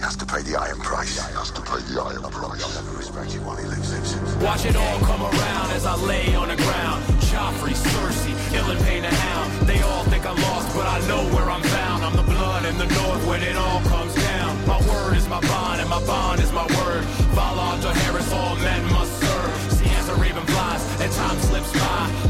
[0.00, 1.14] Has to pay the iron price.
[1.14, 2.64] He has to pay the iron price.
[2.64, 3.92] I'll never respect you while he lives.
[4.40, 7.04] Watch it all come around as I lay on the ground.
[7.28, 9.68] Joffrey, Cersei, Ilyn Payne the hound.
[9.68, 12.04] They all think I'm lost, but I know where I'm bound.
[12.04, 14.66] I'm the blood in the north when it all comes down.
[14.66, 17.04] My word is my bond, and my bond is my word.
[17.36, 19.72] Valar Dohaeris, all men must serve.
[19.72, 22.29] See as a raven flies, and time slips by.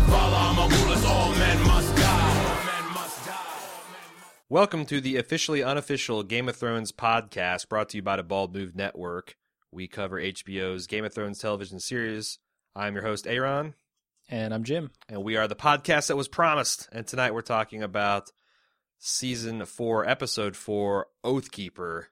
[4.52, 8.52] Welcome to the officially unofficial Game of Thrones podcast brought to you by the Bald
[8.52, 9.36] Move Network.
[9.70, 12.40] We cover HBO's Game of Thrones television series.
[12.74, 13.74] I'm your host, Aaron,
[14.28, 14.90] And I'm Jim.
[15.08, 16.88] and we are the podcast that was promised.
[16.90, 18.30] And tonight we're talking about
[18.98, 22.06] season four, episode four, Oathkeeper.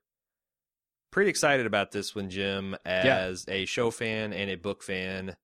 [1.10, 5.34] Pretty excited about this one, Jim, as a show fan and a book fan.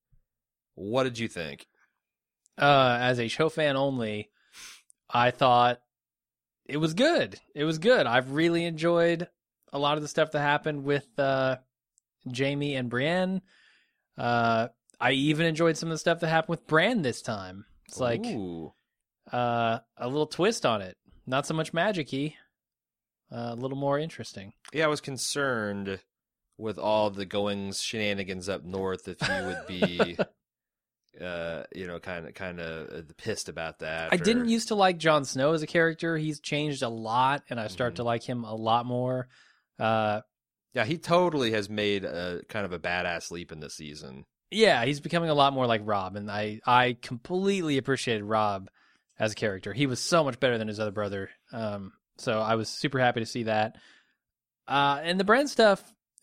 [0.77, 1.67] What did you think?
[2.56, 4.31] Uh, as a show fan only,
[5.11, 5.81] I thought
[6.66, 7.38] it was good.
[7.54, 8.06] It was good.
[8.06, 9.28] I've really enjoyed
[9.72, 11.56] a lot of the stuff that happened with uh,
[12.34, 13.42] Jaime and Brienne.
[14.16, 14.69] Uh,
[15.00, 17.64] I even enjoyed some of the stuff that happened with Bran this time.
[17.89, 18.72] It's like Ooh.
[19.30, 20.97] uh, a little twist on it.
[21.27, 22.34] Not so much magic-y.
[23.33, 24.52] Uh, a little more interesting.
[24.72, 25.98] Yeah, I was concerned
[26.56, 30.17] with all the goings shenanigans up north if you would be,
[31.20, 34.12] uh, you know, kind of kind of pissed about that.
[34.12, 36.17] I or- didn't used to like Jon Snow as a character.
[36.17, 37.97] He's changed a lot, and I start Mhm.
[37.97, 39.29] to like him a lot more.
[39.79, 40.20] Uh,
[40.73, 44.25] Yeah, he totally has made a kind of a badass leap in this season.
[44.51, 48.69] yeah, he's becoming a lot more like Robb, and I I completely appreciated Robb
[49.19, 49.73] as a character.
[49.73, 51.31] He was so much better than his other brother.
[51.53, 53.77] Um, so I was super happy to see that.
[54.67, 55.83] Uh, and the Bran stuff,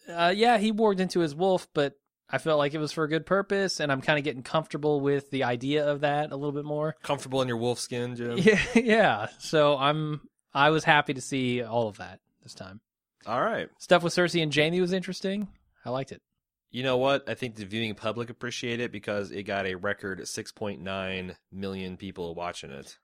[0.10, 1.94] uh, yeah, he warged into his wolf, but
[2.32, 5.02] I felt like it was for a good purpose, and I'm kind of getting comfortable
[5.02, 6.96] with the idea of that a little bit more.
[7.04, 8.38] Comfortable in your wolf skin, Jim.
[8.38, 9.28] Yeah, yeah.
[9.40, 10.22] So I'm
[10.54, 12.80] I was happy to see all of that this time.
[13.26, 13.70] All right.
[13.78, 15.48] Stuff with Cersei and Jaime was interesting.
[15.86, 16.22] I liked it.
[16.72, 17.28] You know what?
[17.28, 22.34] I think the viewing public appreciate it because it got a record 6.9 million people
[22.34, 22.98] watching it.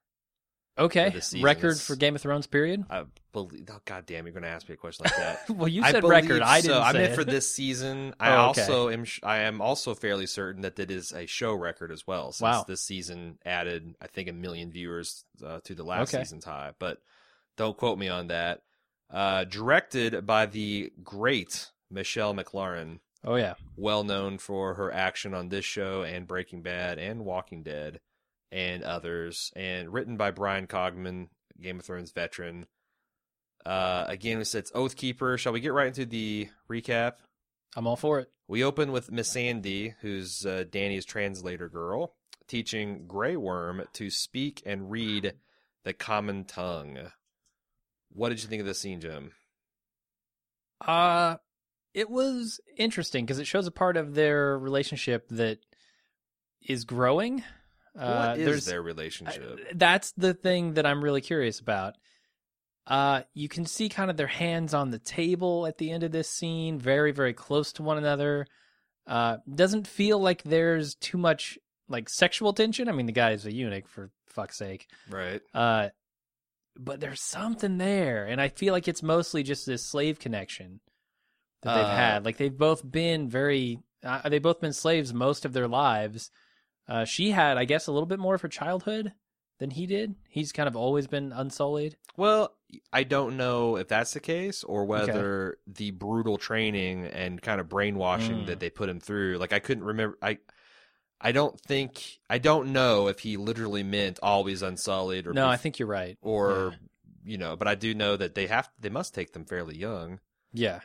[0.79, 1.41] Okay, season.
[1.41, 2.85] record for Game of Thrones period.
[2.89, 3.67] I believe.
[3.71, 5.49] Oh, God damn, you're going to ask me a question like that.
[5.55, 6.41] well, you I said believe record.
[6.43, 6.67] I so.
[6.69, 6.83] didn't.
[6.83, 7.15] I meant it.
[7.15, 8.13] for this season.
[8.19, 8.61] I Oh, okay.
[8.61, 9.03] also am.
[9.05, 12.31] sh- I am also fairly certain that it is a show record as well.
[12.31, 12.65] Since Wow.
[12.67, 16.23] this season added, I think, a million viewers uh, to the last Okay.
[16.23, 16.73] season's high.
[16.79, 16.99] But
[17.57, 18.61] don't quote me on that.
[19.11, 25.49] Uh, directed by the great Michelle MacLaren, Oh yeah, well known for her action on
[25.49, 27.99] this show and Breaking Bad and Walking Dead
[28.51, 31.29] and others, and written by Bryan Cogman,
[31.61, 32.67] Game of Thrones veteran.
[33.65, 35.37] Uh, again, it's it's Oathkeeper.
[35.37, 37.13] Shall we get right into the recap?
[37.75, 38.31] I'm all for it.
[38.47, 42.13] We open with Missandei, who's uh, Danny's translator girl,
[42.47, 45.33] teaching Grey Worm to speak and read
[45.83, 46.97] the common tongue.
[48.09, 49.31] What did you think of this scene, Jim?
[50.79, 51.37] Uh
[51.93, 55.57] it was interesting because it shows a part of their relationship that
[56.61, 57.43] is growing.
[57.97, 59.59] Uh, what is there's their relationship?
[59.69, 61.95] I- that's the thing that I'm really curious about.
[62.85, 66.11] Uh, you can see kind of their hands on the table at the end of
[66.11, 68.47] this scene, very, very close to one another.
[69.05, 71.57] Uh, doesn't feel like there's too much
[71.89, 72.87] like sexual tension.
[72.87, 74.87] I mean, the guy is a eunuch for fuck's sake.
[75.09, 75.41] right.
[75.53, 75.89] Uh,
[76.79, 80.79] but there's something there, and I feel like it's mostly just this slave connection
[81.63, 82.23] that they've Uh, had.
[82.25, 86.29] Like they've both been very, uh, they've both been slaves most of their lives.
[86.87, 89.13] Uh, she had, I guess, a little bit more of her childhood
[89.59, 90.15] than he did.
[90.29, 91.97] He's kind of always been unsullied.
[92.15, 92.53] Well,
[92.93, 97.67] I don't know if that's the case or whether the brutal training and kind of
[97.69, 98.45] brainwashing Mm.
[98.47, 99.37] that they put him through.
[99.37, 100.17] Like I couldn't remember.
[100.21, 100.37] I
[101.19, 105.49] I don't think I don't know if he literally meant always unsullied or no, bef-
[105.51, 106.17] I think you're right.
[106.21, 106.75] or
[107.23, 110.19] you know, but I do know that they have they must take them fairly young.
[110.53, 110.81] Yeah,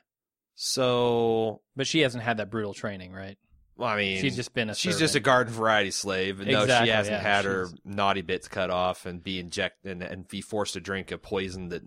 [0.54, 3.36] So, but she hasn't had that brutal training, right?
[3.82, 4.74] Well, I mean, She's just been a.
[4.76, 8.20] she's just a garden variety slave, and no, she hasn't yeah, had her she's- naughty
[8.22, 11.82] bits cut off and be injected and, and be forced to drink a poison that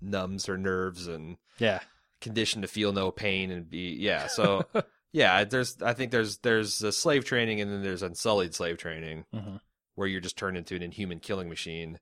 [0.00, 1.80] numbs her nerves and Yeah,
[2.20, 4.28] conditioned to feel no pain and be yeah.
[4.28, 4.64] So
[5.12, 9.24] yeah, there's I think there's there's a slave training and then there's unsullied slave training
[9.34, 9.56] hmm
[9.96, 11.98] where you're just turned into an inhuman killing machine.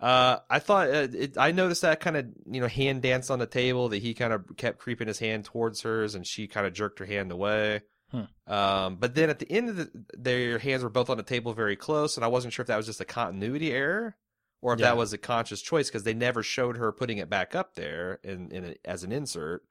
[0.00, 3.38] Uh, I thought uh, it, I noticed that kind of you know hand dance on
[3.38, 6.66] the table that he kind of kept creeping his hand towards hers and she kind
[6.66, 7.82] of jerked her hand away.
[8.10, 8.52] Hmm.
[8.52, 11.52] Um, but then at the end of the, their hands were both on the table
[11.52, 14.16] very close, and I wasn't sure if that was just a continuity error
[14.62, 14.86] or if Yeah.
[14.86, 18.18] that was a conscious choice because they never showed her putting it back up there
[18.24, 19.62] in, in a, as an insert.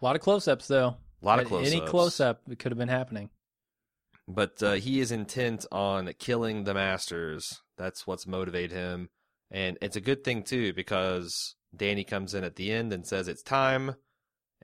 [0.00, 0.96] a lot of close-ups though.
[1.22, 3.30] A lot of close Any close-up, it could have been happening.
[4.28, 7.62] but uh, he is intent on killing the masters.
[7.78, 9.08] That's what's motivate him,
[9.50, 13.28] and it's a good thing too because Danny comes in at the end and says
[13.28, 13.94] it's time,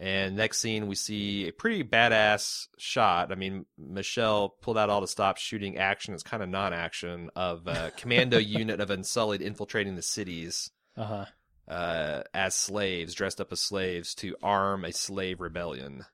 [0.05, 3.31] And next scene, we see a pretty badass shot.
[3.31, 6.13] I mean, Michelle pulled out all the stops shooting action.
[6.13, 11.25] It's kind of non-action of a commando unit of Unsullied infiltrating the cities Uh huh.
[11.73, 16.05] uh, as slaves, dressed up as slaves to arm a slave rebellion.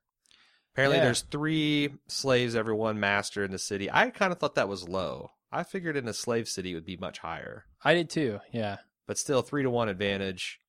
[0.74, 1.04] Apparently, Yeah.
[1.04, 3.90] there's three slaves every one master in the city.
[3.90, 5.30] I kind of thought that was low.
[5.50, 8.40] I figured in a slave city it would be much higher, I did too.
[8.52, 8.76] Yeah.
[9.06, 10.60] but still three to one advantage.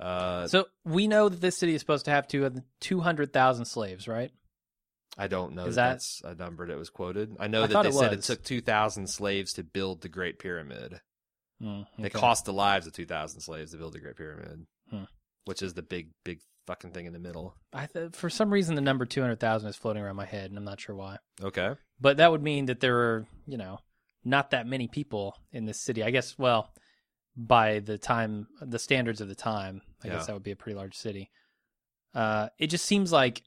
[0.00, 2.50] Uh, So we know that this city is supposed to have two
[2.80, 4.30] two hundred thousand slaves, right?
[5.18, 7.36] I don't know Is that that- that's a number that was quoted.
[7.38, 10.38] I know I that they it said it took 2,000 slaves to build the Great
[10.38, 11.00] Pyramid.
[11.60, 15.04] Mm, It cost the lives of 2,000 slaves to build the Great Pyramid, Hmm.
[15.44, 17.56] which is the big, big fucking thing in the middle.
[17.72, 20.50] I th- for some reason the number two hundred thousand is floating around my head,
[20.50, 21.18] and I'm not sure why.
[21.42, 21.74] Okay.
[22.00, 23.80] But that would mean that there are, you know,
[24.24, 26.02] not that many people in this city.
[26.04, 26.38] I guess.
[26.38, 26.72] Well,
[27.36, 30.14] by the time the standards of the time, I Yeah.
[30.14, 31.30] guess that would be a pretty large city.
[32.14, 33.42] Uh, it just seems like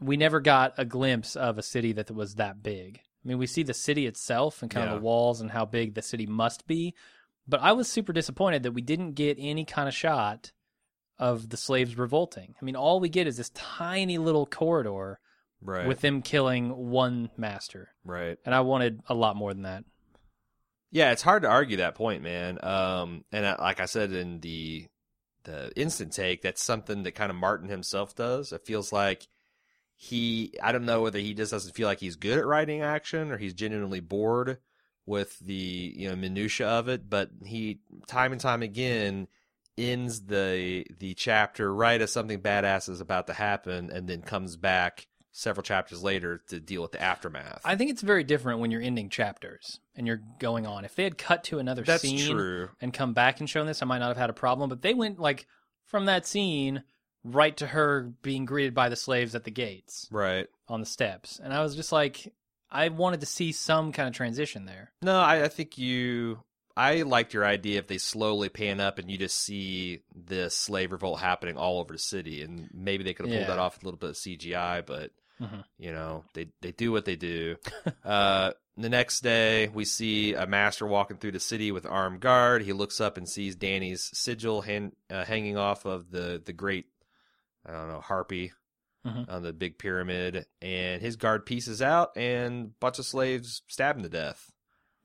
[0.00, 2.98] we never got a glimpse of a city that was that big.
[3.24, 4.94] I mean, we see the city itself and kind Yeah.
[4.94, 6.94] of the walls and how big the city must be,
[7.46, 10.52] but I was super disappointed that we didn't get any kind of shot
[11.18, 12.54] of the slaves revolting.
[12.60, 15.18] I mean, all we get is this tiny little corridor
[15.60, 15.88] Right.
[15.88, 18.38] with them killing one master, right.
[18.44, 19.84] and I wanted a lot more than that.
[20.90, 22.58] Yeah, it's hard to argue that point, man.
[22.62, 24.86] Um, and uh, like I said in the
[25.44, 28.52] the instant take, that's something that kind of Martin himself does.
[28.52, 29.28] It feels like
[29.96, 33.32] he, I don't know whether he just doesn't feel like he's good at writing action
[33.32, 34.58] or he's genuinely bored
[35.06, 37.08] with the you know minutia of it.
[37.08, 39.28] But he, time and time again,
[39.76, 44.56] ends the the chapter right as something badass is about to happen, and then comes
[44.56, 47.60] back several chapters later to deal with the aftermath.
[47.64, 50.84] I think it's very different when you're ending chapters and you're going on.
[50.84, 52.70] If they had cut to another that's scene true.
[52.80, 54.68] and come back and shown this, I might not have had a problem.
[54.68, 55.46] But they went like
[55.86, 56.82] from that scene
[57.24, 60.46] right to her being greeted by the slaves at the gates Right.
[60.68, 62.32] on the steps, and I was just like,
[62.70, 64.92] I wanted to see some kind of transition there.
[65.02, 66.42] No, I, I think you.
[66.76, 70.92] I liked your idea if they slowly pan up and you just see this slave
[70.92, 73.48] revolt happening all over the city, and maybe they could have pulled Yeah.
[73.48, 75.64] that off with a little bit of CGI, but Mhm.
[75.78, 77.56] you know they they do what they do.
[78.04, 82.62] uh, the next day, we see a master walking through the city with armed guard.
[82.62, 86.86] He looks up and sees Danny's sigil hand, uh, hanging off of the the great,
[87.66, 88.52] I don't know, harpy
[89.06, 89.28] Mhm.
[89.28, 93.96] on the big pyramid, and his guard pieces out, and a bunch of slaves stab
[93.96, 94.52] him to death.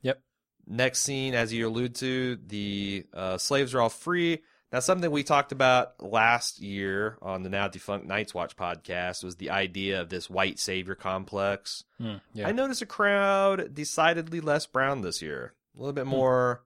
[0.01, 0.21] Yep.
[0.65, 4.43] Next scene, as you allude to, the uh, slaves are all free.
[4.73, 9.35] Now, something we talked about last year on the now defunct Night's Watch podcast was
[9.35, 11.83] the idea of this white savior complex.
[12.01, 12.47] Mm, yeah.
[12.47, 15.95] I noticed a crowd decidedly less brown this year, a little Hmm.
[15.95, 16.63] bit more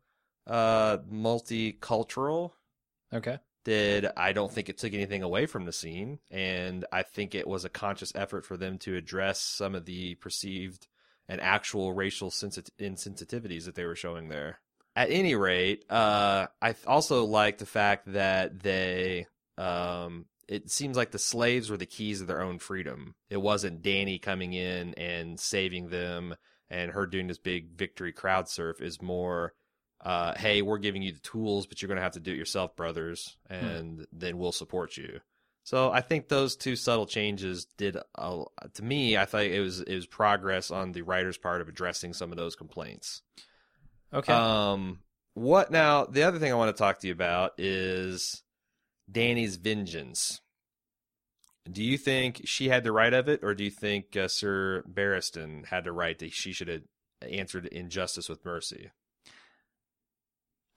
[0.48, 2.52] uh, multicultural.
[3.14, 3.40] okay.
[3.66, 7.46] Did I don't think it took anything away from the scene, and I think it
[7.46, 10.88] was a conscious effort for them to address some of the perceived
[11.28, 14.60] and actual racial sensit- insensitivities that they were showing there.
[14.98, 21.12] At any rate, uh, I also like the fact that they, um, it seems like
[21.12, 23.14] the slaves were the keys of their own freedom.
[23.30, 26.34] It wasn't Danny coming in and saving them
[26.72, 29.54] and her doing this big victory crowd surf is more,
[30.04, 32.38] uh, hey, we're giving you the tools, but you're going to have to do it
[32.38, 35.20] yourself, brothers, and then we'll support you.
[35.64, 39.94] So I think those two subtle changes did, to me, I thought it was it
[39.94, 43.22] was progress on the writer's part of addressing some of those complaints.
[44.14, 44.34] Okay.
[44.34, 45.00] Um,
[45.34, 46.06] what now?
[46.06, 48.44] The other thing I want to talk to you about is
[49.12, 50.42] Danny's vengeance.
[51.70, 54.84] Do you think she had the right of it, or do you think uh, Sir
[54.92, 56.84] Barristan had the right that she should have
[57.22, 58.92] answered injustice with mercy?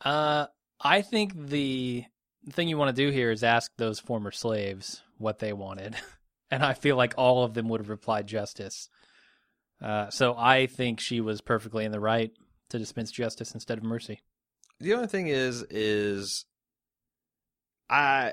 [0.05, 0.47] Uh,
[0.81, 2.05] I think the
[2.51, 5.95] thing you want to do here is ask those former slaves what they wanted,
[6.51, 8.89] and I feel like all of them would have replied justice.
[9.81, 12.33] Uh, so I think she was perfectly in the right
[12.71, 14.21] to dispense justice instead of mercy.
[14.81, 16.47] The only thing is, is
[17.89, 18.33] I,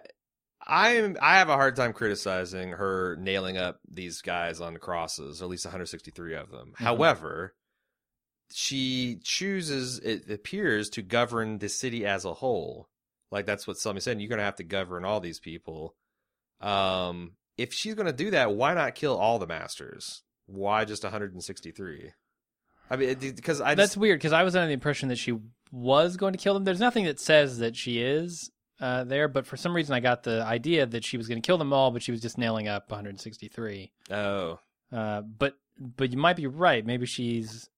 [0.66, 5.42] I'm, I have a hard time criticizing her nailing up these guys on the crosses,
[5.42, 6.74] or at least 163 of them.
[6.76, 7.54] However,
[8.54, 12.90] she chooses, it appears, to govern the city as a whole.
[13.32, 14.22] Like that's what somebody said.
[14.22, 15.96] You're going to have to govern all these people.
[16.62, 20.24] Um, if she's going to do that, why not kill all the masters?
[20.46, 22.14] Why just 163?
[22.90, 25.38] I mean, because I That's just, weird because I was under the impression that she
[25.72, 26.64] was going to kill them.
[26.64, 30.24] There's nothing that says that she is uh, there, but for some reason I got
[30.24, 32.68] the idea that she was going to kill them all, but she was just nailing
[32.68, 33.92] up 163.
[34.12, 34.60] oh,
[34.92, 36.86] Uh, but but you might be right.
[36.86, 37.70] Maybe she's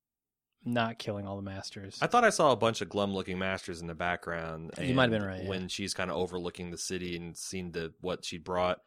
[0.64, 1.98] not killing all the masters.
[2.02, 4.72] I thought I saw a bunch of glum-looking masters in the background.
[4.82, 5.50] You might have been right, yeah.
[5.50, 8.80] when she's kind of overlooking the city and seeing the what she brought.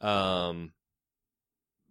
[0.00, 0.72] Um,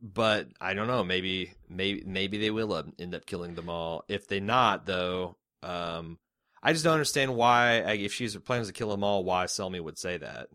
[0.04, 1.04] but I don't know.
[1.04, 4.04] Maybe maybe maybe they will end up killing them all.
[4.10, 6.20] If they not though, um,
[6.62, 7.78] I just don't understand why.
[7.94, 10.48] If she's plans to kill them all, why Selmy would say that?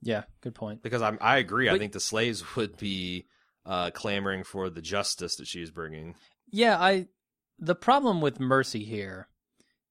[0.00, 0.82] Yeah, good point.
[0.82, 1.68] Because I'm, I agree.
[1.68, 3.26] I think the slaves would be
[3.66, 6.14] uh, clamoring for the justice that she's bringing.
[6.50, 7.08] Yeah, I.
[7.58, 9.28] The problem with Mercy here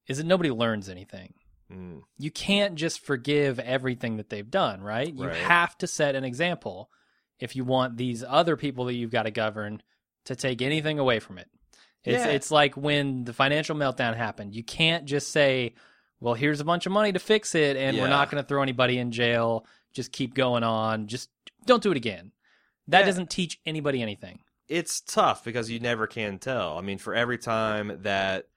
[0.08, 1.34] is that nobody learns anything.
[1.72, 5.14] Mm, You can't just forgive everything that they've done, right?
[5.14, 5.38] You Right.
[5.38, 6.90] have to set an example
[7.42, 9.82] if you want these other people that you've got to govern
[10.26, 11.50] to take anything away from it.
[12.06, 12.32] It's Yeah.
[12.32, 14.56] it's like when the financial meltdown happened.
[14.56, 15.74] You can't just say,
[16.20, 18.62] "Well, here's a bunch of money to fix it and we're not going to throw
[18.64, 19.66] anybody in jail.
[19.94, 21.08] Just keep going on.
[21.08, 21.30] Just
[21.66, 22.32] don't do it again."
[22.88, 23.06] That Yeah.
[23.08, 24.40] doesn't teach anybody anything.
[24.68, 26.78] It's tough because you never can tell.
[26.78, 28.48] I mean, for every time that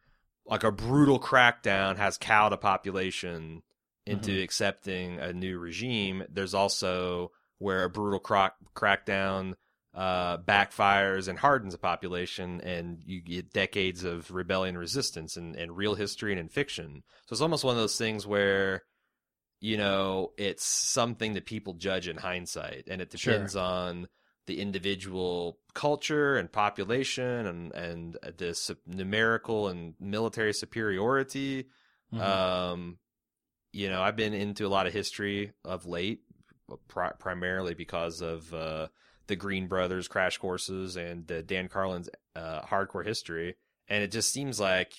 [0.46, 3.62] like a brutal crackdown has cowed a population
[4.06, 4.42] into Mm-hmm.
[4.44, 9.54] accepting a new regime, there's also where a brutal crack crackdown
[9.94, 15.76] uh, backfires and hardens a population, and you get decades of rebellion, resistance, and, and
[15.76, 17.02] real history and in fiction.
[17.26, 18.82] So it's almost one of those things where,
[19.60, 23.34] you know, it's something that people judge in hindsight, and it Sure.
[23.34, 24.08] depends on
[24.46, 31.66] the individual culture and population and and the numerical and military superiority.
[32.12, 32.20] Mhm.
[32.20, 32.98] Um,
[33.72, 36.20] you know, I've been into a lot of history of late,
[36.88, 38.88] pri- primarily because of uh,
[39.26, 43.56] the Green Brothers crash courses and uh, Dan Carlin's uh, hardcore history,
[43.88, 44.92] and it just seems like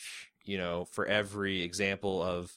[0.43, 2.51] you know, for every example of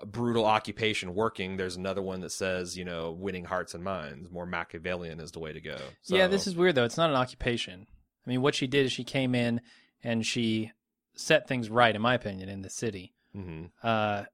[0.00, 4.30] a brutal occupation working, there's another one that says, you know, winning hearts and minds,
[4.30, 5.76] more Machiavellian is the way to go.
[6.02, 6.84] So, Yeah, this is weird though.
[6.84, 7.86] It's not an occupation.
[8.26, 9.60] I mean, what she did is she came in
[10.02, 10.72] and she
[11.16, 13.14] set things right, in my opinion, in the city.
[13.34, 13.70] Mhm.
[13.82, 14.24] Uh,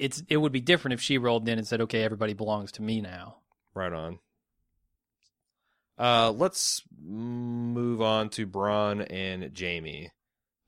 [0.00, 2.82] it's it would be different if she rolled in and said, "Okay, everybody belongs to
[2.82, 3.36] me now."
[3.74, 4.18] Right on.
[5.98, 10.10] Uh, let's move on to Bronn and Jaime.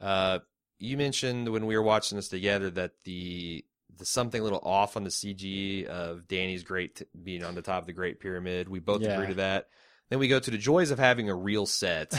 [0.01, 0.41] Uh,
[0.79, 3.65] you mentioned when we were watching this together that the
[3.99, 7.62] the something a little off on the CG of Danny's great t- being on the
[7.62, 8.69] top of the Great Pyramid.
[8.69, 9.15] We both Yeah.
[9.15, 9.69] agree to that.
[10.09, 12.12] Then we go to the joys of having a real set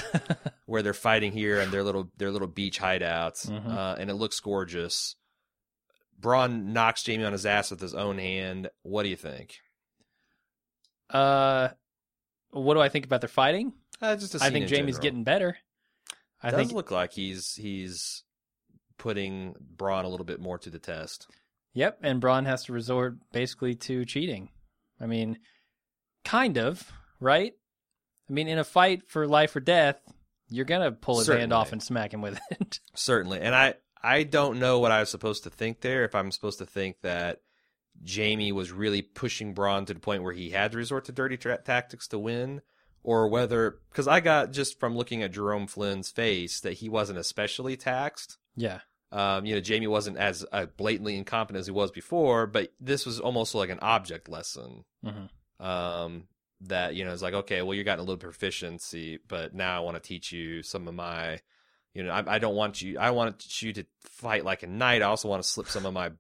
[0.66, 3.68] where they're fighting here and their little their little beach hideouts, Mhm.
[3.68, 5.16] uh, and it looks gorgeous.
[6.24, 8.70] Bronn knocks Jaime on his ass with his own hand.
[8.82, 9.60] What do you think?
[11.10, 11.70] Uh,
[12.52, 13.74] what do I think about their fighting?
[14.02, 15.02] Uh, just a I think in Jaime's general.
[15.02, 15.58] getting better.
[16.42, 18.24] I does think look like he's he's
[18.98, 21.28] putting Bronn a little bit more to the test.
[21.74, 24.50] Yep, and Bronn has to resort basically to cheating.
[25.00, 25.40] I mean,
[26.24, 27.54] kind of, right?
[28.30, 30.00] I mean, in a fight for life or death,
[30.50, 32.80] you're gonna pull his hand off and smack him with it.
[32.96, 36.04] Certainly, and I I don't know what I was supposed to think there.
[36.04, 37.42] If I'm supposed to think that
[38.08, 41.38] Jaime was really pushing Bronn to the point where he had to resort to dirty
[41.38, 42.62] tra- tactics to win,
[43.04, 47.20] or whether because I got just from looking at Jerome Flynn's face that he wasn't
[47.20, 48.38] especially taxed.
[48.56, 48.80] yeah,
[49.12, 53.06] Um, you know, Jaime wasn't as uh, blatantly incompetent as he was before, but this
[53.06, 54.86] was almost like an object lesson.
[55.06, 55.66] Mm-hmm.
[55.66, 56.24] Um,
[56.62, 59.78] that you know, it's like, okay, well, you are got a little proficiency, but now
[59.78, 61.42] I want to teach you some of my,
[61.94, 65.02] you know, I, I don't want you, I want you to fight like a knight.
[65.02, 66.12] I also want to slip some of my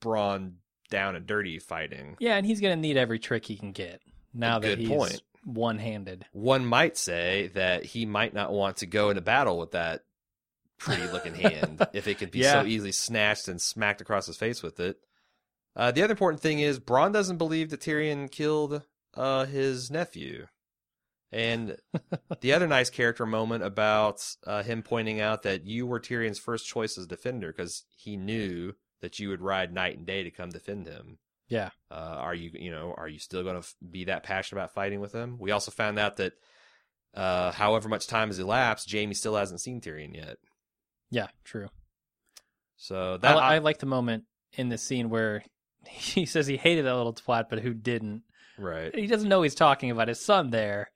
[0.00, 0.56] brawn
[0.90, 2.16] down and dirty fighting.
[2.20, 4.00] yeah, and he's gonna need every trick he can get
[4.32, 5.22] now that he's point.
[5.44, 6.24] one-handed.
[6.32, 10.02] One might say that he might not want to go into battle with that
[10.78, 12.62] pretty looking hand if it could be Yeah.
[12.62, 14.98] so easily snatched and smacked across his face with it.
[15.74, 18.82] Uh, the other important thing is Bronn doesn't believe that Tyrion killed
[19.14, 20.46] uh, his nephew.
[21.32, 21.76] And
[22.40, 26.66] the other nice character moment about uh, him pointing out that you were Tyrion's first
[26.66, 30.50] choice as defender because he knew that you would ride night and day to come
[30.50, 31.18] defend him.
[31.48, 34.60] Yeah, Uh, are you, you know, are you still going to f- be that passionate
[34.60, 35.36] about fighting with him?
[35.38, 36.32] We also found out that,
[37.14, 40.38] uh, however much time has elapsed, Jaime still hasn't seen Tyrion yet.
[41.10, 41.68] yeah, true.
[42.76, 45.44] So that li- I like the moment in the scene where
[45.88, 48.22] he says he hated that little twat, but who didn't?
[48.58, 50.90] right, He doesn't know he's talking about his son there.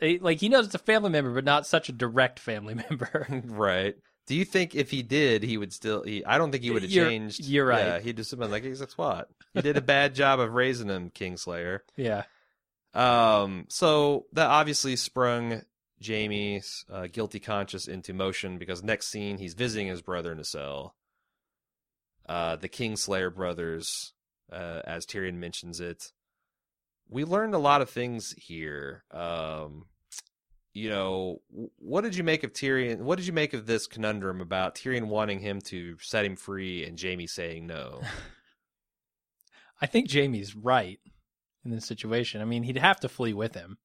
[0.00, 3.26] He- Like he knows it's a family member, but not such a direct family member.
[3.44, 3.96] right.
[4.26, 6.02] Do you think if he did, he would still?
[6.02, 7.44] He, I don't think he would have You're- changed.
[7.44, 7.84] you're right.
[7.84, 9.26] Yeah, he'd just have been like, "He's a twat.
[9.52, 12.22] He did a bad job of raising him, Kingslayer." yeah,
[12.94, 15.60] Um, so that obviously sprung
[16.02, 20.44] Jaime's uh, guilty conscience into motion because next scene he's visiting his brother in a
[20.44, 20.94] cell.
[22.26, 24.14] Uh, the Kingslayer brothers,
[24.50, 26.12] uh, as Tyrion mentions it.
[27.08, 29.04] We learned a lot of things here.
[29.10, 29.86] Um,
[30.72, 31.40] you know,
[31.78, 32.98] what did you make of Tyrion?
[32.98, 36.84] What did you make of this conundrum about Tyrion wanting him to set him free
[36.84, 38.00] and Jaime saying no?
[39.80, 40.98] I think Jaime's right.
[41.64, 42.40] in this situation.
[42.40, 43.78] I mean, he'd have to flee with him.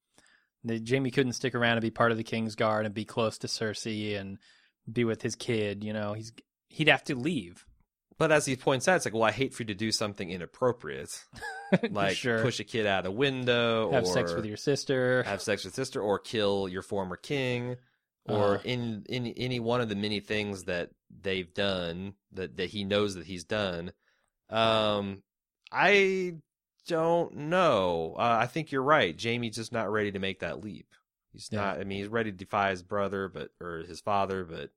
[0.68, 3.48] Jaime couldn't stick around and be part of the King's Guard and be close to
[3.48, 4.38] Cersei and
[4.92, 5.84] be with his kid.
[5.84, 6.34] You know, he's
[6.68, 7.66] he'd have to leave.
[8.20, 10.30] But as he points out, it's like, well, I hate for you to do something
[10.30, 11.26] inappropriate,
[11.90, 12.42] like Sure.
[12.44, 15.24] push a kid out a window, Have sex with your sister.
[15.24, 17.78] have sex with sister, or kill your former king,
[18.28, 18.62] or Uh-huh.
[18.66, 23.16] in in any one of the many things that they've done that that he knows
[23.16, 23.92] that he's done.
[24.50, 25.24] Um,
[25.72, 26.36] I
[26.88, 28.16] don't know.
[28.18, 29.16] Uh, I think you're right.
[29.20, 30.88] Jaime's just not ready to make that leap.
[31.32, 31.62] He's Yeah.
[31.62, 31.80] not.
[31.80, 34.72] I mean, he's ready to defy his brother, but or his father, but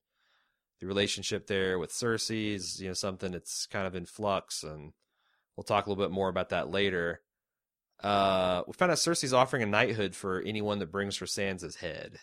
[0.83, 4.93] the relationship there with Cersei is you know something that's kind of in flux, and
[5.57, 7.23] we'll talk a little bit more about that later.
[8.03, 12.19] Uh, we found out Cersei's offering a knighthood for anyone that brings her Sansa's head,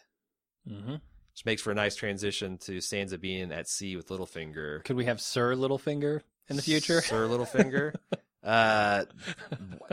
[0.68, 0.96] hmm
[1.32, 4.84] which makes for a nice transition to Sansa being at sea with Littlefinger.
[4.84, 7.00] Could we have Sir Littlefinger in the future?
[7.00, 7.96] Sir Littlefinger.
[8.44, 9.06] uh,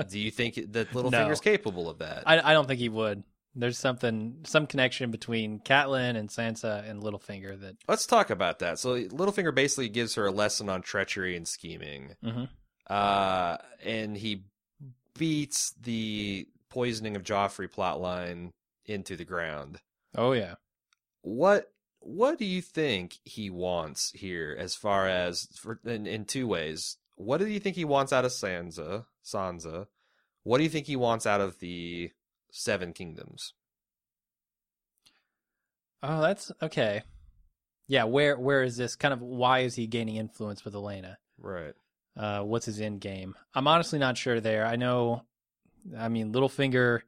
[0.09, 2.25] do you think that Littlefinger's capable of that?
[2.27, 3.23] I, I don't think he would.
[3.59, 7.77] There's something, some connection between Catelyn and Sansa and Littlefinger that.
[7.89, 8.79] Let's talk about that.
[8.79, 12.17] So Littlefinger basically gives her a lesson on treachery and scheming.
[12.23, 12.49] Mhm.
[12.87, 14.45] Uh, and he
[15.19, 18.51] beats the poisoning of Joffrey plotline
[18.85, 19.81] into the ground.
[20.15, 20.55] Oh yeah.
[21.23, 26.47] What what do you think he wants here as far as for in, in two
[26.47, 26.99] ways?
[27.17, 29.07] What do you think he wants out of Sansa?
[29.25, 29.87] Sansa?
[30.45, 32.13] What do you think he wants out of the
[32.51, 33.55] Seven Kingdoms?
[36.03, 37.03] Oh, that's okay.
[37.89, 39.21] Yeah, where where is this kind of?
[39.21, 41.17] Why is he gaining influence with Olenna?
[41.39, 41.75] Right.
[42.17, 43.35] Uh, what's his end game?
[43.55, 44.41] I'm honestly not sure.
[44.41, 45.23] There, I know.
[45.97, 47.01] I mean, Littlefinger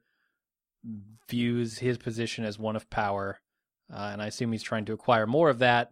[1.29, 3.39] views his position as one of power,
[3.93, 5.91] uh, and I assume he's trying to acquire more of that.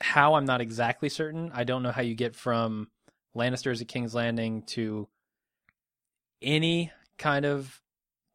[0.00, 1.50] How I'm not exactly certain.
[1.54, 2.88] I don't know how you get from
[3.34, 5.08] Lannisters at King's Landing to
[6.42, 7.80] any kind of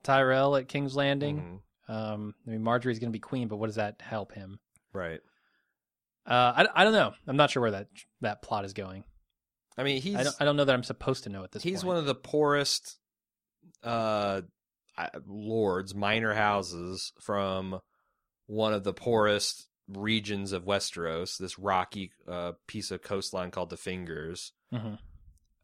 [0.04, 1.62] Tyrell at King's Landing.
[1.90, 1.94] Mhm.
[1.94, 4.60] Um, I mean, Margaery's going to be queen, but what does that help him?
[4.94, 5.20] Right.
[6.26, 7.14] Uh, I, I don't know.
[7.28, 7.88] I'm not sure where that
[8.22, 9.04] that plot is going.
[9.78, 11.64] I mean, he's I don't I don't know that I'm supposed to know at this
[11.64, 11.88] he's point.
[11.88, 12.98] one of the poorest
[13.84, 14.42] uh
[15.26, 17.80] lords, minor houses from
[18.48, 23.78] one of the poorest regions of Westeros, this rocky uh, piece of coastline called the
[23.78, 24.54] Fingers.
[24.74, 25.00] Mhm.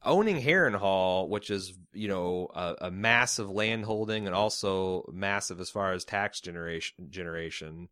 [0.03, 5.91] Owning Harrenhal, which is you know a, a massive landholding and also massive as far
[5.93, 7.89] as tax generation generation,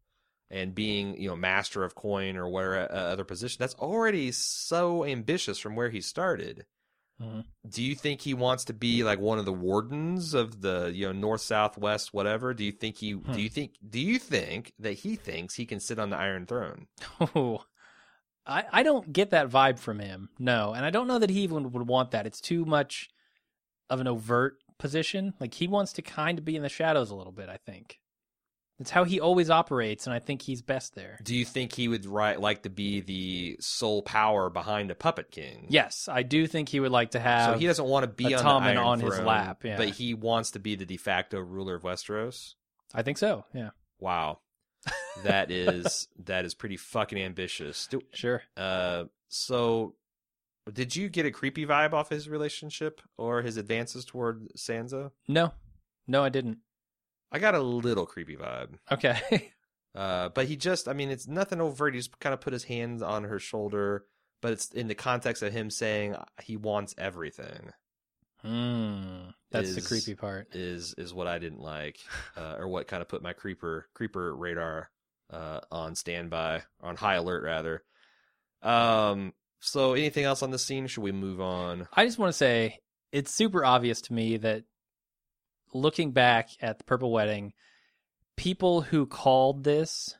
[0.49, 5.03] and being you know master of coin or whatever uh, other position, that's already so
[5.05, 6.65] ambitious from where he started
[7.21, 7.45] Mhm.
[7.69, 11.05] do you think he wants to be like one of the wardens of the you
[11.05, 13.31] know north south west whatever do you think he Hmm.
[13.31, 16.45] do you think do you think that he thinks he can sit on the iron
[16.45, 16.87] throne
[17.21, 17.63] Oh,
[18.47, 20.29] I I don't get that vibe from him.
[20.39, 22.25] No, and I don't know that he even would want that.
[22.25, 23.09] It's too much
[23.89, 25.33] of an overt position.
[25.39, 27.49] Like he wants to kind of be in the shadows a little bit.
[27.49, 27.99] I think
[28.79, 31.17] it's how he always operates, and I think he's best there.
[31.23, 35.31] do you think he would right like to be the sole power behind a puppet
[35.31, 37.53] king Yes, I do think he would like to have.
[37.53, 39.77] so he doesn't want to be a on Tommen on his lap, yeah.
[39.77, 42.55] but he wants to be the de facto ruler of westeros
[42.93, 43.45] I think so.
[43.53, 44.39] Yeah, wow
[45.23, 48.43] that is that is pretty fucking ambitious Do- sure.
[48.55, 49.95] Uh, so
[50.71, 55.11] did you get a creepy vibe off his relationship or his advances toward Sansa?
[55.27, 55.53] No,
[56.07, 56.57] no, I didn't.
[57.31, 58.75] I got a little creepy vibe.
[58.91, 59.51] Okay.
[59.95, 61.93] Uh, but he just, I mean, it's nothing overt.
[61.93, 64.03] He just kind of put his hands on her shoulder,
[64.41, 67.71] but it's in the context of him saying he wants everything.
[68.45, 69.29] Hmm.
[69.51, 70.55] That's the creepy part.
[70.55, 71.97] Is is what I didn't like,
[72.37, 74.89] uh, or what kind of put my creeper creeper radar
[75.31, 77.83] uh, on standby, on high alert rather.
[78.61, 79.33] Um.
[79.61, 80.85] So, anything else on this scene?
[80.85, 81.87] Should we move on?
[81.91, 82.79] I just want to say
[83.11, 84.63] it's super obvious to me that
[85.73, 87.53] looking back at the Purple Wedding,
[88.35, 90.15] people who called this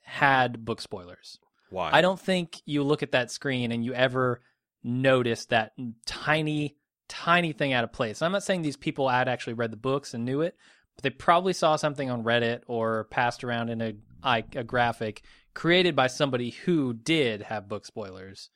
[0.00, 1.38] had book spoilers.
[1.70, 1.90] Why?
[1.92, 4.40] I don't think you look at that screen and you ever
[4.82, 5.72] notice that
[6.06, 6.76] tiny,
[7.14, 8.22] tiny thing out of place.
[8.22, 10.56] I'm not saying these people had actually read the books and knew it,
[10.96, 15.22] but they probably saw something on Reddit or passed around in a, a, a graphic
[15.54, 18.50] created by somebody who did have book spoilers.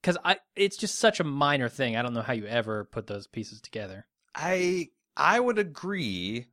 [0.00, 1.96] Because I, it's just such a minor thing.
[1.96, 4.06] I don't know how you ever put those pieces together.
[4.34, 6.46] I I would agree,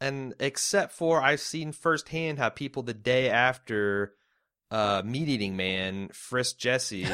[0.00, 4.14] and except for I've seen firsthand how people the day after
[4.70, 7.08] uh, Meat Eating Man frisked Jesse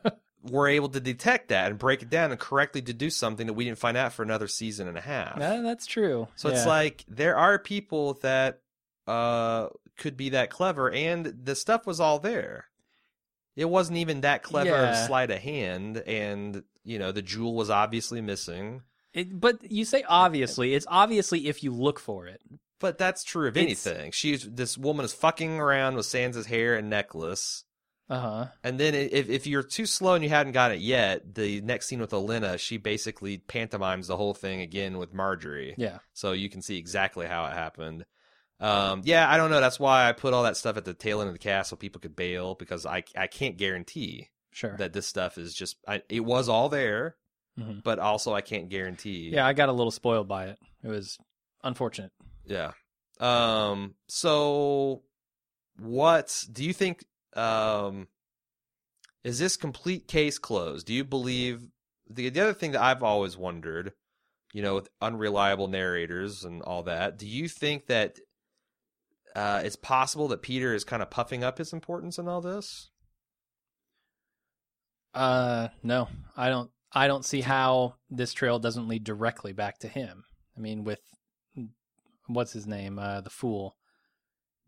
[0.42, 3.64] were able to detect that and break it down and correctly deduce something that we
[3.64, 5.36] didn't find out for another season and a half.
[5.38, 6.28] Yeah, that's true.
[6.36, 8.60] So it's like there are people that
[9.06, 12.66] uh could be that clever, and the stuff was all there.
[13.54, 15.06] It wasn't even that clever Yeah.
[15.06, 18.82] sleight of hand, and you know the jewel was obviously missing.
[19.12, 20.74] It, but you say obviously.
[20.74, 22.40] It's obviously if you look for it.
[22.80, 24.10] But that's true of It's- anything.
[24.10, 27.64] She's this woman is fucking around with Sansa's hair and necklace.
[28.10, 28.46] Uh huh.
[28.62, 31.86] And then if if you're too slow and you hadn't got it yet, the next
[31.86, 35.74] scene with Olenna, she basically pantomimes the whole thing again with Margaery.
[35.78, 35.98] Yeah.
[36.12, 38.04] So you can see exactly how it happened.
[38.60, 39.60] Um, yeah, I don't know.
[39.60, 41.76] That's why I put all that stuff at the tail end of the cast so
[41.76, 44.76] people could bail because I I can't guarantee Sure.
[44.76, 47.16] that this stuff is just I, it was all there,
[47.58, 47.82] Mhm.
[47.82, 49.30] but also I can't guarantee.
[49.32, 50.58] Yeah, I got a little spoiled by it.
[50.84, 51.18] It was
[51.64, 52.12] unfortunate.
[52.44, 52.72] Yeah.
[53.20, 55.02] Um so
[55.78, 58.08] what do you think um
[59.24, 60.86] is this complete case closed?
[60.86, 61.66] Do you believe
[62.08, 63.92] the the other thing that I've always wondered,
[64.52, 68.18] you know, with unreliable narrators and all that, do you think that
[69.34, 72.90] uh it's possible that Petyr is kind of puffing up his importance in all this?
[75.14, 76.70] Uh, no, I don't.
[76.94, 80.24] I don't see how this trail doesn't lead directly back to him.
[80.56, 81.00] I mean, with
[82.26, 83.76] what's his name, uh, the fool.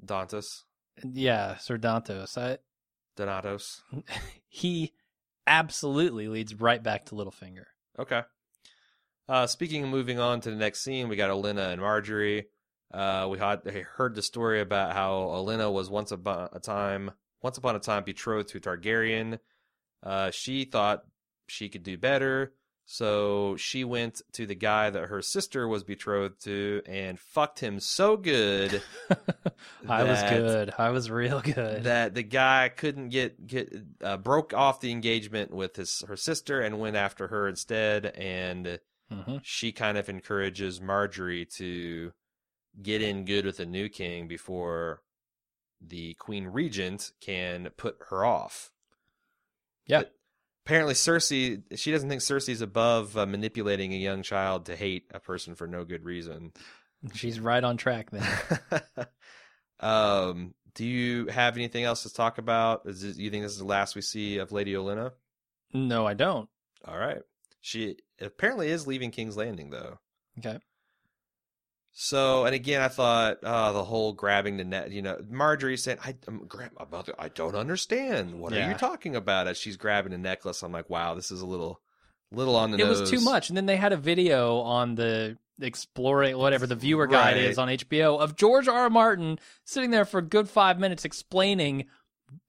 [0.04, 0.62] Dantas,
[1.02, 2.38] Yeah, Sir Dantos.
[2.38, 2.58] I,
[3.16, 3.82] Donatos.
[4.48, 4.92] he
[5.46, 7.64] absolutely leads right back to Littlefinger.
[7.98, 8.22] Okay.
[9.28, 12.44] Uh, speaking of moving on to the next scene, we got Olenna and Margaery.
[12.92, 13.62] Uh, we had
[13.96, 17.10] heard the story about how Olenna was once upon a time,
[17.42, 19.38] once upon a time, betrothed to Targaryen.
[20.02, 21.04] Uh, she thought
[21.48, 22.52] she could do better,
[22.86, 27.80] so she went to the guy that her sister was betrothed to and fucked him
[27.80, 28.82] so good
[29.88, 30.74] I was good.
[30.78, 31.84] I was real good.
[31.84, 36.60] that the guy couldn't get get uh, broke off the engagement with his her sister
[36.60, 38.78] and went after her instead and
[39.10, 42.12] hmm she kind of encourages Margaery to
[42.82, 45.02] get in good with the new king before
[45.80, 48.72] the queen regent can put her off.
[49.86, 50.00] Yeah.
[50.00, 50.14] But
[50.64, 55.20] apparently Cersei she doesn't think Cersei's above uh, manipulating a young child to hate a
[55.20, 56.52] person for no good reason.
[57.12, 58.26] She's right on track then.
[59.80, 62.82] um, do you have anything else to talk about?
[62.86, 65.12] Is this, you think this is the last we see of Lady Olenna?
[65.72, 66.48] no, I don't.
[66.86, 67.20] All right.
[67.60, 69.98] She apparently is leaving King's Landing though.
[70.38, 70.58] Okay.
[71.96, 74.90] So, and again, I thought uh, the whole grabbing the net.
[74.90, 78.34] You know, Margaery said, "I, I'm gra- about I don't understand.
[78.40, 81.40] What are you talking about?" As she's grabbing the necklace, I'm like, "Wow, this is
[81.40, 81.80] a little,
[82.32, 82.86] little on the nose.
[82.86, 83.48] It nose." was too much.
[83.48, 87.44] And then they had a video on the exploring whatever the viewer guide Right.
[87.44, 88.74] is on HBO of George R.
[88.74, 88.90] R.
[88.90, 91.84] Martin sitting there for a good five minutes explaining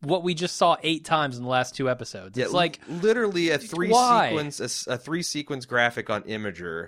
[0.02, 2.36] what we just saw eight times in the last two episodes.
[2.36, 4.30] Yeah, it's like li- literally a three why?
[4.30, 6.88] sequence, a, three sequence graphic on Imgur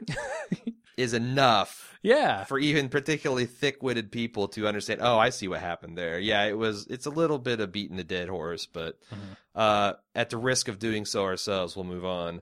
[0.97, 2.43] is enough yeah.
[2.45, 5.01] for even particularly thick-witted people to understand.
[5.03, 6.19] Oh, I see what happened there.
[6.19, 6.87] Yeah, it was.
[6.89, 9.37] It's a little bit of beating the dead horse, but Mhm.
[9.55, 12.41] uh, at the risk of doing so ourselves, we'll move on.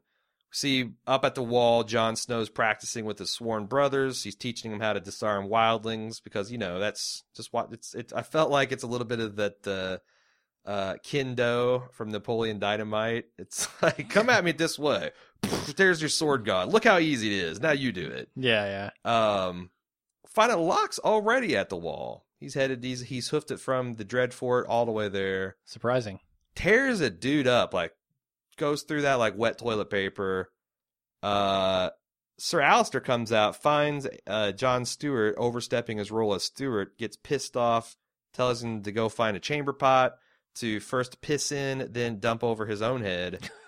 [0.52, 4.24] See, up at the wall, Jon Snow's practicing with his sworn brothers.
[4.24, 7.94] He's teaching them how to disarm wildlings because you know that's just what it's.
[7.94, 9.68] It, I felt like it's a little bit of that.
[9.68, 9.98] Uh,
[10.68, 13.26] uh, Kindo from Napoleon Dynamite.
[13.38, 15.12] It's like, come at me this way.
[15.76, 16.70] There's your sword god.
[16.70, 17.60] Look how easy it is.
[17.60, 18.30] Now you do it.
[18.36, 19.46] Yeah, yeah.
[19.46, 19.70] Um,
[20.28, 22.26] find out Locke's already at the wall.
[22.40, 22.84] He's headed.
[22.84, 25.56] He's he's hoofed it from the Dread Fort all the way there.
[25.66, 26.20] Surprising.
[26.56, 27.94] Tears a dude up like
[28.58, 30.52] goes through that like wet toilet paper.
[31.24, 31.90] Uh,
[32.38, 37.56] Sir Alliser comes out, finds uh John Stewart overstepping his role as Stewart, gets pissed
[37.58, 37.96] off,
[38.34, 40.14] tells him to go find a chamber pot
[40.56, 43.50] to first piss in, then dump over his own head.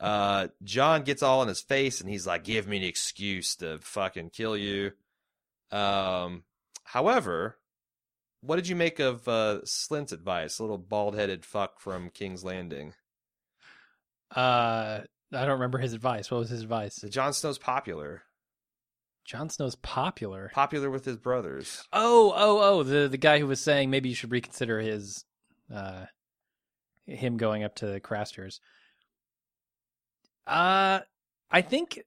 [0.00, 3.78] Uh, Jon gets all in his face and he's like, "Give me an excuse to
[3.80, 4.92] fucking kill you."
[5.70, 6.44] Um,
[6.84, 7.58] however,
[8.40, 12.94] what did you make of uh, Slynt's advice, little bald-headed fuck from King's Landing?
[14.34, 15.00] Uh,
[15.32, 16.30] I don't remember his advice.
[16.30, 16.94] What was his advice?
[16.96, 18.22] So Jon Snow's popular,
[19.24, 20.50] Jon Snow's popular.
[20.54, 21.86] popular with his brothers.
[21.92, 25.24] Oh, oh, oh, the the guy who was saying maybe you should reconsider his
[25.74, 26.06] uh
[27.06, 28.60] him going up to the Craster's.
[30.48, 31.00] Uh
[31.50, 32.00] I think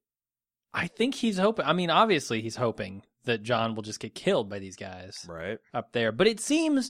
[0.74, 4.50] I think he's hoping I mean obviously he's hoping that Jon will just get killed
[4.50, 5.60] by these guys Right.
[5.74, 6.12] up there.
[6.12, 6.90] But it seems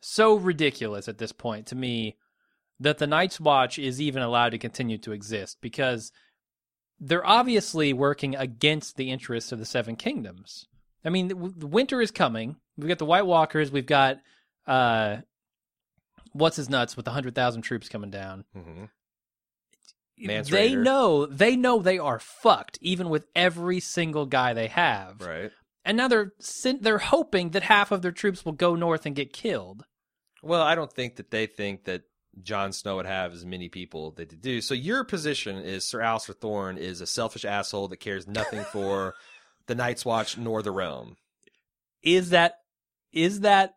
[0.00, 2.16] so ridiculous at this point to me
[2.80, 6.10] that the Night's Watch is even allowed to continue to exist because
[7.00, 10.66] they're obviously working against the interests of the Seven Kingdoms.
[11.04, 12.56] I mean, winter is coming.
[12.76, 13.70] We've got the White Walkers.
[13.70, 14.18] We've got
[14.66, 15.18] uh,
[16.32, 18.44] what's his nuts with the hundred thousand troops coming down.
[18.52, 18.84] hmm
[20.26, 20.82] Mance they Rayder.
[20.82, 25.20] know they know they are fucked, even with every single guy they have.
[25.20, 25.50] Right.
[25.84, 26.32] And now they're
[26.80, 29.84] they're hoping that half of their troops will go north and get killed.
[30.42, 32.02] Well, I don't think that they think that
[32.42, 34.60] Jon Snow would have as many people that to do.
[34.60, 39.14] So your position is Sir Alliser Thorne is a selfish asshole that cares nothing for
[39.66, 41.16] the Night's Watch nor the realm.
[42.02, 42.58] Is that
[43.12, 43.74] is that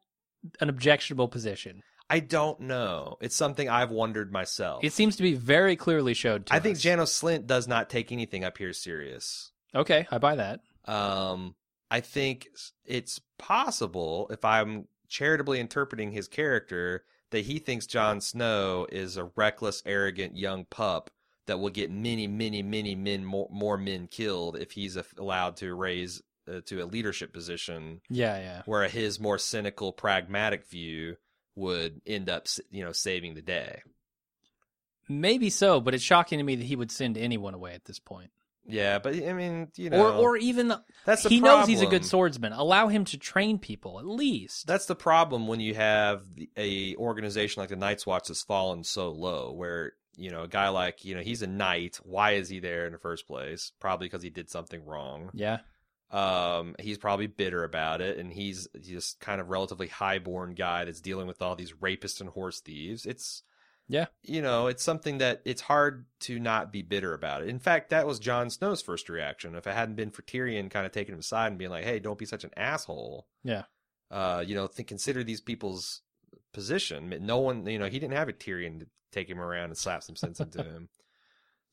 [0.60, 1.82] an objectionable position?
[2.12, 3.16] I don't know.
[3.22, 4.84] It's something I've wondered myself.
[4.84, 6.82] It seems to be very clearly showed to I think us.
[6.82, 9.52] Janos Slynt does not take anything up here serious.
[9.74, 10.60] Okay, I buy that.
[10.86, 11.56] Um,
[11.90, 12.50] I think
[12.86, 19.32] it's possible if I'm charitably interpreting his character that he thinks Jon Snow is a
[19.38, 21.12] reckless, arrogant young pup
[21.48, 25.74] that will get many, many, many men more, more men killed if he's allowed to
[25.74, 26.22] raise
[26.52, 28.62] uh, to a leadership position, Yeah, yeah.
[28.66, 31.16] where his more cynical, pragmatic view
[31.56, 33.82] would end up, you know, saving the day.
[35.10, 38.00] Maybe so, but it's shocking to me that he would send anyone away at this
[38.00, 38.32] point.
[38.66, 41.88] Yeah, but I mean, you know, or or even that's the he knows he's a
[41.88, 42.54] good swordsman.
[42.54, 44.68] Allow him to train people at least.
[44.68, 46.24] That's the problem when you have
[46.56, 50.70] a organization like the Night's Watch that's fallen so low, where you know a guy
[50.70, 52.00] like you know he's a knight.
[52.04, 53.72] Why is he there in the first place?
[53.80, 55.32] Probably because he did something wrong.
[55.34, 55.60] yeah.
[56.12, 61.02] Um, he's probably bitter about it, and he's just kind of relatively highborn guy that's
[61.02, 63.06] dealing with all these rapists and horse thieves.
[63.06, 63.44] It's
[63.88, 64.08] Yeah.
[64.24, 67.50] you know, it's something that it's hard to not be bitter about it.
[67.50, 69.56] In fact, that was Jon Snow's first reaction.
[69.56, 72.00] If it hadn't been for Tyrion kind of taking him aside and being like, "Hey,
[72.00, 73.64] don't be such an asshole," Yeah.
[74.10, 76.02] uh, you know, think consider these people's
[76.54, 77.16] position.
[77.22, 80.04] No one, you know, he didn't have a Tyrion to take him around and slap
[80.04, 80.90] some sense into him.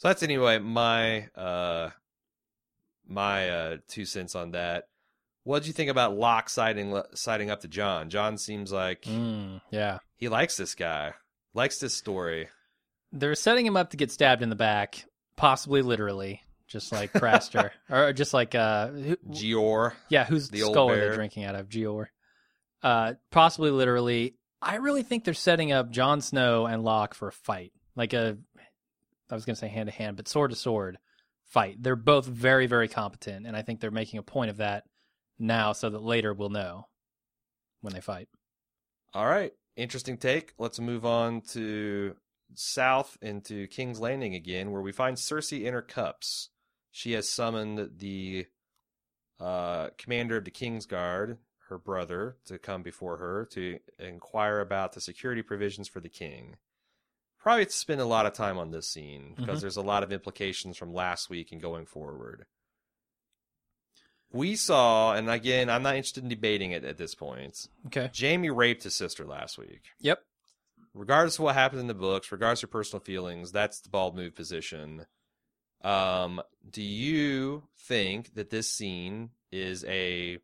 [0.00, 1.90] So that's anyway my uh
[3.08, 4.84] my uh two cents on that.
[5.44, 8.10] What did you think about Locke siding siding up to Jon?
[8.10, 9.98] Jon seems like Mm, yeah.
[10.16, 11.14] he likes this guy,
[11.54, 12.48] likes this story.
[13.12, 15.04] They're setting him up to get stabbed in the back,
[15.36, 20.90] possibly literally, just like Craster, or just like uh, who, Jeor, yeah, who's the skull
[20.90, 21.68] are they drinking out of?
[21.70, 22.06] Jeor.
[22.82, 24.34] Uh, possibly literally.
[24.60, 28.36] I really think they're setting up Jon Snow and Locke for a fight, like a,
[29.30, 30.98] I was gonna say hand to hand, but sword to sword
[31.48, 31.82] fight.
[31.82, 34.84] They're both very, very competent, and I think they're making a point of that
[35.38, 36.86] now, so that later we'll know
[37.80, 38.28] when they fight.
[39.14, 40.52] All right, interesting take.
[40.58, 42.16] Let's move on to
[42.54, 46.50] south into King's Landing again, where we find Cersei in her cups.
[46.90, 48.46] She has summoned the
[49.40, 54.92] uh, commander of the King's Guard, her brother, to come before her to inquire about
[54.92, 56.56] the security provisions for the king.
[57.48, 59.60] Probably spend a lot of time on this scene because Mhm.
[59.62, 62.44] there's a lot of implications from last week and going forward.
[64.30, 67.66] We saw, and again, I'm not interested in debating it at this point.
[67.86, 68.10] Okay.
[68.14, 69.86] Jaime raped his sister last week.
[70.00, 70.22] Yep.
[70.92, 74.34] Regardless of what happened in the books, regardless of personal feelings, that's the bald move
[74.34, 75.06] position.
[75.80, 80.36] Um, do you think that this scene is a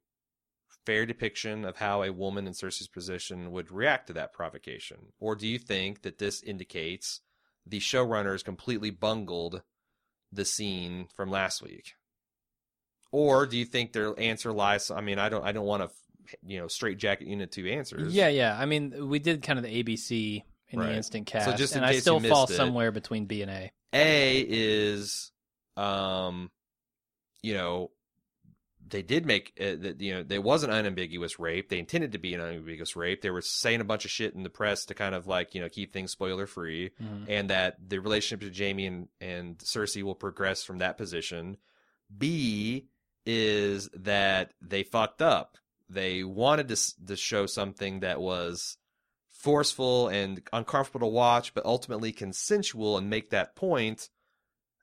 [0.86, 5.12] fair depiction of how a woman in Cersei's position would react to that provocation?
[5.18, 7.20] Or do you think that this indicates
[7.66, 9.62] the showrunners completely bungled
[10.32, 11.94] the scene from last week?
[13.12, 14.90] Or do you think their answer lies?
[14.90, 15.90] I mean, I don't, I don't want to,
[16.44, 18.14] you know, straight jacket unit two answers.
[18.14, 18.56] Yeah, yeah.
[18.58, 20.88] I mean, we did kind of the ABC in Right.
[20.88, 23.50] the instant cast, so just in and I still fall it- somewhere between B and
[23.50, 23.70] A.
[23.92, 25.30] A is,
[25.76, 26.50] um,
[27.42, 27.92] you know,
[28.86, 30.00] they did make uh, that.
[30.00, 31.68] You know, there was an unambiguous rape.
[31.68, 33.22] They intended to be an unambiguous rape.
[33.22, 35.60] They were saying a bunch of shit in the press to kind of like you
[35.60, 37.26] know keep things spoiler free, Mhm.
[37.28, 41.56] and that the relationship to Jaime and and Cersei will progress from that position.
[42.16, 42.88] B
[43.26, 45.56] is that they fucked up.
[45.88, 48.76] They wanted to to show something that was
[49.30, 54.08] forceful and uncomfortable to watch, but ultimately consensual and make that point,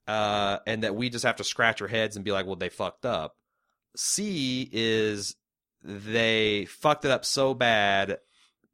[0.08, 2.70] uh, and that we just have to scratch our heads and be like, well, they
[2.70, 3.36] fucked up.
[3.96, 5.36] C is
[5.84, 8.20] they fucked it up so bad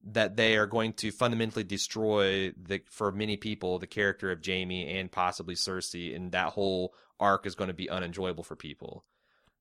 [0.04, 4.98] that they are going to fundamentally destroy the for many people the character of Jaime
[4.98, 9.04] and possibly Cersei, and that whole arc is going to be unenjoyable for people.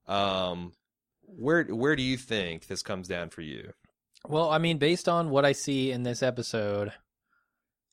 [0.07, 0.73] Um,
[1.23, 3.73] where where do you think this comes down for you?
[4.27, 6.93] Well, I mean, based on what I see in this episode,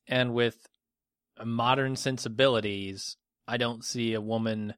[0.06, 0.68] and with
[1.44, 4.74] modern sensibilities, I don't see a woman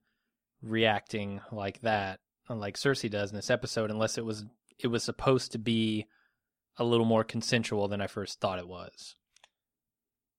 [0.62, 4.44] reacting like that, like Cersei does in this episode, unless it was
[4.78, 6.06] it was supposed to be
[6.78, 9.16] a little more consensual than I first thought it was.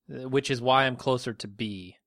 [0.09, 1.97] Uh, Which is why I'm closer to B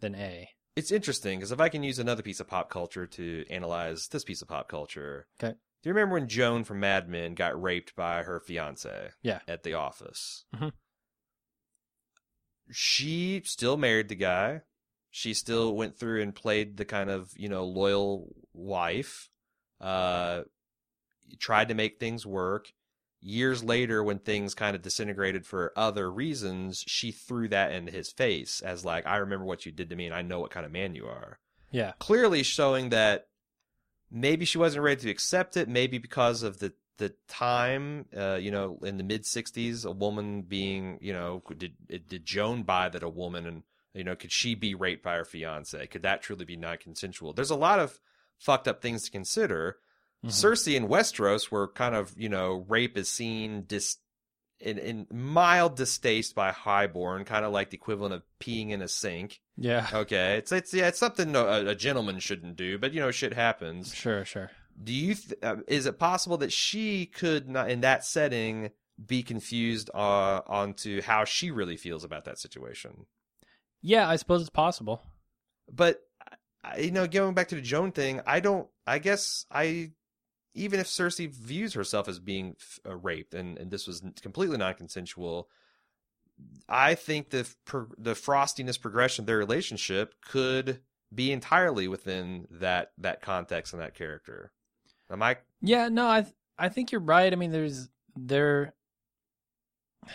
[0.00, 0.48] than A.
[0.76, 4.24] It's interesting because if I can use another piece of pop culture to analyze this
[4.24, 5.52] piece of pop culture, Okay.
[5.82, 9.10] Do you remember when Joan from Mad Men got raped by her fiance?
[9.20, 9.40] Yeah.
[9.48, 10.44] At the office.
[10.54, 10.72] Mhm.
[12.70, 14.62] She still married the guy.
[15.10, 19.28] She still went through and played the kind of you know loyal wife.
[19.82, 20.42] Uh,
[21.38, 22.72] tried to make things work.
[23.20, 28.10] years later when things kind of disintegrated for other reasons, she threw that in his
[28.10, 30.66] face as like, I remember what you did to me and I know what kind
[30.66, 31.38] of man you are.
[31.70, 31.92] Yeah.
[32.00, 33.28] Clearly showing that
[34.10, 38.50] maybe she wasn't ready to accept it, maybe because of the the time, uh, you
[38.50, 43.02] know, in the mid '60s, a woman being, you know, did did Joan buy that
[43.02, 43.62] a woman, and
[43.94, 45.86] you know, could she be raped by her fiance?
[45.86, 47.32] Could that truly be non-consensual?
[47.32, 47.98] There's a lot of
[48.42, 49.78] fucked up things to consider.
[50.24, 50.30] Mhm.
[50.30, 53.98] Cersei and Westeros were kind of, you know, rape is seen dis-
[54.60, 58.88] in, in mild distaste by Highborn, kind of like the equivalent of peeing in a
[58.88, 59.40] sink.
[59.56, 59.88] Yeah.
[59.92, 63.32] Okay, it's it's yeah, it's something a, a gentleman shouldn't do, but you know, shit
[63.34, 63.92] happens.
[63.94, 64.50] Sure, sure.
[64.82, 65.14] Do you?
[65.14, 68.70] Th- uh, is it possible that she could not, in that setting,
[69.04, 73.06] be confused uh, onto how she really feels about that situation?
[73.82, 75.02] Yeah, I suppose it's possible.
[75.70, 76.00] But
[76.78, 78.68] You know, going back to the Joan thing, I don't.
[78.86, 79.90] I guess I,
[80.54, 85.48] even if Cersei views herself as being uh, raped, and and this was completely non-consensual,
[86.68, 87.48] I think the
[87.98, 90.80] the frostiness progression of their relationship could
[91.14, 94.52] be entirely within that that context and that character.
[95.10, 95.38] Am I?
[95.60, 97.32] Yeah, no, I th- I think you're right.
[97.32, 98.74] I mean, there's there.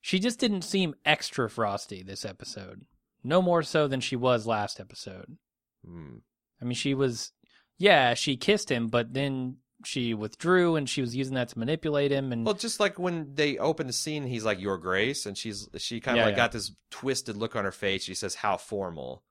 [0.00, 2.84] She just didn't seem extra frosty this episode.
[3.22, 5.38] No more so than she was last episode.
[5.84, 6.16] Hmm.
[6.60, 7.32] I mean, she was,
[7.78, 12.10] yeah, she kissed him, but then she withdrew and she was using that to manipulate
[12.10, 12.32] him.
[12.32, 15.68] And Well, just like when they open the scene, he's like, "Your Grace," and she's
[15.76, 16.36] she kind of Yeah, like yeah.
[16.44, 18.02] got this twisted look on her face.
[18.04, 19.22] She says, "How formal."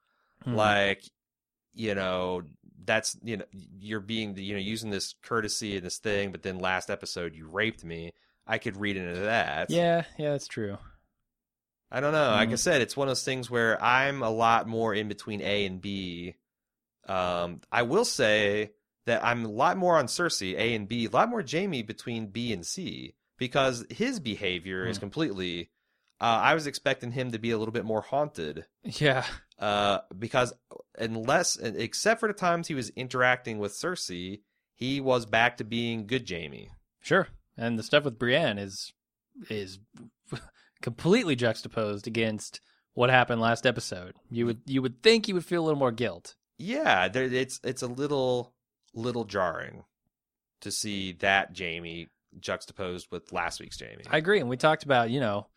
[0.46, 0.56] Mhm.
[0.56, 1.04] like
[1.74, 2.44] you know
[2.86, 3.46] that's you know
[3.80, 7.48] you're being you know using this courtesy and this thing but then last episode you
[7.48, 8.12] raped me
[8.46, 10.78] i could read into that yeah, yeah, that's true.
[11.90, 12.60] i don't know like i Mhm.
[12.60, 15.82] said it's one of those things where i'm a lot more in between a and
[15.82, 16.36] b
[17.08, 18.72] um i will say
[19.06, 22.28] that i'm a lot more on cersei a and b a lot more jaime between
[22.28, 25.02] b and c because his behavior is Hmm.
[25.02, 25.70] completely
[26.22, 29.26] uh, i was expecting him to be a little bit more haunted Yeah,
[29.60, 30.54] uh, because
[30.98, 34.42] unless except for the times he was interacting with Cersei,
[34.76, 36.70] he was back to being good Jaime.
[37.02, 37.28] sure.
[37.58, 38.94] And the stuff with Brienne is
[39.50, 39.80] is
[40.82, 42.62] completely juxtaposed against
[42.94, 44.16] what happened last episode.
[44.30, 46.36] You would you would think you would feel a little more guilt.
[46.64, 48.54] Yeah, there, it's it's a little
[48.94, 49.84] little jarring
[50.62, 52.08] to see that Jaime
[52.40, 54.04] juxtaposed with last week's Jaime.
[54.10, 55.48] I agree, and we talked about you know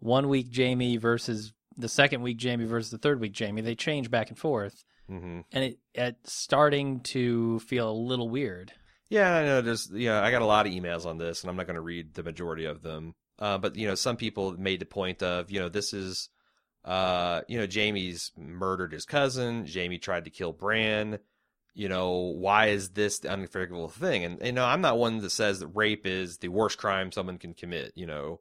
[0.00, 3.60] one week Jaime versus the second week Jaime versus the third week Jaime.
[3.60, 8.72] They change back and forth, hmm and it it's starting to feel a little weird.
[9.08, 9.60] Yeah, I know.
[9.60, 11.80] There's yeah, I got a lot of emails on this, and I'm not going to
[11.80, 13.14] read the majority of them.
[13.38, 16.28] Uh, but you know, some people made the point of you know this is,
[16.86, 19.66] uh, you know, Jaime's murdered his cousin.
[19.66, 21.18] Jaime tried to kill Bran.
[21.74, 24.24] You know, why is this the unforgivable thing?
[24.24, 27.36] And you know, I'm not one that says that rape is the worst crime someone
[27.38, 27.92] can commit.
[27.96, 28.40] You know,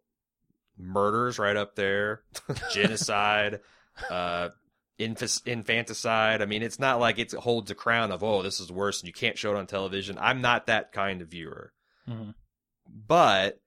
[0.78, 2.22] murders right up there,
[2.72, 3.60] genocide,
[4.10, 4.50] uh,
[5.00, 6.42] infas- infanticide.
[6.42, 9.08] I mean, it's not like it holds a crown of oh, this is worse and
[9.08, 10.18] you can't show it on television.
[10.20, 11.74] I'm not that kind of viewer,
[12.08, 12.36] Mhm.
[13.08, 13.60] but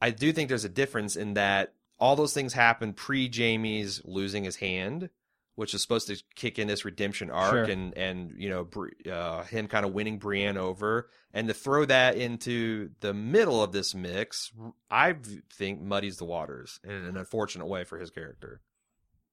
[0.00, 4.44] I do think there's a difference in that all those things happen pre Jaime's losing
[4.44, 5.10] his hand,
[5.54, 7.64] which is supposed to kick in this redemption arc Sure.
[7.64, 12.16] and and you know uh, him kind of winning Brienne over, and to throw that
[12.16, 14.50] into the middle of this mix,
[14.90, 15.14] I
[15.52, 18.60] think muddies the waters in an unfortunate way for his character.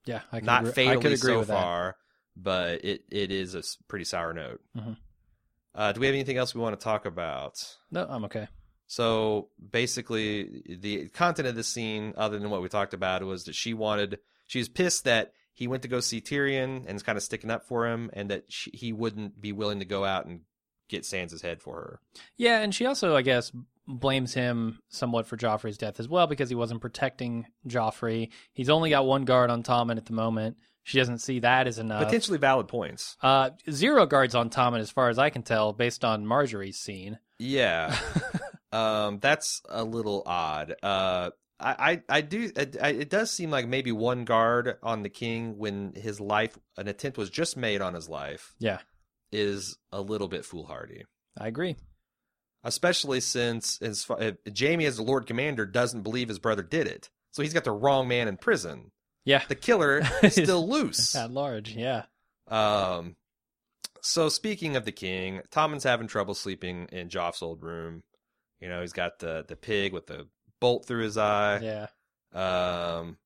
[0.05, 1.61] Yeah, I could Not agree, I could agree so with that.
[1.61, 1.95] far,
[2.35, 4.61] but it it is a pretty sour note.
[4.77, 4.97] Mhm.
[5.73, 7.77] Uh, do we have anything else we want to talk about?
[7.91, 8.47] No, I'm okay.
[8.91, 13.55] So basically, the content of the scene, other than what we talked about, was that
[13.55, 17.17] she wanted, she was pissed that he went to go see Tyrion and is kind
[17.17, 20.25] of sticking up for him, and that she, he wouldn't be willing to go out
[20.25, 20.41] and
[20.89, 21.99] get Sansa's head for her.
[22.35, 23.53] Yeah, and she also, I guess,
[23.87, 28.27] blames him somewhat for Joffrey's death as well because he wasn't protecting Joffrey.
[28.51, 30.57] He's only got one guard on Tommen at the moment.
[30.83, 32.03] She doesn't see that as enough.
[32.03, 33.15] Potentially valid points.
[33.21, 37.19] Uh, zero guards on Tommen, as far as I can tell, based on Margaery's scene.
[37.39, 37.97] Yeah,
[38.71, 40.75] um, that's a little odd.
[40.83, 42.51] Uh, I, I, I do.
[42.55, 46.57] It, I- it does seem like maybe one guard on the king when his life,
[46.77, 48.79] an attempt was just made on his life, Yeah,
[49.31, 51.03] is a little bit foolhardy.
[51.39, 51.75] I agree.
[52.63, 54.19] especially since as far,
[54.57, 57.09] Jaime, as the Lord Commander, doesn't believe his brother did it.
[57.31, 58.91] So he's got the wrong man in prison.
[59.25, 61.15] Yeah, The killer is still loose.
[61.15, 61.73] at large.
[61.75, 62.03] Yeah,
[62.47, 63.15] Um,
[64.01, 68.01] so speaking of the king, Tommen's having trouble sleeping in Joff's old room.
[68.61, 70.27] You know, he's got the the pig with the
[70.59, 71.59] bolt through his eye.
[71.61, 71.87] yeah.
[72.33, 73.17] Um,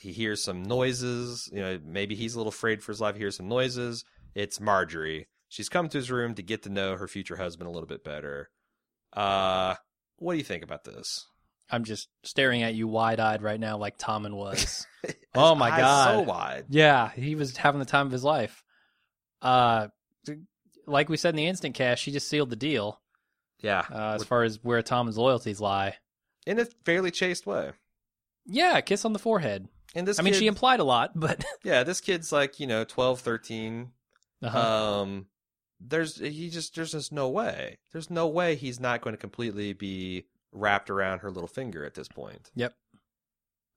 [0.00, 1.48] he hears some noises.
[1.52, 3.14] You know, maybe he's a little afraid for his life.
[3.14, 4.04] He hears some noises.
[4.34, 5.26] It's Margaery.
[5.48, 8.04] She's come to his room to get to know her future husband a little bit
[8.04, 8.50] better.
[9.12, 9.76] Uh,
[10.18, 11.26] what do you think about this?
[11.70, 14.86] I'm just staring at you wide eyed right now, like Tommen was.
[15.38, 16.14] Oh my God.
[16.14, 16.64] so wide.
[16.70, 18.64] yeah, he was having the time of his life.
[19.42, 19.88] Uh,
[20.86, 23.00] like we said in the instant cast, she just sealed the deal
[23.60, 25.96] Yeah, uh, as far as where Tommen's loyalties lie.
[26.46, 27.72] in a fairly chaste way.
[28.46, 29.68] Yeah, kiss on the forehead.
[29.94, 32.84] And this, I mean, she implied a lot, but yeah, this kid's like you know
[32.84, 33.90] 12, 13.
[34.42, 35.26] uh Um,
[35.80, 37.78] there's he just there's just no way.
[37.92, 41.94] There's no way he's not going to completely be wrapped around her little finger at
[41.94, 42.50] this point.
[42.54, 42.74] Yep.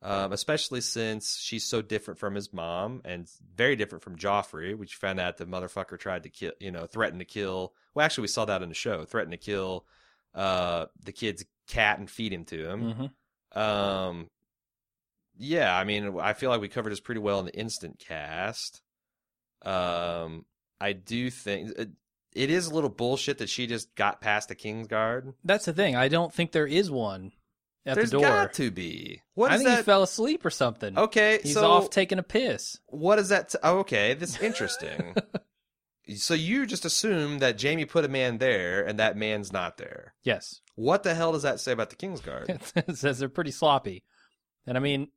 [0.02, 4.95] Um, especially since she's so different from his mom and very different from Joffrey, which
[4.95, 7.74] found out the motherfucker tried to kill, you know, threatened to kill.
[7.93, 9.04] Well, actually, we saw that in the show.
[9.04, 9.86] Threatened to kill
[10.34, 13.12] uh the kid's cat and feed him to him.
[13.54, 13.60] mhm.
[13.62, 14.30] Um,
[15.38, 18.82] yeah, I mean, I feel like we covered this pretty well in the instant cast.
[19.64, 20.45] Um,
[20.80, 21.89] I do think it,
[22.34, 25.34] it is a little bullshit that she just got past the Kingsguard.
[25.43, 25.95] that's the thing.
[25.95, 27.32] I don't think there is one
[27.86, 28.28] at There's the door.
[28.28, 29.22] got to be.
[29.36, 30.98] What I is think he fell asleep or something.
[30.98, 32.78] okay, He's so off taking a piss.
[32.88, 33.50] what is that?
[33.50, 35.16] T- oh, okay, this is interesting.
[36.16, 40.14] so you just assume that Jaime put a man there and that man's not there.
[40.24, 40.62] Yes.
[40.76, 42.50] What the hell does that say about the Kingsguard?
[42.90, 44.04] it says they're pretty sloppy.
[44.66, 45.10] And I mean,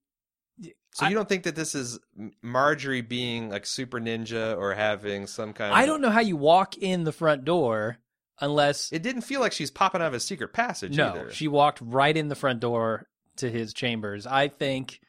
[0.94, 1.98] So I- you don't think that this is
[2.44, 6.36] Margaery being like super ninja or having some kind of I don't know how you
[6.36, 7.98] walk in the front door
[8.40, 11.32] unless It didn't feel like she's popping out of a secret passage no, either.
[11.32, 13.06] she walked right in the front door
[13.36, 14.26] to his chambers.
[14.26, 15.00] I think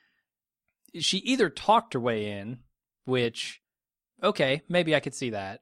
[0.99, 2.59] she either talked her way in,
[3.05, 3.61] which
[4.21, 5.59] okay, maybe I could see that,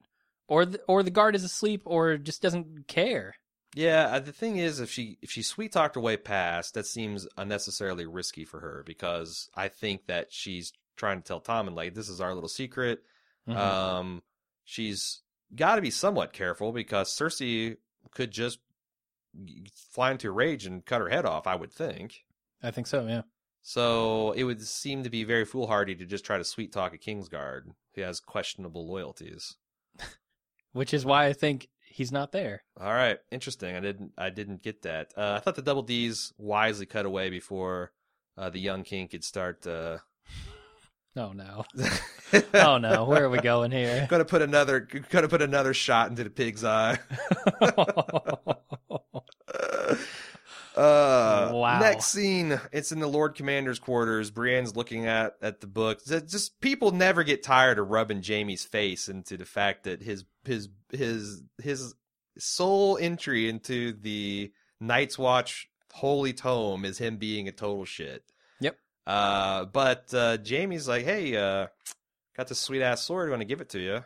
[0.48, 3.36] or the, or the guard is asleep or just doesn't care.
[3.74, 6.86] Yeah, uh, the thing is, if she if she sweet talked her way past, that
[6.86, 11.94] seems unnecessarily risky for her because I think that she's trying to tell Tommen like
[11.96, 13.02] this is our little secret.
[13.48, 13.56] Mhm.
[13.56, 14.24] Um,
[14.66, 15.22] she's
[15.56, 17.78] got to be somewhat careful because Cersei
[18.12, 18.60] could just
[19.92, 21.48] fly into a rage and cut her head off.
[21.48, 22.24] I would think.
[22.62, 23.06] I think so.
[23.08, 23.22] Yeah.
[23.64, 26.98] So it would seem to be very foolhardy to just try to sweet talk a
[26.98, 27.64] Kingsguard
[27.96, 29.56] who has questionable loyalties.
[30.74, 32.64] Which is why I think he's not there.
[32.80, 33.76] All right, interesting.
[33.76, 35.14] I didn't I didn't get that.
[35.16, 37.92] Uh, I thought the double D's wisely cut away before
[38.38, 39.68] uh, the young king could start.
[39.68, 39.98] Uh...
[41.16, 41.66] Oh no.
[42.54, 43.04] Oh no.
[43.04, 44.08] Where are we going here?
[44.10, 46.98] gonna put another gonna put another shot into the pig's eye.
[50.74, 51.80] Uh, Wow.
[51.80, 54.32] Next scene, it's in the Lord Commander's quarters.
[54.32, 56.00] Brienne's looking at at the book.
[56.08, 60.24] It's Just people never get tired of rubbing Jaime's face into the fact that his
[60.46, 61.94] his his his
[62.38, 68.24] sole entry into the Night's Watch holy tome is him being a total shit.
[69.08, 71.68] Uh, but uh, Jaime's like, hey, uh,
[72.38, 74.04] got this sweet ass sword, going to give it to you.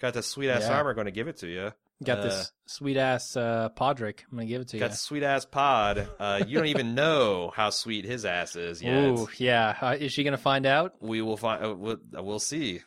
[0.00, 0.76] Got this sweet ass Yeah.
[0.78, 1.72] armor, going to give it to you.
[2.02, 4.20] Got Uh, this sweet ass uh, Podrick.
[4.30, 6.08] I'm gonna give it to you Got sweet ass pod.
[6.18, 9.04] Uh, you don't even know how sweet his ass is yet.
[9.04, 9.76] Ooh, yeah.
[9.78, 10.94] Uh, is she gonna find out?
[11.02, 11.62] We will find.
[11.62, 12.80] Uh, we'll, uh, we'll see.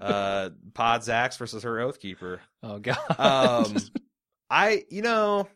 [0.00, 2.38] uh, Pod's axe versus her Oathkeeper.
[2.62, 2.98] Oh god.
[3.18, 3.76] Um,
[4.48, 5.48] I, you know,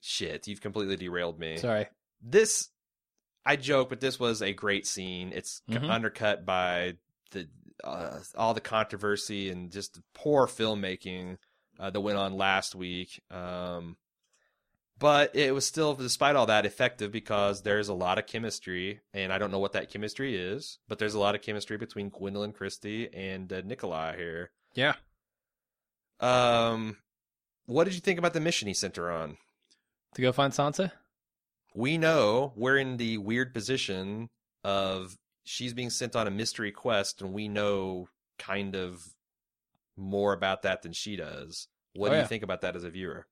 [0.00, 0.48] shit.
[0.48, 1.58] You've completely derailed me.
[1.58, 1.86] Sorry.
[2.20, 2.68] This,
[3.46, 5.32] I joke, but this was a great scene.
[5.32, 5.88] It's Mhm.
[5.88, 6.96] undercut by
[7.30, 7.48] the
[7.84, 11.36] uh, all the controversy and just the poor filmmaking
[11.78, 13.22] uh, that went on last week.
[13.30, 13.96] Um,
[14.98, 19.30] but it was still, despite all that, effective because there's a lot of chemistry, and
[19.30, 22.54] I don't know what that chemistry is, but there's a lot of chemistry between Gwendoline
[22.54, 24.50] Christie and uh, Nikolaj here.
[24.74, 24.94] Yeah.
[26.20, 26.96] Um,
[27.66, 29.36] what did you think about the mission he sent her on?
[30.14, 30.92] To go find Sansa.
[31.76, 34.28] We know we're in the weird position
[34.64, 38.08] of she's being sent on a mystery quest and we know
[38.38, 39.04] kind of
[39.96, 41.68] more about that than she does.
[41.94, 42.22] What Oh, do yeah.
[42.22, 43.26] you think about that as a viewer?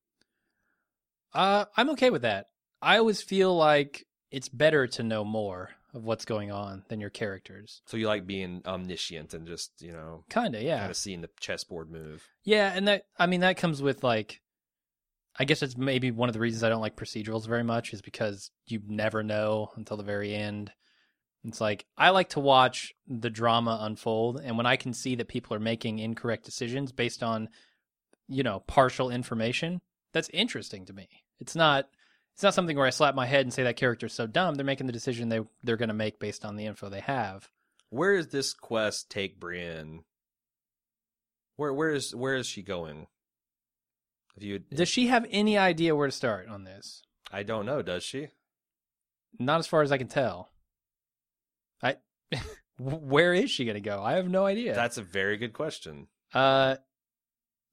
[1.33, 2.47] Uh, I'm okay with that.
[2.81, 7.09] I always feel like it's better to know more of what's going on than your
[7.09, 7.81] characters.
[7.85, 10.79] So you like being omniscient and just, you know, Kinda, yeah.
[10.79, 12.27] kind of seeing the chessboard move.
[12.43, 14.41] Yeah, and that I mean that comes with like
[15.37, 18.01] I guess it's maybe one of the reasons I don't like procedurals very much is
[18.01, 20.71] because you never know until the very end.
[21.43, 25.27] It's like I like to watch the drama unfold and when I can see that
[25.27, 27.49] people are making incorrect decisions based on
[28.27, 29.81] you know, partial information,
[30.13, 31.07] that's interesting to me.
[31.39, 31.87] It's not
[32.33, 34.55] it's not something where I slap my head and say that character's so dumb.
[34.55, 37.49] They're making the decision they they're going to make based on the info they have.
[37.89, 40.03] Where does this quest take Brienne?
[41.55, 43.07] Where where is where is she going?
[44.37, 47.03] If you Does she have any idea where to start on this?
[47.31, 48.29] I don't know, does she?
[49.39, 50.49] Not as far as I can tell.
[51.81, 51.97] I
[52.77, 54.01] where is she going to go?
[54.03, 54.75] I have no idea.
[54.75, 56.07] That's a very good question.
[56.33, 56.75] uh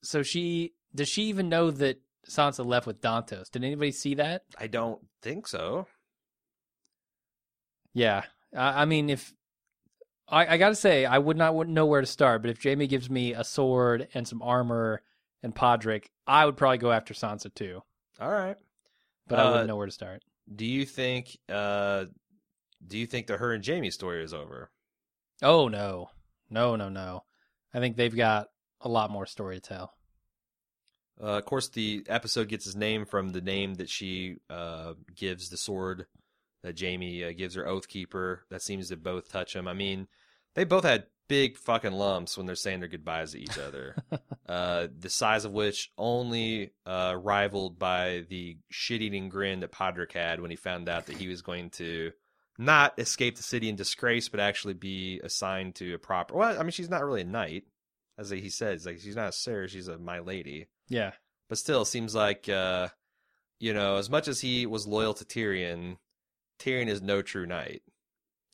[0.03, 3.51] so she does she even know that Sansa left with Dontos.
[3.51, 4.45] Did anybody see that?
[4.59, 5.87] I don't think so.
[7.95, 8.23] Yeah,
[8.57, 9.33] I, I mean, if
[10.29, 12.43] I, I got to say, I would not know where to start.
[12.43, 15.03] But if Jaime gives me a sword and some armor
[15.43, 17.83] and Podrick, I would probably go after Sansa too.
[18.21, 18.57] All right.
[19.27, 20.23] But I Uh, wouldn't know where to start.
[20.55, 21.37] Do you think?
[21.49, 22.07] uh
[22.87, 24.71] Do you think the her and Jaime story is over?
[25.43, 26.11] Oh no,
[26.51, 27.25] no, no, no.
[27.75, 28.49] I think they've got
[28.81, 29.95] a lot more story to tell.
[31.21, 35.49] Uh, of course, the episode gets its name from the name that she uh, gives
[35.49, 36.07] the sword
[36.63, 38.41] that Jaime uh, gives her Oathkeeper.
[38.51, 39.69] That seems to both touch him.
[39.69, 40.09] I mean,
[40.55, 43.97] they both had big fucking lumps when they're saying their goodbyes to each other.
[44.49, 50.41] uh, the size of which only uh, rivaled by the shit-eating grin that Podrick had
[50.41, 52.13] when he found out that he was going to
[52.59, 56.35] not escape the city in disgrace, but actually be assigned to a proper.
[56.35, 57.65] Well, I mean, she's not really a knight,
[58.19, 58.87] as he says.
[58.87, 61.13] Like she's not a sir, she's a my lady Yeah,
[61.49, 62.89] but still it seems like uh
[63.61, 65.97] you know as much as he was loyal to Tyrion
[66.59, 67.83] Tyrion is no true knight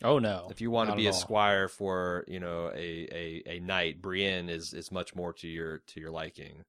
[0.02, 0.48] Oh no!
[0.50, 4.48] if you want to be a squire for you know a a a knight Brienne
[4.48, 6.64] is is much more to your to your liking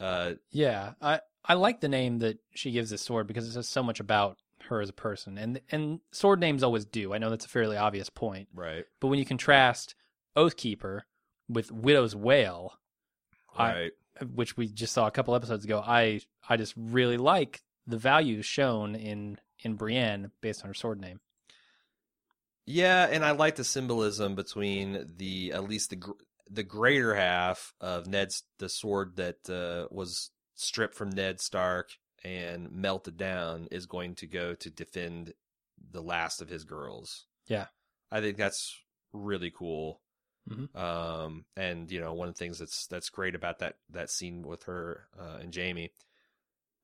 [0.00, 3.68] uh Yeah, I I like the name that she gives this sword because it says
[3.68, 4.38] so much about
[4.68, 7.12] her as a person, and and sword names always do.
[7.14, 9.94] I know that's a fairly obvious point, right but when you contrast
[10.36, 11.02] Oathkeeper
[11.48, 12.74] with Widow's Wail,
[13.56, 13.92] I- right
[14.34, 18.42] which we just saw a couple episodes ago, I I just really like the value
[18.42, 21.20] shown in in Brienne based on her sword name.
[22.66, 26.02] Yeah and I like the symbolism between the at least the
[26.50, 31.90] the greater half of Ned's the sword that uh, was stripped from Ned Stark
[32.24, 35.32] and melted down is going to go to defend
[35.90, 37.26] the last of his girls.
[37.46, 37.66] Yeah.
[38.10, 38.78] I think that's
[39.12, 40.00] really cool.
[40.48, 40.74] Mhm.
[40.76, 44.42] Um, and you know, one of the things that's that's great about that that scene
[44.42, 45.92] with her uh, and Jaime.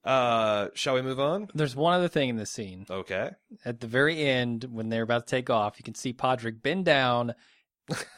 [0.04, 1.48] Uh, shall we move on?
[1.54, 2.86] There's one other thing in this scene.
[2.88, 3.30] Okay.
[3.64, 6.84] At the very end, when they're about to take off, you can see Podrick bend
[6.84, 7.34] down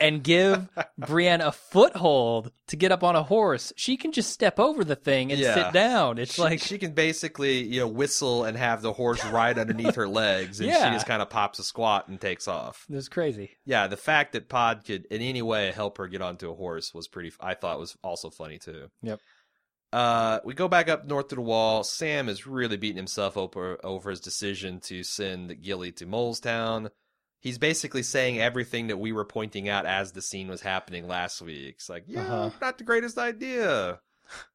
[0.01, 0.68] and give
[0.99, 3.72] Brienne a foothold to get up on a horse.
[3.76, 5.55] She can just step over the thing and Yeah.
[5.55, 6.18] sit down.
[6.18, 9.95] It's she, like she can basically you know whistle and have the horse ride underneath
[9.95, 10.89] her legs, and Yeah.
[10.89, 12.85] she just kind of pops a squat and takes off.
[12.91, 13.53] it was crazy.
[13.64, 16.93] Yeah, the fact that Pod could in any way help her get onto a horse
[16.93, 17.33] was pretty.
[17.41, 18.89] I thought was also funny too.
[19.03, 19.20] Yep.
[19.93, 21.82] Uh, we go back up north to the wall.
[21.82, 26.91] Sam is really beating himself over over his decision to send Gilly to Molestown.
[27.41, 31.41] He's basically saying everything that we were pointing out as the scene was happening last
[31.43, 31.76] week.
[31.76, 32.51] It's like, yeah, Uh-huh.
[32.61, 33.99] not the greatest idea.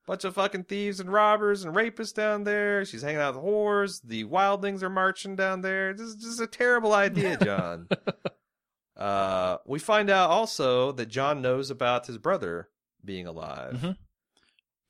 [0.07, 2.85] Bunch of fucking thieves and robbers and rapists down there.
[2.85, 4.01] She's hanging out with whores.
[4.05, 5.93] The wildlings are marching down there.
[5.93, 7.89] This is just a terrible idea, Jon.
[8.95, 12.69] uh, we find out also that Jon knows about his brother
[13.03, 13.73] being alive.
[13.81, 13.97] Mhm.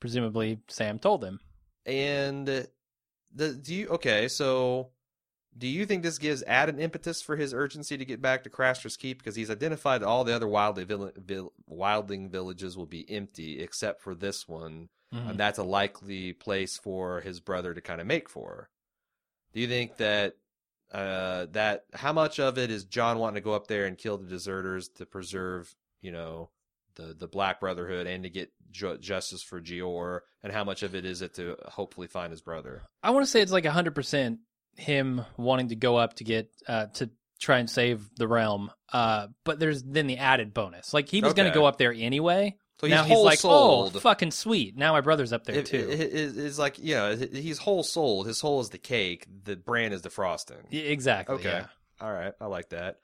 [0.00, 1.40] Presumably, Sam told him.
[1.84, 4.28] And the do you okay?
[4.28, 4.90] So
[5.56, 8.96] do you think this gives added impetus for his urgency to get back to Craster's
[8.96, 13.10] Keep because he's identified that all the other wildling, vill- vill- wildling villages will be
[13.10, 15.30] empty except for this one, Mhm.
[15.30, 18.68] and that's a likely place for his brother to kind of make for.
[19.52, 20.36] Do you think that
[20.92, 24.18] uh, that how much of it is Jon wanting to go up there and kill
[24.18, 26.50] the deserters to preserve, you know,
[26.96, 30.94] the the Black Brotherhood and to get ju- justice for Jeor, and how much of
[30.94, 32.82] it is it to hopefully find his brother?
[33.02, 34.40] I want to say it's like hundred percent
[34.76, 38.70] him wanting to go up to get uh, to try and save the realm.
[38.92, 40.92] Uh, but there's then the added bonus.
[40.92, 42.56] Like he was going to go up there anyway.
[42.78, 44.76] So now he's he's like, oh, fucking sweet.
[44.76, 45.88] Now my brother's up there It, too.
[45.90, 48.26] it, it- it's like yeah, he's whole souled.
[48.26, 49.26] His soul is the cake.
[49.44, 50.58] The brand is the frosting.
[50.70, 51.36] Exactly.
[51.36, 51.48] Okay.
[51.48, 51.66] Yeah.
[52.02, 52.96] All right, I like that.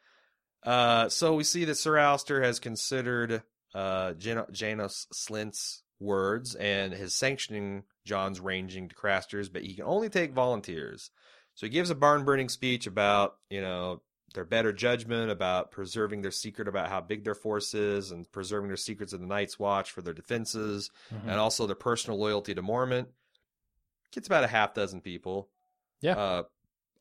[0.62, 3.42] Uh, so we see that Sir Alliser has considered
[3.74, 9.84] uh, Jan- Janos Slynt's words and his sanctioning John's ranging to Craster's, but he can
[9.84, 11.10] only take volunteers.
[11.54, 14.02] So he gives a barn burning speech about you know
[14.34, 18.68] their better judgment, about preserving their secret about how big their force is, and preserving
[18.68, 21.22] their secrets of the Night's Watch for their defenses, Mhm.
[21.28, 23.08] and also their personal loyalty to Mormont.
[24.10, 25.48] Gets about a half dozen people.
[26.00, 26.16] Yeah.
[26.16, 26.42] Uh,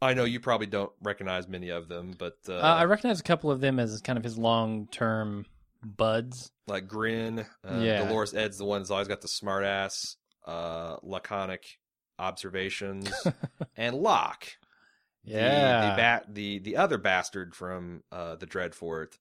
[0.01, 3.23] I know you probably don't recognize many of them, but uh, Uh, I recognize a
[3.23, 5.45] couple of them as kind of his long term
[5.83, 6.51] buds.
[6.67, 8.05] like Grenn, uh, Yeah.
[8.05, 10.15] Dolorous Edd's the one that's always got the smart ass,
[10.45, 11.63] uh, laconic
[12.19, 13.11] observations,
[13.75, 14.47] and Locke,
[15.23, 15.91] Yeah.
[15.91, 19.17] the bat, the the other bastard from uh, the Dreadfort.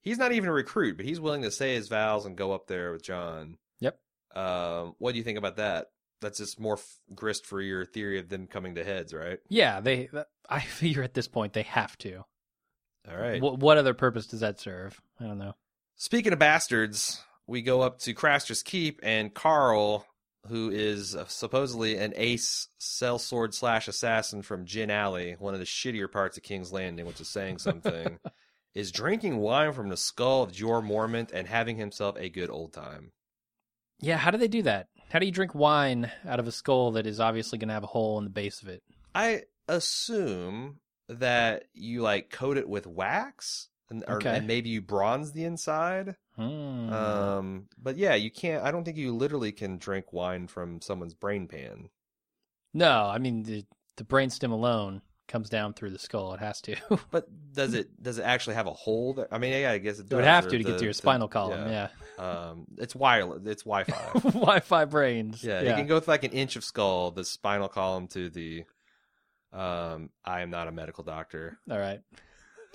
[0.00, 2.66] He's not even a recruit, but he's willing to say his vows and go up
[2.66, 3.56] there with Jon.
[3.80, 3.98] Yep.
[4.34, 5.86] Um, what do you think about that?
[6.20, 9.38] That's just more f- grist for your theory of them coming to heads, right?
[9.48, 10.08] Yeah, they.
[10.48, 12.24] I figure at this point they have to.
[13.10, 13.40] All right.
[13.42, 14.98] What, what other purpose does that serve?
[15.20, 15.54] I don't know.
[15.96, 20.06] Speaking of bastards, we go up to Craster's Keep, and Karl
[20.48, 25.66] who is uh, supposedly an ace sellsword slash assassin from Gin Alley, one of the
[25.66, 28.18] shittier parts of King's Landing, which is saying something,
[28.74, 32.72] is drinking wine from the skull of Jeor Mormont and having himself a good old
[32.72, 33.12] time.
[34.00, 34.88] Yeah, how do they do that?
[35.10, 37.84] How do you drink wine out of a skull that is obviously going to have
[37.84, 38.82] a hole in the base of it?
[39.14, 44.36] I assume that you like coat it with wax and, or, Okay.
[44.36, 46.16] and maybe you bronze the inside.
[46.36, 46.92] Hmm.
[46.92, 48.64] Um, but yeah, you can't.
[48.64, 51.90] I don't think you literally can drink wine from someone's brain pan.
[52.72, 53.64] no, I mean the
[53.96, 56.34] the brainstem alone comes down through the skull.
[56.34, 56.76] It has to.
[57.10, 59.14] But does it does it actually have a hole?
[59.14, 60.16] That, I mean, yeah, I guess it does.
[60.16, 61.70] would have to to get to your spinal column.
[61.70, 61.88] Yeah.
[62.18, 63.42] Um, it's wireless.
[63.46, 64.18] It's Wi-Fi.
[64.30, 65.42] Wi-Fi brains.
[65.44, 68.64] yeah, you can go with like an inch of skull, the spinal column to the.
[69.52, 71.58] Um, I am not a medical doctor.
[71.70, 72.00] All right.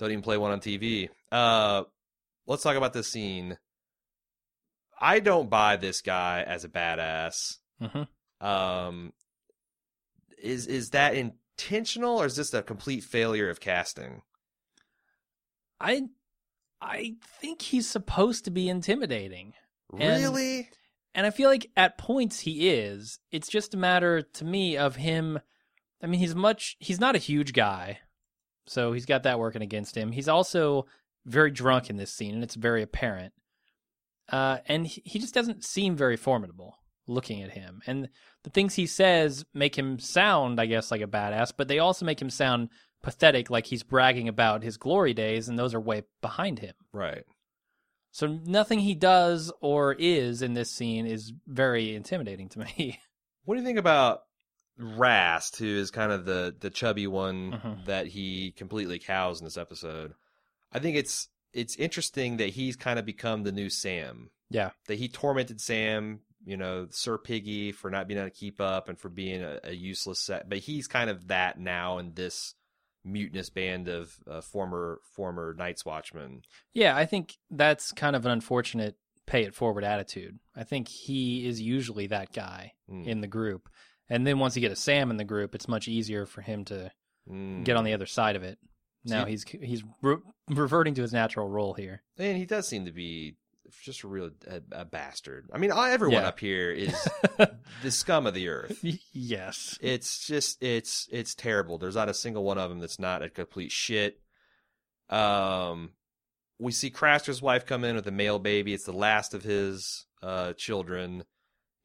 [0.00, 1.10] Don't even play one on TV.
[1.30, 1.84] Uh,
[2.46, 3.58] let's talk about this scene.
[5.00, 7.58] I don't buy this guy as a badass.
[7.80, 8.02] hmm
[8.44, 9.12] Um,
[10.42, 14.22] is is that intentional or is this a complete failure of casting?
[15.78, 16.04] I
[16.80, 19.52] I think he's supposed to be intimidating.
[19.98, 20.70] And- Really?
[21.14, 23.18] And I feel like at points he is.
[23.32, 25.40] It's just a matter to me of him.
[26.02, 27.98] I mean, he's much, he's not a huge guy.
[28.66, 30.12] So he's got that working against him.
[30.12, 30.86] He's also
[31.26, 33.32] very drunk in this scene, and it's very apparent.
[34.30, 37.80] Uh, and he he just doesn't seem very formidable looking at him.
[37.86, 38.08] And
[38.44, 42.06] the things he says make him sound, I guess, like a badass, but they also
[42.06, 42.68] make him sound
[43.02, 46.74] pathetic, like he's bragging about his glory days, and those are way behind him.
[46.92, 47.24] right.
[48.12, 52.98] So nothing he does or is in this scene is very intimidating to me.
[53.44, 54.20] What do you think about
[54.80, 57.84] Rast, who is kind of the the chubby one Mhm.
[57.86, 60.14] that he completely cows in this episode?
[60.72, 64.30] I think it's it's interesting that he's kind of become the new Sam.
[64.50, 64.70] Yeah.
[64.86, 68.88] That he tormented Sam, you know, Sir Piggy for not being able to keep up
[68.88, 70.48] and for being a, a useless set.
[70.48, 72.54] But he's kind of that now in this
[73.04, 76.42] mutinous band of uh, former former Night's Watchmen.
[76.72, 80.38] yeah, I think that's kind of an unfortunate pay it forward attitude.
[80.56, 83.06] I think he is usually that guy Mm.
[83.06, 83.68] in the group.
[84.10, 86.64] And then once you get a Sam in the group, it's much easier for him
[86.66, 86.90] to
[87.30, 87.64] Mm.
[87.64, 88.58] get on the other side of it.
[89.04, 90.16] Now See- he's he's re-
[90.48, 92.02] reverting to his natural role here.
[92.18, 93.36] And he does seem to be
[93.82, 95.48] just a real a, a bastard.
[95.52, 96.28] I mean, everyone Yeah.
[96.28, 96.92] up here is
[97.82, 98.78] the scum of the earth.
[99.12, 99.78] yes.
[99.80, 101.78] It's just it's it's terrible.
[101.78, 104.18] There's not a single one of them that's not a complete shit.
[105.08, 105.90] Um,
[106.58, 108.74] we see Craster's wife come in with a male baby.
[108.74, 111.24] It's the last of his uh children,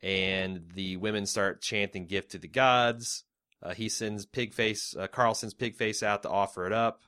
[0.02, 3.24] and the women start chanting "Gift to the gods."
[3.62, 4.98] Uh, he sends Pigface.
[4.98, 7.02] Uh, Karl sends Pigface out to offer it up.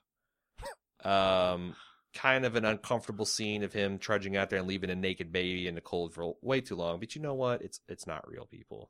[1.04, 1.76] Um,
[2.14, 5.68] kind of an uncomfortable scene of him trudging out there and leaving a naked baby
[5.68, 7.00] in the cold for way too long.
[7.00, 7.62] But you know what?
[7.62, 8.90] It's it's not real people.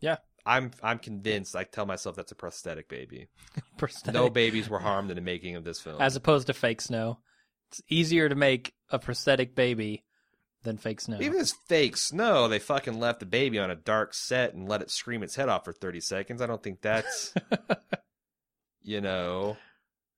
[0.00, 0.18] Yeah.
[0.46, 1.56] I'm I'm convinced.
[1.56, 3.28] I tell myself that's a prosthetic baby.
[3.76, 4.14] Prosthetic.
[4.14, 6.00] No babies were harmed in the making of this film.
[6.00, 7.18] As opposed to fake snow.
[7.70, 10.04] It's easier to make a prosthetic baby
[10.68, 11.18] than fake snow.
[11.20, 14.82] Even this fake snow, they fucking left the baby on a dark set and let
[14.82, 16.40] it scream its head off for 30 seconds.
[16.40, 17.34] I don't think that's,
[18.82, 19.56] you know,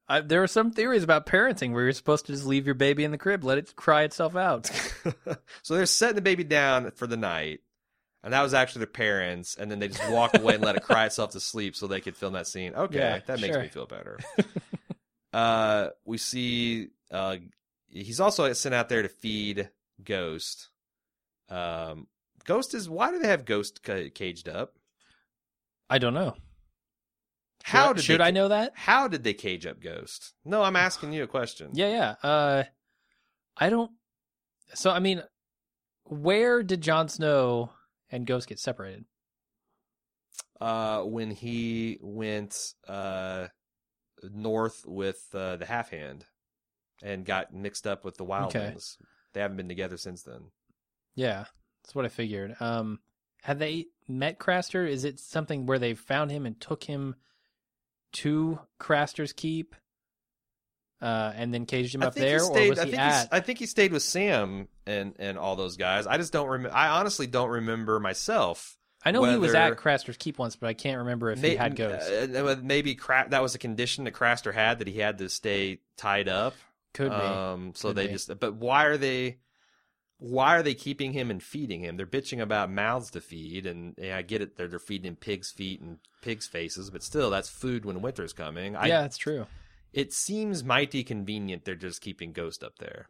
[0.09, 3.05] I, there are some theories about parenting where you're supposed to just leave your baby
[3.05, 4.67] in the crib, let it cry itself out.
[5.63, 7.61] so they're setting the baby down for the night,
[8.25, 10.83] and that was actually their parents, and then they just walked away and let it
[10.83, 12.75] cry itself to sleep so they could film that scene.
[12.75, 13.63] Okay, Yeah, that makes sure.
[13.63, 14.19] me feel better.
[15.33, 17.37] uh, we see uh,
[17.89, 19.71] he's also sent out there to feed
[20.05, 20.69] Ghost.
[21.49, 22.07] Um,
[22.45, 24.75] Ghost is why do they have Ghost ca- caged up?
[25.89, 26.37] I don't know.
[27.63, 28.73] How should, did should they, I know that?
[28.75, 30.33] How did they cage up Ghost?
[30.45, 31.71] No, I'm asking you a question.
[31.75, 32.29] Yeah, yeah.
[32.29, 32.65] Uh,
[33.57, 33.91] I don't.
[34.75, 35.23] So I mean,
[36.05, 37.73] where did Jon Snow
[38.11, 39.05] and Ghost get separated?
[40.61, 43.49] uh, when he went uh,
[44.23, 46.27] north with uh, the half hand
[47.03, 48.97] and got mixed up with the wildlings.
[49.33, 50.51] They haven't been together since then.
[51.15, 51.45] Yeah,
[51.83, 52.57] that's what I figured.
[52.61, 53.01] Um,
[53.43, 54.89] have they met Craster?
[54.89, 57.17] Is it something where they found him and took him
[58.13, 59.75] to Craster's Keep,
[61.01, 63.29] uh, and then caged him I up there, stayed, or was I he think at?
[63.33, 66.07] I think he stayed with Sam and and all those guys.
[66.07, 66.77] I just don't remember.
[66.77, 68.77] I honestly don't remember myself.
[69.03, 71.75] I know he was at Craster's Keep once, but I can't remember if he had
[71.75, 72.11] ghosts.
[72.11, 75.79] uh, maybe Cra- that was a condition that Craster had that he had to stay
[75.97, 76.55] tied up.
[76.95, 77.17] Could be.
[77.17, 78.13] Um, so Could they be.
[78.15, 78.39] just.
[78.41, 79.39] But why are they?
[80.19, 81.97] Why are they keeping him and feeding him?
[81.97, 84.57] They're bitching about mouths to feed, and yeah, I get it.
[84.57, 88.35] They're they're feeding him pigs' feet and pigs' faces, but still, that's food when winter's
[88.35, 88.77] coming.
[88.77, 89.47] I, yeah, that's true.
[89.95, 91.65] it seems mighty convenient.
[91.65, 93.09] They're just keeping Ghost up there,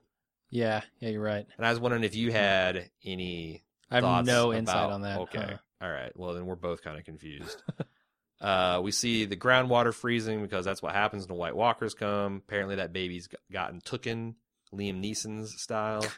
[0.51, 1.47] Yeah, yeah, you're right.
[1.57, 3.65] and I was wondering if you had any.
[3.91, 5.19] I have no insight about- on that.
[5.19, 5.57] Okay, huh.
[5.83, 6.13] All right.
[6.15, 7.61] Well, then we're both kind of confused.
[8.41, 12.37] uh, we see the groundwater freezing because that's what happens when the White Walkers come.
[12.47, 14.35] Apparently, that baby's gotten tooken,
[14.75, 16.05] Liam Neeson's style.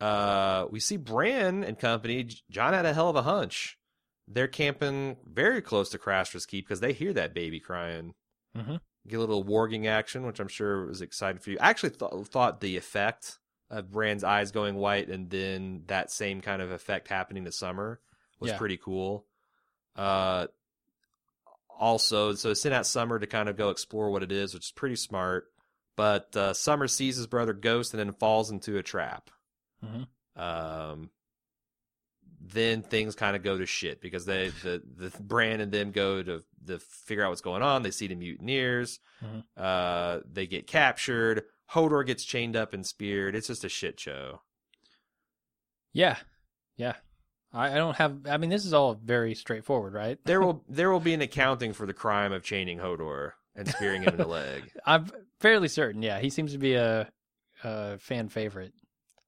[0.00, 2.28] Uh, we see Bran and company.
[2.50, 3.78] John had a hell of a hunch.
[4.26, 8.14] They're camping very close to Craster's Keep because they hear that baby crying.
[8.56, 8.80] Mhm.
[9.06, 11.58] Get a little warging action, which I'm sure was exciting for you.
[11.60, 13.38] I actually th- thought the effect
[13.70, 18.00] of Bran's eyes going white and then that same kind of effect happening to Summer
[18.40, 18.58] was Yeah.
[18.58, 19.24] pretty cool.
[19.94, 20.48] Uh,
[21.82, 24.72] also, so send out Summer to kind of go explore what it is, which is
[24.72, 25.46] pretty smart.
[25.96, 29.28] But uh, Summer sees his brother Ghost and then falls into a trap.
[29.84, 30.06] Mhm.
[30.40, 31.10] Um,
[32.40, 36.22] then things kind of go to shit because they the the Bran and them go
[36.22, 37.82] to to figure out what's going on.
[37.82, 39.00] They see the mutineers.
[39.22, 39.44] Mhm.
[39.56, 41.44] Uh, they get captured.
[41.72, 43.34] Hodor gets chained up and speared.
[43.34, 44.40] It's just a shit show.
[45.92, 46.16] Yeah,
[46.76, 46.94] yeah.
[47.52, 48.26] I, I don't have.
[48.28, 50.18] I mean, this is all very straightforward, right?
[50.24, 54.02] There will there will be an accounting for the crime of chaining Hodor and spearing
[54.02, 54.70] him in the leg.
[54.86, 55.06] I'm
[55.40, 56.02] fairly certain.
[56.02, 57.08] Yeah, he seems to be a,
[57.64, 58.72] a fan favorite.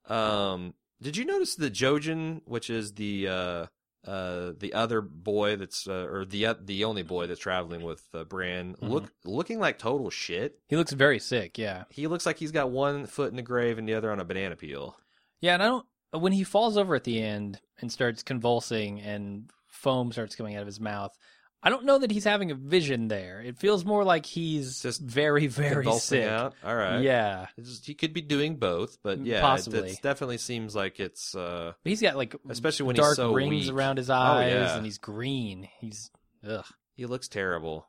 [0.09, 3.67] Um, did you notice the Jojen, which is the uh
[4.07, 8.03] uh the other boy that's uh, or the uh, the only boy that's traveling with
[8.15, 10.59] uh, Bran, look looking like total shit.
[10.69, 11.57] He looks very sick.
[11.59, 14.21] Yeah, He looks like he's got one foot in the grave and the other on
[14.21, 14.97] a banana peel.
[15.41, 15.55] yeah.
[15.55, 15.87] And I don't.
[16.19, 20.61] When he falls over at the end and starts convulsing and foam starts coming out
[20.63, 21.17] of his mouth,
[21.63, 23.41] I don't know that he's having a vision there.
[23.41, 26.27] It feels more like he's Just very, very sick.
[26.29, 26.55] out.
[26.63, 27.01] All right.
[27.01, 29.91] Yeah, just- he could be doing both, but yeah, Possibly.
[29.93, 33.33] it definitely seems like it's uh But he's got like Especially when he's dark so
[33.33, 33.73] rings weak.
[33.75, 34.77] around his Oh, eyes, yeah.
[34.77, 35.69] and he's green.
[35.81, 36.11] He's
[36.47, 36.67] ugh.
[36.97, 37.89] he looks terrible.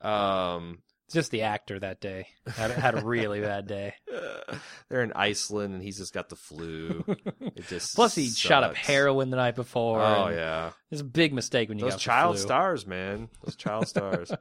[0.00, 0.78] Um
[1.12, 3.94] just the actor that day had, had a really bad day.
[4.88, 7.04] they're in Iceland and he's just got the flu.
[7.56, 10.02] It just Plus, he shot up heroin the night before.
[10.02, 10.70] Oh yeah.
[10.90, 13.28] it's a big mistake when you Those child stars, man.
[13.44, 14.32] Those child stars.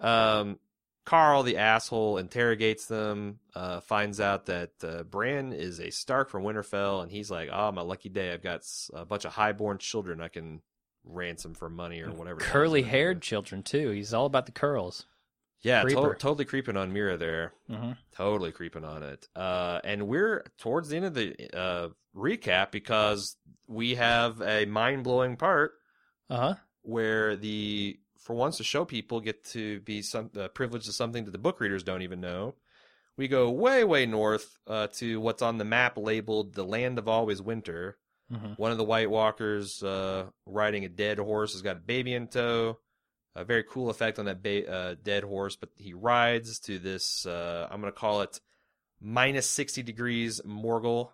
[0.00, 0.58] Um,
[1.04, 3.38] Karl, the asshole, interrogates them.
[3.54, 7.70] Uh, finds out that uh, Bran is a Stark from Winterfell, and he's like, "Oh,
[7.70, 8.32] my lucky day!
[8.32, 8.62] I've got
[8.92, 10.62] a bunch of highborn children I can
[11.04, 13.90] ransom for money or whatever." the hell he's Curly gonna haired children too.
[13.90, 15.06] He's all about the curls.
[15.62, 17.52] Yeah, to- totally creeping on Meera there.
[17.68, 19.28] hmm Totally creeping on it.
[19.36, 23.36] Uh, and we're towards the end of the uh, recap because
[23.66, 25.72] we have a mind blowing part
[26.30, 26.54] Uh huh.
[26.82, 31.24] where the for once the show people get to be some uh, privileged to something
[31.26, 32.54] that the book readers don't even know.
[33.18, 37.08] We go way way north uh, to what's on the map labeled the land of
[37.08, 37.98] always winter.
[38.30, 42.14] hmm One of the White Walkers uh, riding a dead horse has got a baby
[42.14, 42.78] in tow.
[43.36, 47.26] A very cool effect on that ba- uh, dead horse, but he rides to this.
[47.26, 48.40] Uh, I'm going to call it
[49.00, 51.10] minus 60 degrees Morgul.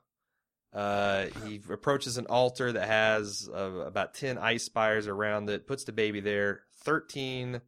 [0.73, 5.85] Uh, he approaches an altar that has uh, about 10 ice spires around it, puts
[5.85, 6.61] the baby there.
[6.85, 7.61] 13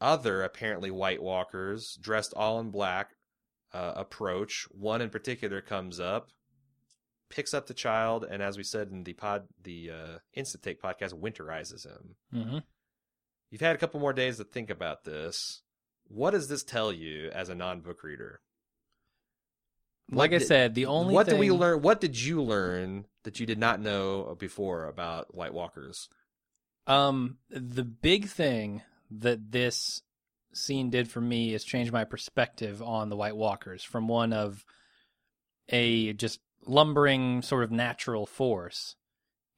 [0.00, 3.10] other apparently White Walkers, dressed all in black,
[3.72, 4.66] uh, approach.
[4.70, 6.30] One in particular comes up,
[7.28, 10.82] picks up the child, and as we said in the pod, the uh, Instant Take
[10.82, 12.16] podcast, winterizes him.
[12.32, 12.58] hmm
[13.52, 15.60] You've had a couple more days to think about this.
[16.08, 18.40] What does this tell you as a non-book reader?
[20.10, 21.82] Like What I did- said, the only what thing, did we learn?
[21.82, 26.08] What did you learn that you did not know before about White Walkers?
[26.86, 30.00] Um, the big thing that this
[30.54, 34.64] scene did for me is change my perspective on the White Walkers from one of
[35.68, 38.96] a just lumbering sort of natural force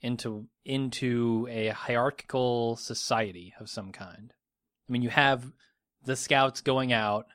[0.05, 4.32] into into a hierarchical society of some kind.
[4.86, 5.50] I mean, you have
[6.05, 7.26] the scouts going out,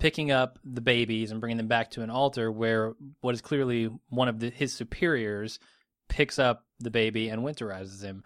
[0.00, 3.88] picking up the babies and bringing them back to an altar where what is clearly
[4.08, 5.60] one of the, his superiors
[6.08, 8.24] picks up the baby and winterizes him.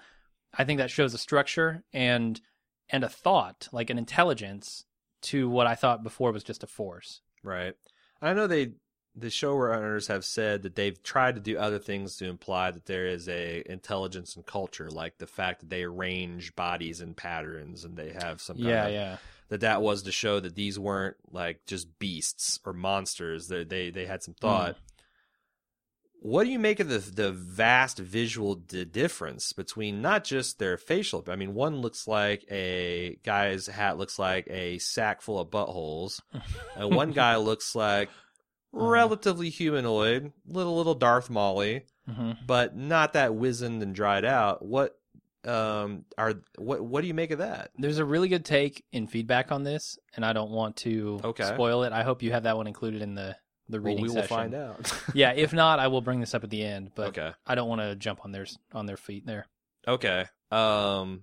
[0.56, 2.40] I think that shows a structure and
[2.88, 4.84] and a thought, like an intelligence
[5.22, 7.20] to what I thought before was just a force.
[7.44, 7.74] Right.
[8.22, 8.72] I know they
[9.16, 13.06] the showrunners have said that they've tried to do other things to imply that there
[13.06, 17.96] is a intelligence and culture, like the fact that they arrange bodies in patterns and
[17.96, 19.16] they have some kind Yeah, of, yeah.
[19.48, 23.48] that that was to show that these weren't like just beasts or monsters.
[23.48, 24.46] They they they had some hmm.
[24.46, 24.76] thought.
[26.22, 30.76] What do you make of the the vast visual di- difference between not just their
[30.76, 31.24] facial?
[31.28, 36.20] I mean, one looks like a guy's hat looks like a sack full of buttholes,
[36.76, 38.10] and one guy looks like
[38.72, 44.64] relatively humanoid, little little Darth Molly, hmm but not that wizened and dried out.
[44.64, 44.96] What
[45.44, 47.70] um are what what do you make of that?
[47.76, 51.44] There's a really good take in feedback on this, and I don't want to Okay.
[51.44, 51.92] spoil it.
[51.92, 53.36] I hope you have that one included in the
[53.68, 54.28] the Well, reading we will session.
[54.36, 54.92] find out.
[55.14, 56.90] yeah, if not, I will bring this up at the end.
[56.94, 57.32] But okay.
[57.46, 59.46] I don't want to jump on their on their feet there.
[59.86, 60.26] Okay.
[60.50, 61.22] Um,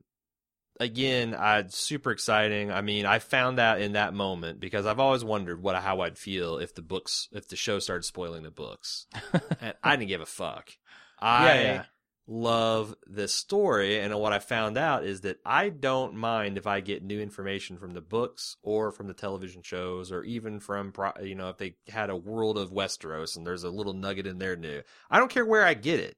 [0.79, 2.71] again, I super exciting.
[2.71, 6.17] I mean, I found out in that moment because I've always wondered what how I'd
[6.17, 9.07] feel if the books if the show started spoiling the books,
[9.61, 10.71] and I didn't give a fuck.
[11.19, 11.83] I Yeah, yeah.
[12.27, 16.81] love this story, and what I found out is that I don't mind if I
[16.81, 21.35] get new information from the books or from the television shows, or even from you
[21.35, 24.55] know if they had a world of Westeros and there's a little nugget in there
[24.55, 24.81] new.
[25.09, 26.17] I don't care where I get it.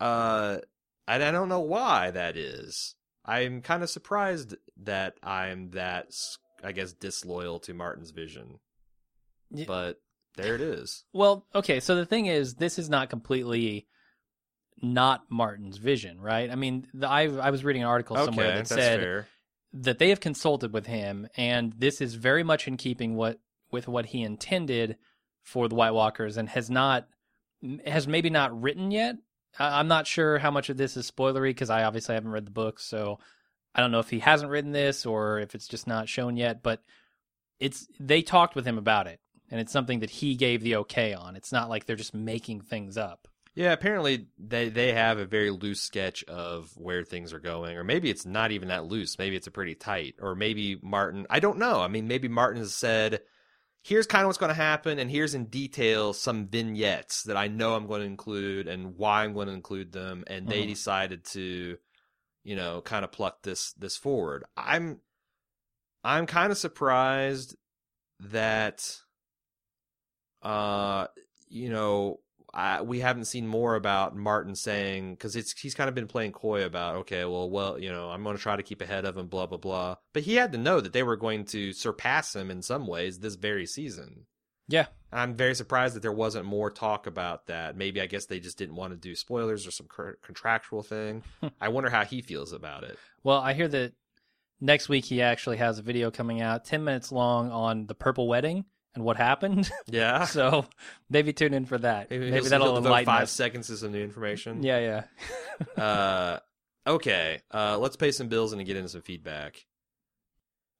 [0.00, 0.58] Uh,
[1.06, 2.94] and I don't know why that is.
[3.28, 6.12] I'm kind of surprised that I'm that,
[6.64, 8.58] I guess, disloyal to Martin's vision.
[9.50, 9.66] Yeah.
[9.68, 10.00] But
[10.36, 11.04] there it is.
[11.12, 13.86] Well, okay, so the thing is, this is not completely
[14.80, 16.50] not Martin's vision, right?
[16.50, 19.28] I mean, the, I I was reading an article somewhere that said fair.
[19.72, 23.88] that they have consulted with him, and this is very much in keeping what with
[23.88, 24.96] what he intended
[25.42, 27.08] for the White Walkers, and has not
[27.84, 29.16] has maybe not written yet.
[29.58, 32.46] I- I'm not sure how much of this is spoilery because I obviously haven't read
[32.46, 33.18] the book, so
[33.74, 36.62] I don't know if he hasn't written this or if it's just not shown yet.
[36.62, 36.82] But
[37.60, 41.14] it's they talked with him about it, and it's something that he gave the okay
[41.14, 41.36] on.
[41.36, 43.28] It's not like they're just making things up.
[43.54, 47.82] Yeah, apparently they they have a very loose sketch of where things are going, or
[47.82, 49.18] maybe it's not even that loose.
[49.18, 51.26] Maybe it's a pretty tight, or maybe Martin.
[51.28, 51.80] I don't know.
[51.80, 53.20] I mean, maybe Martin has said,
[53.82, 57.48] "Here's kind of what's going to happen, and here's in detail some vignettes that I
[57.48, 60.68] know I'm going to include and why I'm going to include them." And they Mhm.
[60.68, 61.78] decided to,
[62.44, 64.44] you know, kind of pluck this this forward.
[64.56, 65.02] I'm
[66.04, 67.56] I'm kind of surprised
[68.20, 69.00] that,
[70.42, 71.06] uh,
[71.48, 72.20] you know,
[72.58, 76.32] I, we haven't seen more about Martin saying because it's he's kind of been playing
[76.32, 79.16] coy about okay, well, well, you know, I'm going to try to keep ahead of
[79.16, 79.94] him, blah blah blah.
[80.12, 83.20] But he had to know that they were going to surpass him in some ways
[83.20, 84.26] this very season.
[84.66, 87.76] Yeah, I'm very surprised that there wasn't more talk about that.
[87.76, 89.86] Maybe I guess they just didn't want to do spoilers or some
[90.20, 91.22] contractual thing.
[91.40, 91.48] Hmm.
[91.60, 92.98] I wonder how he feels about it.
[93.22, 93.92] Well, I hear that
[94.60, 98.26] next week he actually has a video coming out, 10 minutes long, on the Purple
[98.26, 98.64] Wedding
[98.98, 99.70] and what happened.
[99.86, 100.66] Yeah, so
[101.08, 102.10] maybe tune in for that.
[102.10, 103.30] Maybe, he'll- that'll enlighten five us.
[103.30, 104.62] seconds of some new information.
[104.62, 105.04] Yeah,
[105.76, 105.82] yeah.
[105.82, 106.38] uh,
[106.86, 109.64] okay, uh, let's pay some bills and get into some feedback.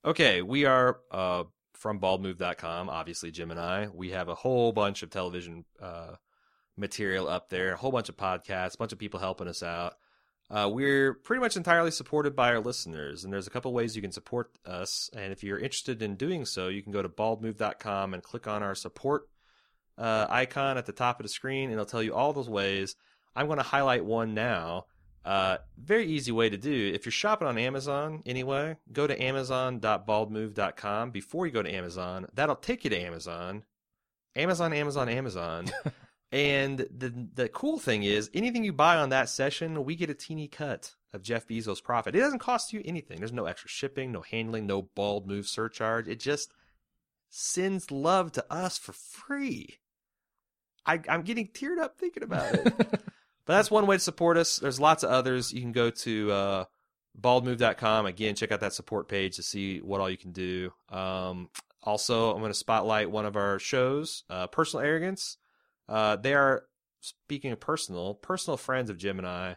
[0.04, 1.44] Okay, we are uh,
[1.74, 3.88] from baldmove.com, obviously, Jim and I.
[3.92, 6.14] We have a whole bunch of television uh,
[6.76, 9.94] material up there, a whole bunch of podcasts, a bunch of people helping us out.
[10.51, 14.03] Uh, we're pretty much entirely supported by our listeners, and there's a couple ways you
[14.03, 15.11] can support us.
[15.14, 18.62] And if you're interested in doing so, you can go to baldmove.com and click on
[18.62, 19.28] our support
[19.99, 22.96] uh, icon at the top of the screen, and it'll tell you all those ways.
[23.36, 24.86] I'm going to highlight one now.
[25.24, 26.92] Uh, very easy way to do.
[26.94, 32.26] If you're shopping on Amazon anyway, go to amazon.baldmove.com before you go to Amazon.
[32.32, 33.64] That'll take you to Amazon.
[34.34, 35.66] Amazon, Amazon, Amazon.
[36.30, 40.14] and the the cool thing is, anything you buy on that session, we get a
[40.14, 42.14] teeny cut of Jeff Bezos' profit.
[42.14, 43.18] It doesn't cost you anything.
[43.18, 46.06] There's no extra shipping, no handling, no bald move surcharge.
[46.06, 46.52] It just
[47.30, 49.78] sends love to us for free.
[50.84, 52.64] I, I'm getting teared up thinking about it.
[52.78, 53.00] but
[53.46, 54.58] that's one way to support us.
[54.58, 55.52] There's lots of others.
[55.52, 56.64] You can go to uh,
[57.20, 58.06] baldmove.com.
[58.06, 60.72] Again, check out that support page to see what all you can do.
[60.90, 61.50] Um,
[61.82, 65.36] also, I'm going to spotlight one of our shows, uh, Personal Arrogance.
[65.89, 66.64] Uh, they are,
[67.01, 69.57] speaking of personal, personal friends of Jim and I.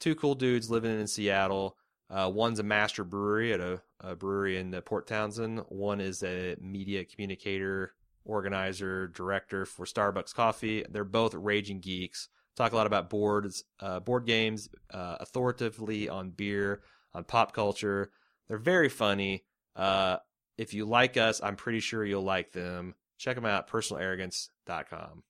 [0.00, 1.76] Two cool dudes living in Seattle.
[2.10, 5.60] Uh, one's a master brewery at a, a brewery in uh, Port Townsend.
[5.68, 10.84] One is a media communicator, organizer, director for Starbucks Coffee.
[10.90, 12.28] They're both raging geeks.
[12.54, 16.82] Talk a lot about boards, uh, board games, uh, authoritatively on beer,
[17.14, 18.10] on pop culture.
[18.46, 19.44] They're very funny.
[19.74, 20.18] Uh,
[20.58, 22.94] if you like us, I'm pretty sure you'll like them.
[23.16, 25.22] Check them out, personalarrogance.com.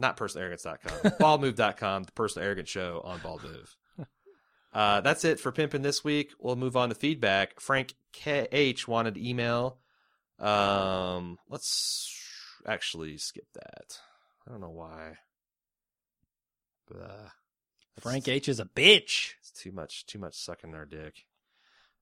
[0.00, 3.76] Not personalarrogance.com, baldmove.com, the Personal Arrogance Show on Bald Move.
[4.72, 6.32] Uh, that's it for pimping this week.
[6.38, 7.60] We'll move on to feedback.
[7.60, 9.78] Frank KH wanted email.
[10.38, 12.16] Um, let's
[12.66, 13.98] actually skip that.
[14.46, 15.18] I don't know why.
[16.88, 17.28] But, uh,
[17.98, 19.34] Frank H is a bitch.
[19.40, 21.26] it's too much, too much sucking our dick.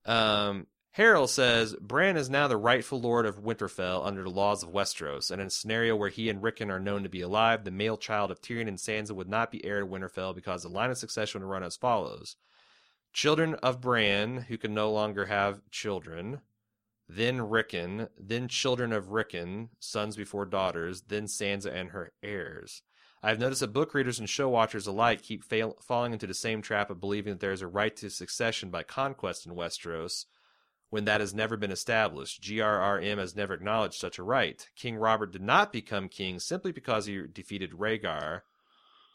[0.05, 0.67] Um,
[0.99, 5.31] Harold says Bran is now the rightful lord of Winterfell under the laws of Westeros,
[5.31, 7.97] and in a scenario where he and Rickon are known to be alive, the male
[7.97, 10.99] child of Tyrion and Sansa would not be heir to Winterfell because the line of
[10.99, 12.35] succession would run as follows:
[13.13, 16.41] children of Bran who can no longer have children,
[17.09, 22.83] then Rickon, then children of Rickon, sons before daughters, then Sansa and her heirs.
[23.23, 26.61] I've noticed that book readers and show watchers alike keep fail- falling into the same
[26.61, 30.25] trap of believing that there is a right to succession by conquest in Westeros
[30.91, 32.43] when that has never been established.
[32.43, 34.67] GRRM has never acknowledged such a right.
[34.77, 38.43] King Robert did not become king simply because he defeated Rhaegar.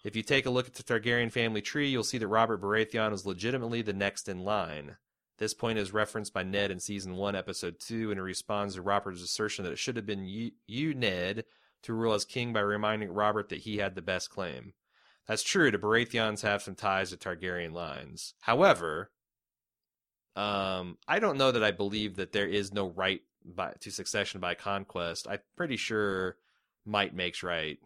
[0.03, 3.11] If you take a look at the Targaryen family tree, you'll see that Robert Baratheon
[3.11, 4.97] was legitimately the next in line.
[5.37, 8.81] This point is referenced by Ned in season 1, episode 2, and it responds to
[8.81, 11.45] Robert's assertion that it should have been you, you, Ned,
[11.83, 14.73] to rule as king by reminding Robert that he had the best claim.
[15.27, 18.35] That's true, the Baratheons have some ties to Targaryen lines.
[18.41, 19.09] However,
[20.35, 24.39] um, I don't know that I believe that there is no right by, to succession
[24.39, 25.27] by conquest.
[25.29, 26.37] I'm pretty sure
[26.85, 27.77] might makes right.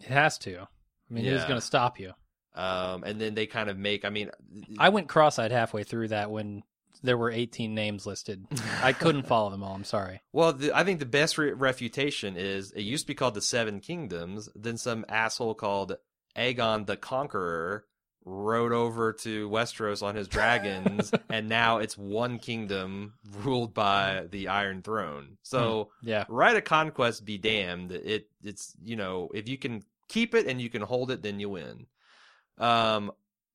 [0.00, 0.60] It has to.
[0.60, 2.12] I mean, who's going to stop you?
[2.54, 4.04] Um, and then they kind of make.
[4.04, 4.30] I mean,
[4.78, 6.62] I went cross-eyed halfway through that when
[7.02, 8.46] there were 18 names listed.
[8.82, 9.74] I couldn't follow them all.
[9.74, 10.22] I'm sorry.
[10.32, 13.42] Well, the, I think the best re- refutation is it used to be called the
[13.42, 14.48] Seven Kingdoms.
[14.54, 15.96] Then some asshole called
[16.36, 17.84] Aegon the Conqueror
[18.24, 24.48] rode over to Westeros on his dragons, and now it's one kingdom ruled by the
[24.48, 25.36] Iron Throne.
[25.42, 26.24] So, Yeah.
[26.28, 27.92] right of conquest be damned.
[27.92, 31.38] It it's you know if you can keep it and you can hold it, then
[31.40, 31.86] you win.
[32.58, 33.12] Um,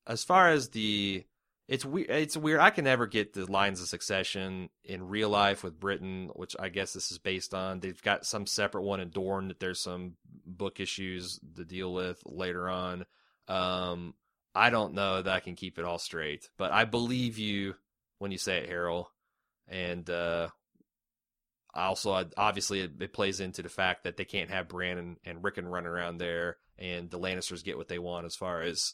[0.07, 1.23] as far as the
[1.67, 2.09] it's weird.
[2.09, 2.59] It's weird.
[2.59, 6.69] I can never get the lines of succession in real life with Britain, which I
[6.69, 7.79] guess this is based on.
[7.79, 10.15] They've got some separate one in Dorne that there's some
[10.47, 13.05] book issues to deal with later on.
[13.47, 14.15] Um,
[14.59, 17.75] I don't know that I can keep it all straight, but I believe you
[18.17, 19.07] when you say it, Harold.
[19.67, 20.49] And uh,
[21.73, 25.17] also, I- obviously, it, it plays into the fact that they can't have Bran and,
[25.23, 28.93] and Rickon running around there, and the Lannisters get what they want as far as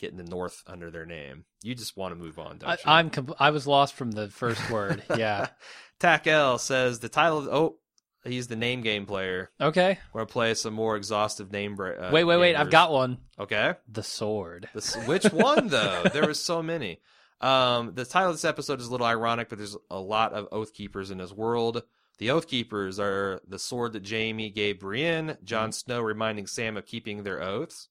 [0.00, 1.44] getting the North under their name.
[1.62, 2.78] You just want to move on, don't I, you?
[2.86, 5.02] I'm com- I was lost from the first word.
[5.16, 5.48] Yeah.
[6.00, 7.38] Tack L says the title.
[7.40, 7.76] Of, oh,
[8.24, 9.50] he's the name game player.
[9.60, 9.98] Okay.
[10.12, 11.74] We're gonna play some more exhaustive name.
[11.76, 12.54] bra- Uh, wait, wait, wait.
[12.56, 13.18] I've got one.
[13.38, 13.74] Okay.
[13.88, 14.68] The sword.
[14.74, 16.04] This, which one though?
[16.12, 17.00] there was so many.
[17.40, 20.48] Um, the title of this episode is a little ironic, but there's a lot of
[20.52, 21.82] Oath Keepers in this world.
[22.18, 26.86] The Oath Keepers are the sword that Jaime gave Brienne, Jon Snow reminding Sam of
[26.86, 27.88] keeping their oaths.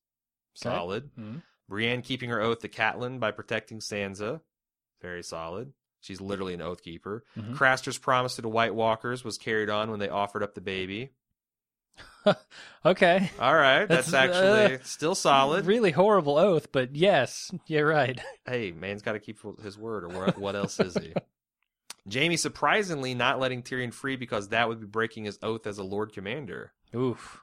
[0.65, 0.73] Okay.
[0.75, 1.11] Solid.
[1.19, 1.41] Mhm.
[1.67, 4.41] Brienne keeping her oath to Catelyn by protecting Sansa.
[5.01, 5.73] Very solid.
[6.03, 7.23] She's literally an oath keeper.
[7.37, 7.55] Mhm.
[7.55, 11.09] Craster's promise to the White Walkers was carried on when they offered up the baby.
[12.85, 13.29] Okay.
[13.39, 15.65] All right, that's, That's, actually uh, still solid.
[15.65, 18.19] Really horrible oath, but yes, you're right.
[18.45, 21.13] hey, man's got to keep his word, or what, else is he?
[22.11, 25.83] Jaime surprisingly not letting Tyrion free because that would be breaking his oath as a
[25.83, 26.73] Lord Commander.
[26.93, 27.41] Oof.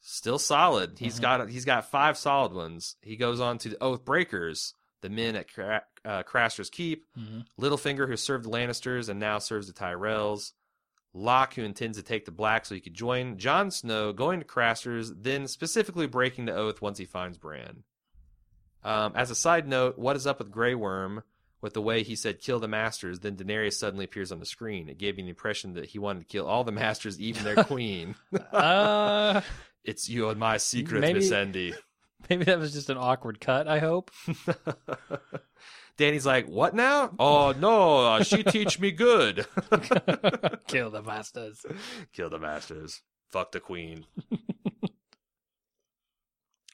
[0.00, 0.98] Still solid.
[0.98, 1.22] He's Mhm.
[1.22, 2.96] got he's got five solid ones.
[3.02, 7.06] He goes on to the Oath Breakers, the men at Cra- uh, Craster's Keep.
[7.18, 7.44] Mhm.
[7.60, 10.52] Littlefinger, who served the Lannisters and now serves the Tyrells.
[11.14, 13.36] Locke, who intends to take the Black so he could join.
[13.36, 17.84] Jon Snow, going to Craster's, then specifically breaking the oath once he finds Bran.
[18.82, 21.22] Um, as a side note, what is up with Grey Worm
[21.60, 24.88] with the way he said kill the Masters, then Daenerys suddenly appears on the screen?
[24.88, 27.56] It gave me the impression that he wanted to kill all the Masters, even their
[27.64, 28.14] queen.
[28.50, 29.42] Uh,
[29.84, 31.74] it's you and my secret, Missandei.
[32.30, 33.68] maybe that was just an awkward cut.
[33.68, 34.10] I hope.
[35.96, 37.12] Danny's like, what now?
[37.18, 39.46] Oh, no, uh, she teach me good.
[40.66, 41.64] Kill the masters.
[42.12, 43.02] Kill the masters.
[43.30, 44.06] Fuck the queen.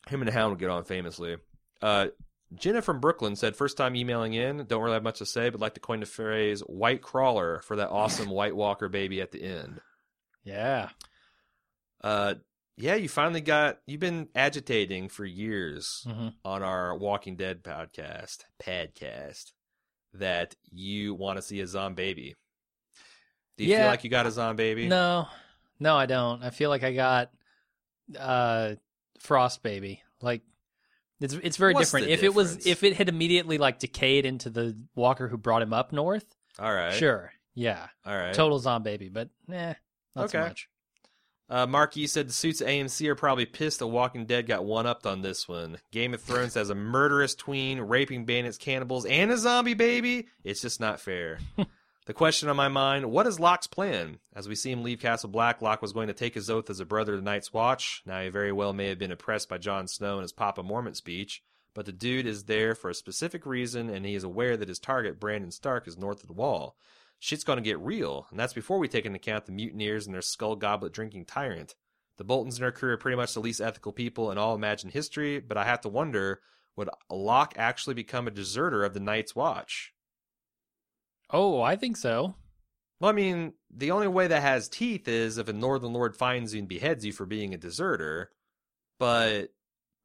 [0.09, 1.37] Him and the Hound would get on famously.
[1.83, 2.09] Uh,
[2.55, 5.61] Jenna from Brooklyn said, first time emailing in, don't really have much to say, but
[5.61, 9.43] like to coin the phrase white crawler for that awesome White Walker baby at the
[9.43, 9.81] end.
[10.45, 10.89] Yeah.
[12.03, 12.35] Uh,
[12.79, 16.35] yeah, you finally got, you've been agitating for years Mhm.
[16.45, 19.53] on our Walking Dead podcast, podcast,
[20.15, 22.37] that you want to see a zombie baby.
[23.57, 24.87] Do you feel like you got a zombie baby?
[24.89, 25.29] No,
[25.81, 26.43] no, I don't.
[26.43, 27.31] I feel like I got
[28.19, 28.75] uh
[29.21, 30.03] Frost Baby.
[30.23, 30.43] Like
[31.21, 32.09] it's it's very What's different.
[32.09, 35.73] If it was if it had immediately like decayed into the walker who brought him
[35.73, 36.25] up north,
[36.59, 36.93] All right.
[36.95, 38.33] sure, yeah, All right.
[38.33, 39.09] total zombie baby.
[39.09, 39.75] But nah,
[40.15, 40.49] not so Okay.
[40.49, 40.69] much.
[41.51, 44.67] Uh, Mark, you said the suits at AMC are probably pissed that Walking Dead got
[44.67, 45.79] one upped on this one.
[45.91, 50.29] Game of Thrones has a murderous tween, raping bandits, cannibals, and a zombie baby.
[50.45, 51.39] It's just not fair.
[52.07, 54.19] the question on my mind what is Locke's plan?
[54.35, 56.81] As we see him leave Castle Black, Locke was going to take his oath as
[56.81, 58.03] a brother of the Night's Watch.
[58.05, 60.97] Now, he very well may have been impressed by Jon Snow and his Papa Mormont
[60.97, 61.43] speech,
[61.73, 64.79] but the dude is there for a specific reason, and he is aware that his
[64.79, 66.77] target, Brandon Stark, is north of the wall
[67.19, 70.15] shit's going to get real, and that's before we take into account the mutineers and
[70.15, 71.75] their skull goblet drinking tyrant.
[72.17, 74.93] The Boltons and their crew are pretty much the least ethical people in all imagined
[74.93, 76.41] history, but I have to wonder
[76.77, 79.93] would Locke actually become a deserter of the Night's Watch?
[81.31, 82.35] Oh, I think so.
[83.01, 86.55] Well, I mean, the only way that has teeth is if a Northern Lord finds
[86.55, 88.31] you and beheads you for being a deserter.
[88.99, 89.49] But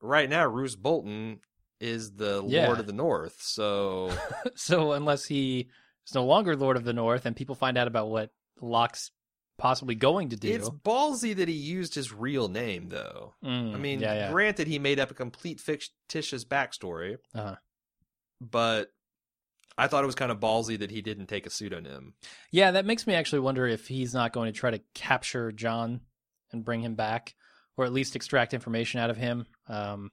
[0.01, 1.39] right now, Roose Bolton
[1.80, 2.68] is the Yeah.
[2.68, 4.11] Lord of the North, so
[4.55, 5.70] so unless he
[6.08, 8.32] is no longer Lord of the North and people find out about what
[8.62, 9.12] Locke's
[9.58, 10.49] possibly going to do.
[10.49, 13.36] It's ballsy that he used his real name, though.
[13.43, 14.32] Mm, I mean, yeah, yeah.
[14.32, 17.56] granted, he made up a complete fictitious backstory, Uh-huh.
[18.41, 18.89] but
[19.78, 22.14] I thought it was kind of ballsy that he didn't take a pseudonym.
[22.51, 26.01] Yeah, that makes me actually wonder if he's not going to try to capture Jon
[26.51, 27.34] and bring him back,
[27.78, 29.45] or at least extract information out of him.
[29.68, 30.12] Um,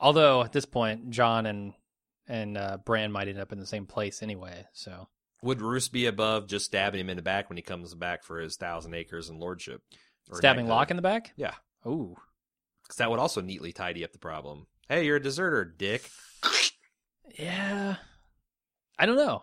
[0.00, 1.72] although at this point, Jon and
[2.28, 4.66] and uh, Bran might end up in the same place anyway.
[4.72, 5.08] So
[5.42, 8.38] Would Roose be above just stabbing him in the back when he comes back for
[8.40, 9.82] his thousand acres and lordship?
[10.30, 10.76] Or stabbing knighthood?
[10.78, 11.32] Locke in the back.
[11.36, 11.54] Yeah,
[11.86, 12.16] Ooh,
[12.82, 14.66] because that would also neatly tidy up the problem.
[14.88, 16.08] Hey, you're a deserter, dick.
[17.38, 17.96] yeah.
[18.98, 19.42] I don't know.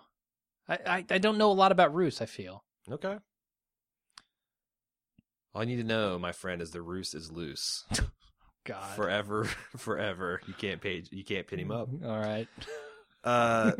[0.68, 2.22] I, I I don't know a lot about Roose.
[2.22, 2.64] I feel.
[2.90, 3.18] Okay.
[5.54, 7.84] All you need to know, my friend, is the Roose is loose.
[8.70, 8.96] God.
[8.96, 9.44] Forever,
[9.78, 10.42] forever.
[10.48, 11.04] You can't pay.
[11.12, 11.90] You can't pin him up.
[12.06, 12.48] All right.
[13.24, 13.72] Uh,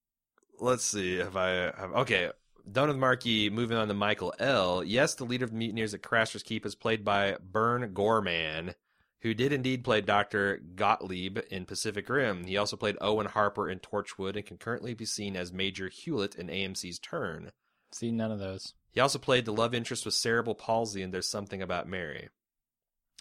[0.60, 1.92] let's see if I have.
[1.96, 2.30] Okay,
[2.70, 3.50] done with Marquis.
[3.50, 4.82] Moving on to Michael L.
[4.84, 8.74] Yes, the leader of the mutineers at Craster's Keep is played by Burn Gorman,
[9.22, 12.44] who did indeed play Doctor Gottlieb in Pacific Rim.
[12.44, 16.34] He also played Owen Harper in Torchwood and can currently be seen as Major Hewlett
[16.36, 17.50] in AMC's Turn.
[17.92, 18.74] See none of those.
[18.92, 22.28] He also played the love interest with cerebral palsy in There's Something About Mary.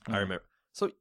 [0.05, 0.15] I Hmm.
[0.17, 0.43] remember.
[0.73, 0.91] So,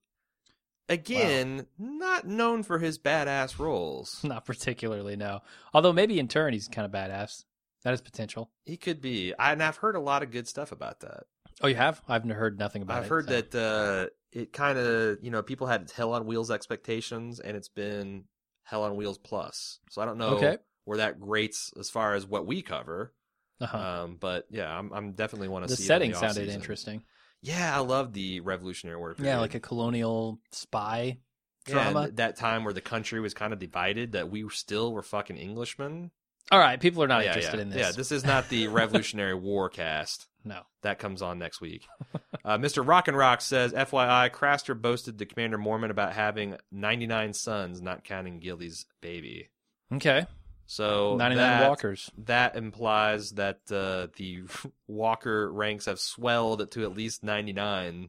[0.88, 4.20] again, not known for his badass roles.
[4.24, 5.40] Not particularly, no.
[5.74, 7.44] Although maybe in turn he's kind of badass.
[7.84, 8.50] That is potential.
[8.64, 9.32] He could be.
[9.38, 11.24] I, and I've heard a lot of good stuff about that.
[11.62, 12.02] Oh, you have?
[12.08, 13.00] I've heard nothing about it.
[13.04, 16.50] I've heard so- that uh, it kind of, you know, people had Hell on Wheels
[16.50, 18.24] expectations, and it's been
[18.64, 19.78] Hell on Wheels plus.
[19.90, 20.58] So I don't know Okay.
[20.84, 23.14] where that rates as far as what we cover.
[23.60, 23.78] Uh-huh.
[23.78, 25.84] Um, but yeah, I'm, I'm definitely want to the see.
[25.84, 27.02] setting sounded interesting.
[27.42, 29.14] Yeah, I love the Revolutionary War.
[29.18, 31.18] Yeah, like a colonial spy
[31.64, 32.00] drama.
[32.02, 35.38] and that time where the country was kind of divided, that we still were fucking
[35.38, 36.10] Englishmen.
[36.50, 37.62] All right, people are not yeah, interested yeah.
[37.62, 37.78] in this.
[37.78, 40.26] Yeah, this is not the Revolutionary War cast.
[40.44, 40.60] no.
[40.82, 41.86] That comes on next week.
[42.44, 42.86] Uh, Mr.
[42.86, 48.04] Rock and Rock says, FYI, Craster boasted to Commander Mormont about having 99 sons, not
[48.04, 49.50] counting Gilly's baby.
[49.92, 50.26] Okay.
[50.66, 52.10] So 99 that, walkers.
[52.24, 54.42] That implies that uh, the
[54.88, 58.08] Walker ranks have swelled to at least 99.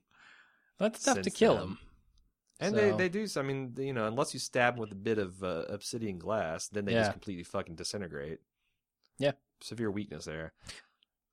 [0.80, 1.64] That's tough to kill then.
[1.64, 1.78] him.
[2.60, 4.96] And So- they, they do, I mean, you know, unless you stab them with a
[4.96, 7.02] bit of uh, obsidian glass, then they Yeah.
[7.02, 8.40] just completely fucking disintegrate.
[9.20, 9.34] Yeah.
[9.62, 10.54] Severe weakness there.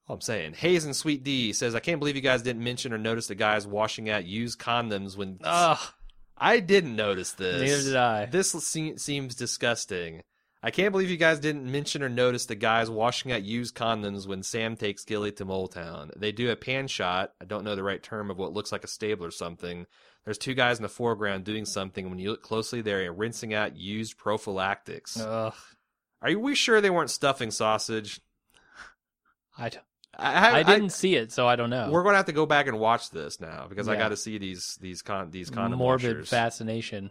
[0.07, 0.53] All I'm saying.
[0.55, 3.35] Hayes and Sweet D says, I can't believe you guys didn't mention or notice the
[3.35, 5.39] guys washing out used condoms when.
[5.43, 5.79] Ugh.
[6.37, 7.63] I didn't notice this.
[7.63, 8.27] Neither did I.
[8.27, 10.23] This se- seems disgusting.
[10.65, 14.27] I can't believe you guys didn't mention or notice the guys washing out used condoms
[14.27, 16.11] when Sam takes Gilly to Moletown.
[16.17, 17.35] They do a pan shot.
[17.39, 19.85] I don't know the right term of what looks like a stable or something.
[20.25, 22.09] There's two guys in the foreground doing something.
[22.09, 25.21] When you look closely, they're rinsing out used prophylactics.
[25.21, 25.53] Ugh.
[26.23, 28.23] Are we sure they weren't stuffing sausage?
[29.59, 29.71] I
[30.17, 31.91] I didn't see it, so I don't know.
[31.91, 34.17] We're going to have to go back and watch this now because I got to
[34.17, 36.31] see these these con these condom Morbid washers.
[36.31, 37.11] fascination.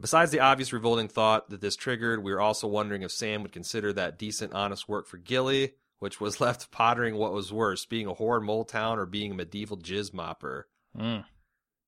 [0.00, 3.52] Besides the obvious revolting thought that this triggered, we were also wondering if Sam would
[3.52, 8.06] consider that decent, honest work for Gilly, which was left pondering what was worse, being
[8.06, 10.64] a whore in Mole Town or being a medieval jizz mopper.
[10.96, 11.24] Mm.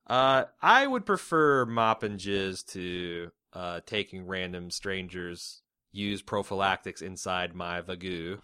[0.06, 7.80] Uh, I would prefer mopping jizz to uh, taking random strangers use prophylactics inside my
[7.80, 8.38] vagoo.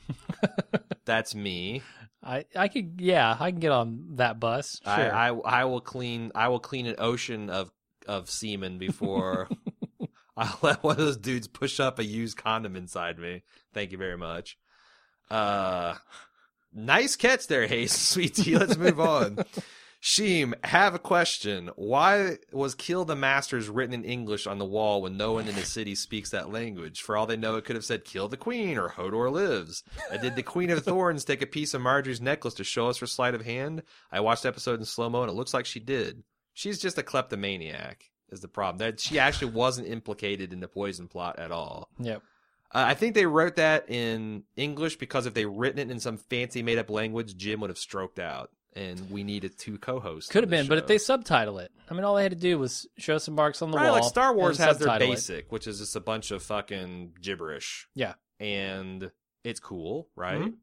[1.05, 1.83] That's me.
[2.23, 4.81] I, I could, yeah, I can get on that bus.
[4.85, 5.15] Sure.
[5.15, 7.71] I, I I will clean I will clean an ocean of
[8.07, 9.49] of semen before
[10.37, 13.43] I'll let one of those dudes push up a used condom inside me.
[13.73, 14.59] Thank you very much.
[15.31, 15.95] Uh
[16.73, 18.57] nice catch there, Hayes, sweetie.
[18.57, 19.39] Let's move on.
[20.03, 21.71] Sheem, have a question.
[21.75, 25.55] Why was Kill the Masters written in English on the wall when no one in
[25.57, 27.01] the city speaks that language?
[27.01, 29.83] For all they know, it could have said Kill the Queen or Hodor lives.
[30.13, 32.99] Uh, did the Queen of Thorns take a piece of Margaery's necklace to show us
[32.99, 33.83] her sleight of hand?
[34.13, 36.23] I watched the episode in slow mo and it looks like she did.
[36.57, 38.79] She's just a kleptomaniac, is the problem.
[38.79, 41.91] That she actually wasn't implicated in the poison plot at all.
[42.01, 42.23] yep.
[42.75, 46.17] Uh, I think they wrote that in English because if they written it in some
[46.17, 50.31] fancy made up language, Jim would have stroked out, and we needed two co-hosts.
[50.33, 52.59] Could have been, but if they subtitle it, I mean, all they had to do
[52.59, 53.97] was show some marks on the right, wall.
[53.97, 55.11] like Star Wars has their subtitle it.
[55.15, 57.87] basic, which is just a bunch of fucking gibberish.
[57.95, 58.15] Yeah.
[58.41, 59.11] and
[59.45, 60.41] it's cool, right?
[60.41, 60.55] Mhm.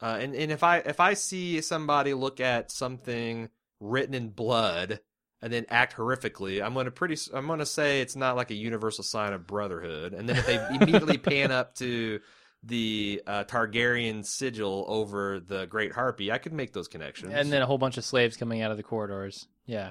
[0.00, 3.50] Uh, and and if I if I see somebody look at something
[3.80, 5.00] written in blood
[5.42, 9.02] and then act horrifically, I'm gonna pretty I'm gonna say it's not like a universal
[9.02, 10.12] sign of brotherhood.
[10.12, 12.20] And then if they immediately pan up to
[12.62, 17.32] the uh, Targaryen sigil over the Great Harpy, I could make those connections.
[17.34, 19.46] And then a whole bunch of slaves coming out of the corridors.
[19.64, 19.90] Yeah.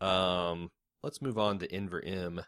[0.00, 0.70] Um,
[1.02, 2.42] let's move on to Inver M.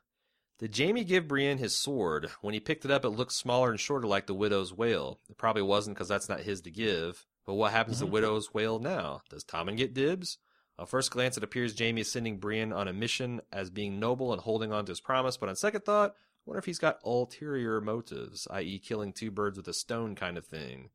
[0.60, 2.30] Did Jaime give Brienne his sword?
[2.40, 5.18] When he picked it up, it looked smaller and shorter like the widow's wail.
[5.28, 7.24] It probably wasn't because that's not his to give.
[7.46, 8.00] But what happens Mhm.
[8.00, 9.22] to Widow's Wail now?
[9.28, 10.38] Does Tommen get dibs?
[10.78, 14.32] On first glance, it appears Jaime is sending Brienne on a mission as being noble
[14.32, 16.16] and holding on to his promise, but on second thought, I
[16.46, 20.46] wonder if he's got ulterior motives, i.e., killing two birds with a stone kind of
[20.46, 20.90] thing.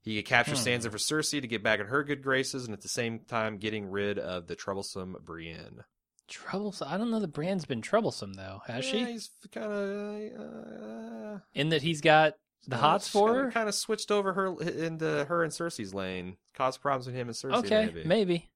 [0.00, 0.58] He could capture Hmm.
[0.62, 3.58] Sansa for Cersei to get back in her good graces, and at the same time
[3.58, 5.84] getting rid of the troublesome Brienne.
[6.28, 6.88] Troublesome.
[6.88, 9.12] I don't know that Brienne's been troublesome though, has yeah, she?
[9.12, 12.34] He's kind of uh, In that he's got
[12.66, 13.50] the hots for her.
[13.52, 17.36] Kind of switched over her into her and Cersei's lane, caused problems with him and
[17.36, 17.54] Cersei.
[17.64, 18.04] Okay, maybe.
[18.04, 18.50] maybe.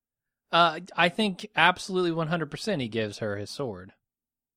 [0.50, 3.92] Uh, I think absolutely 100% he gives her his sword.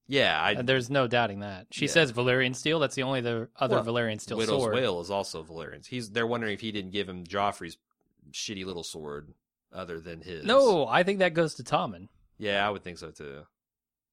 [0.07, 1.67] Yeah, I Uh, There's no doubting that.
[1.71, 1.91] She Yeah.
[1.93, 2.79] says Valyrian steel.
[2.79, 4.75] That's the only the other Well, Valyrian steel Widow's sword.
[4.75, 5.87] Wail is also Valyrian's.
[5.87, 7.77] He's they're wondering if he didn't give him Joffrey's
[8.31, 9.33] shitty little sword
[9.73, 10.43] other than his.
[10.45, 12.09] No, I think that goes to Tommen.
[12.37, 13.45] Yeah, I would think so too.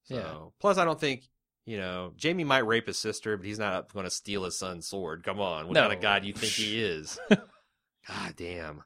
[0.05, 0.49] So Yeah.
[0.59, 1.29] plus I don't think
[1.65, 4.87] you know, Jaime might rape his sister, but he's not going to steal his son's
[4.87, 5.23] sword.
[5.23, 5.67] Come on.
[5.67, 5.81] What No.
[5.81, 7.19] kind of god you think he is?
[7.29, 8.83] God damn.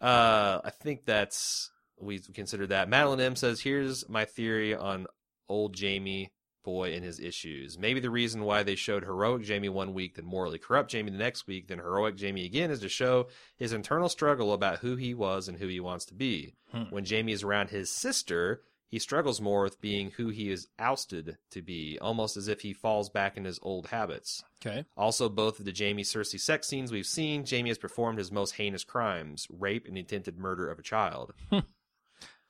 [0.00, 1.70] Uh I think that's
[2.00, 2.88] we considered that.
[2.88, 5.06] Madeline M says, Here's my theory on
[5.48, 6.32] old Jaime
[6.64, 7.76] boy and his issues.
[7.78, 11.18] Maybe the reason why they showed heroic Jaime one week, then morally corrupt Jaime the
[11.18, 15.12] next week, then heroic Jaime again is to show his internal struggle about who he
[15.12, 16.54] was and who he wants to be.
[16.70, 16.84] Hmm.
[16.90, 18.62] When Jaime is around his sister,
[18.92, 22.74] he struggles more with being who he is ousted to be, almost as if he
[22.74, 24.44] falls back in his old habits.
[24.60, 24.84] Okay.
[24.98, 28.56] Also, both of the Jaime Cersei sex scenes we've seen, Jaime has performed his most
[28.56, 31.32] heinous crimes rape and attempted murder of a child.
[31.48, 31.60] Hmm.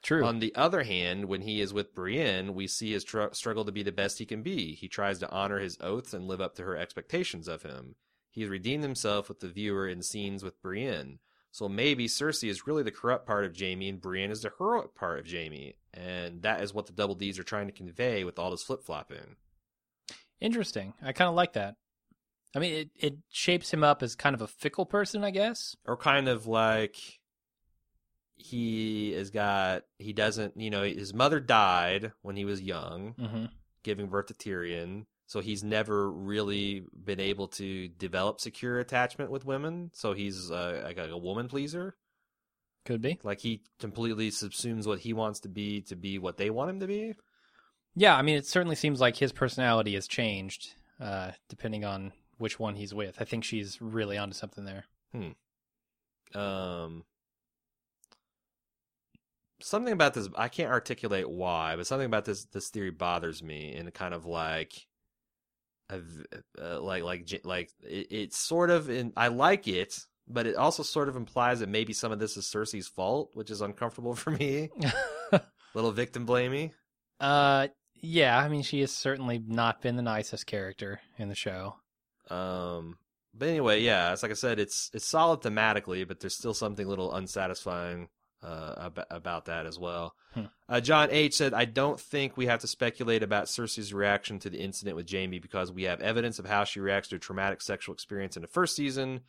[0.02, 0.24] True.
[0.24, 3.70] On the other hand, when he is with Brienne, we see his tr- struggle to
[3.70, 4.74] be the best he can be.
[4.74, 7.94] He tries to honor his oaths and live up to her expectations of him.
[8.32, 11.20] He has redeemed himself with the viewer in scenes with Brienne.
[11.52, 14.94] So maybe Cersei is really the corrupt part of Jaime and Brienne is the heroic
[14.94, 15.74] part of Jaime.
[15.92, 18.82] And that is what the double Ds are trying to convey with all this flip
[18.82, 19.36] flopping.
[20.40, 20.94] Interesting.
[21.02, 21.76] I kind of like that.
[22.56, 25.76] I mean, it, it shapes him up as kind of a fickle person, I guess.
[25.86, 26.96] Or kind of like
[28.34, 33.14] he has got, he doesn't, you know, his mother died when he was young.
[33.20, 33.44] Mm-hmm.
[33.82, 35.04] giving birth to Tyrion.
[35.26, 39.90] So he's never really been able to develop secure attachment with women.
[39.94, 41.96] So he's uh, like a woman pleaser.
[42.84, 43.18] Could be.
[43.22, 46.80] Like he completely subsumes what he wants to be to be what they want him
[46.80, 47.14] to be.
[47.94, 52.58] Yeah, I mean, it certainly seems like his personality has changed uh, depending on which
[52.58, 53.16] one he's with.
[53.20, 54.84] I think she's really onto something there.
[55.12, 56.38] Hmm.
[56.38, 57.04] Um,
[59.60, 63.74] something about this I can't articulate why, but something about this this theory bothers me
[63.74, 64.86] in a kind of like,
[65.90, 69.12] uh, like like like it, it's sort of in.
[69.16, 69.98] I like it,
[70.28, 73.50] but it also sort of implies that maybe some of this is Cersei's fault, which
[73.50, 74.70] is uncomfortable for me.
[75.74, 76.72] Little victim blamey.
[77.20, 77.68] uh,
[78.04, 81.76] yeah, I mean, she has certainly not been the nicest character in the show.
[82.30, 82.98] Um,
[83.32, 86.84] but anyway, yeah, it's like I said, it's it's solid thematically, but there's still something
[86.84, 88.08] a little unsatisfying
[88.42, 90.14] uh, about, about that as well.
[90.34, 90.44] Hmm.
[90.68, 94.50] Uh, John H said, "I don't think we have to speculate about Cersei's reaction to
[94.50, 97.60] the incident with Jaime because we have evidence of how she reacts to a traumatic
[97.60, 99.20] sexual experience in the first season."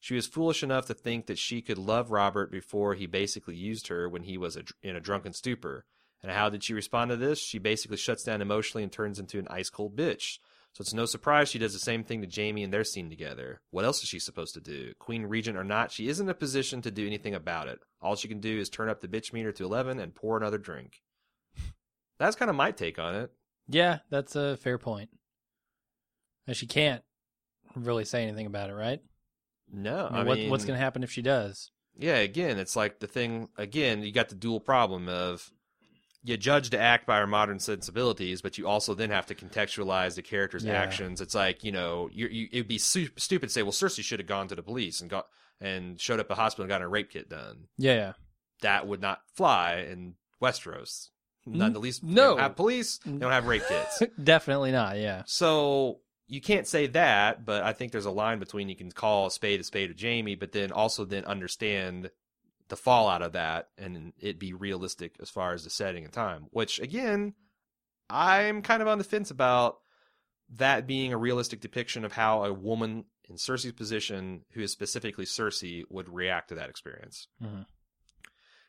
[0.00, 3.86] She was foolish enough to think that she could love Robert before he basically used
[3.86, 5.84] her when he was a, in a drunken stupor.
[6.24, 7.38] And how did she respond to this?
[7.38, 10.38] She basically shuts down emotionally and turns into an ice cold bitch.
[10.72, 13.60] So it's no surprise she does the same thing to Jaime in their scene together.
[13.70, 14.94] What else is she supposed to do?
[14.98, 17.80] Queen Regent or not, she isn't in a position to do anything about it.
[18.00, 20.58] All she can do is turn up the bitch meter to 11 and pour another
[20.58, 21.02] drink.
[22.18, 23.30] That's kind of my take on it.
[23.68, 25.10] Yeah, that's a fair point.
[26.46, 27.02] And she can't
[27.76, 29.00] really say anything about it, right?
[29.72, 31.70] No, I mean, what, what's going to happen if she does?
[31.96, 33.48] Yeah, again, it's like the thing.
[33.56, 35.50] Again, you got the dual problem of
[36.24, 40.14] you judge to act by our modern sensibilities, but you also then have to contextualize
[40.14, 40.74] the character's Yeah.
[40.74, 41.20] actions.
[41.20, 44.20] It's like you know, you, you it'd be su- stupid to say, well, Cersei should
[44.20, 45.26] have gone to the police and got
[45.60, 47.68] and showed up at the hospital and got a rape kit done.
[47.78, 48.12] Yeah, yeah.
[48.62, 51.08] That would not fly in Westeros.
[51.44, 52.04] None the least.
[52.04, 52.30] No.
[52.30, 52.98] don't have police.
[53.04, 54.02] They don't have rape kits.
[54.22, 55.22] Definitely not, yeah.
[55.26, 59.26] So you can't say that, but I think there's a line between you can call
[59.26, 62.10] a spade a spade of Jaime, but then also then understand
[62.72, 66.46] the fallout of that and it be realistic as far as the setting and time.
[66.52, 67.34] Which again,
[68.08, 69.80] I'm kind of on the fence about
[70.54, 75.26] that being a realistic depiction of how a woman in Cersei's position, who is specifically
[75.26, 77.28] Cersei, would react to that experience.
[77.42, 77.66] Mhm.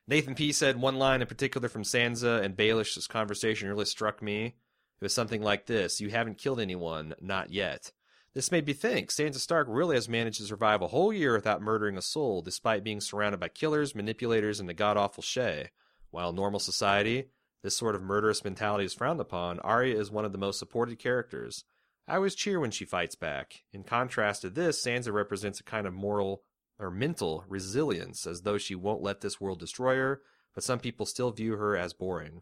[0.05, 4.47] Nathan P said one line in particular from Sansa and Baelish's conversation really struck me.
[4.47, 4.53] It
[4.99, 7.93] was something like this You haven't killed anyone, not yet.
[8.33, 11.61] This made me think Sansa Stark really has managed to survive a whole year without
[11.61, 15.67] murdering a soul, despite being surrounded by killers, manipulators, and the god awful Shae.
[16.09, 17.25] While normal society,
[17.61, 20.97] this sort of murderous mentality is frowned upon, Arya is one of the most supported
[20.97, 21.63] characters.
[22.07, 23.63] I always cheer when she fights back.
[23.71, 26.41] In contrast to this, Sansa represents a kind of moral
[26.79, 30.21] or mental resilience, as though she won't let this world destroy her,
[30.55, 32.41] but some people still view her as boring.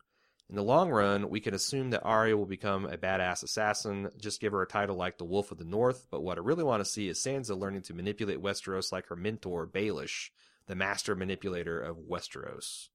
[0.52, 4.42] In the long run, we can assume that Arya will become a badass assassin, just
[4.42, 6.82] give her a title like the Wolf of the North, but what I really want
[6.84, 10.30] to see is Sansa learning to manipulate Westeros like her mentor, Baelish,
[10.68, 12.90] the master manipulator of Westeros.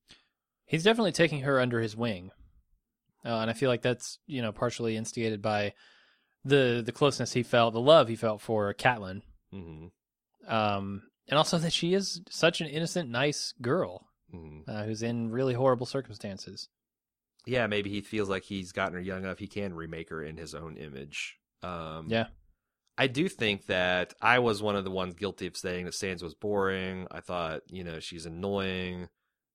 [0.66, 2.30] He's definitely taking her under his wing,
[3.24, 5.72] uh, and I feel like that's you know partially instigated by
[6.44, 9.86] the the closeness he felt, the love he felt for Catelyn, hmm
[10.46, 15.30] um, and also that she is such an innocent, nice girl hmm uh, who's in
[15.30, 16.68] really horrible circumstances.
[17.46, 20.36] Yeah, maybe he feels like he's gotten her young enough he can remake her in
[20.36, 21.38] his own image.
[21.62, 22.26] Um, Yeah.
[22.98, 26.22] I do think that I was one of the ones guilty of saying that Sansa
[26.22, 27.06] was boring.
[27.10, 29.08] I thought, you know, she's annoying.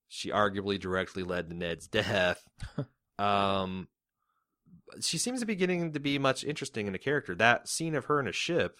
[0.09, 2.43] She arguably directly led to Ned's death.
[3.19, 3.87] um,
[5.01, 7.33] she seems to be getting to be much interesting in the character.
[7.33, 8.79] That scene of her in a ship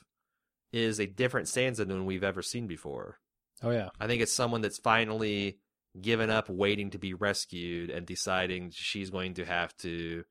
[0.72, 3.18] is a different Sansa than we've ever seen before.
[3.64, 5.58] Oh yeah, I think it's someone that's finally
[6.00, 10.24] given up waiting to be rescued and deciding she's going to have to,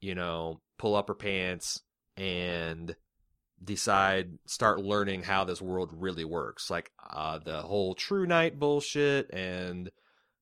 [0.00, 1.82] you know, pull up her pants
[2.16, 2.94] and
[3.62, 6.70] decide start learning how this world really works.
[6.70, 9.90] Like uh the whole true knight bullshit and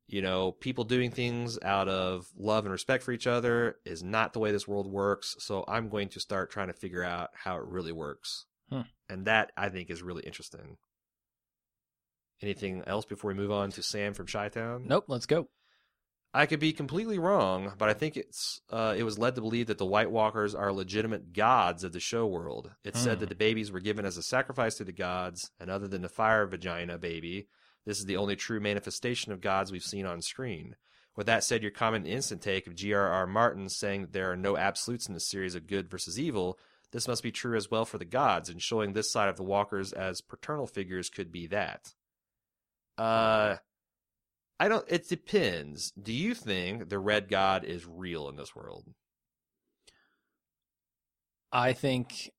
[0.08, 4.32] you know people doing things out of love and respect for each other is not
[4.32, 5.36] the way this world works.
[5.38, 8.46] So i'm going to start trying to figure out how it really works.
[8.70, 8.82] Hmm.
[9.10, 10.78] and that i think is really interesting
[12.42, 15.04] anything else before we move on to sam from chi-town nope.
[15.08, 15.48] Let's go.
[16.34, 19.66] I could be completely wrong, but I think it's uh, it was led to believe
[19.66, 22.70] that the White Walkers are legitimate gods of the show world.
[22.84, 23.20] It's said Hmm.
[23.20, 26.08] that the babies were given as a sacrifice to the gods, and other than the
[26.08, 27.48] fire vagina baby,
[27.84, 30.76] this is the only true manifestation of gods we've seen on screen.
[31.14, 33.26] With that said, your common instant take of G.R.R.
[33.26, 36.58] Martin saying that there are no absolutes in this series of good versus evil,
[36.92, 39.42] this must be true as well for the gods, and showing this side of the
[39.42, 41.92] Walkers as paternal figures could be that.
[43.02, 43.56] Uh,
[44.60, 44.84] I don't.
[44.88, 45.90] It depends.
[46.00, 48.86] Do you think the Red God is real in this world?
[51.50, 52.30] I think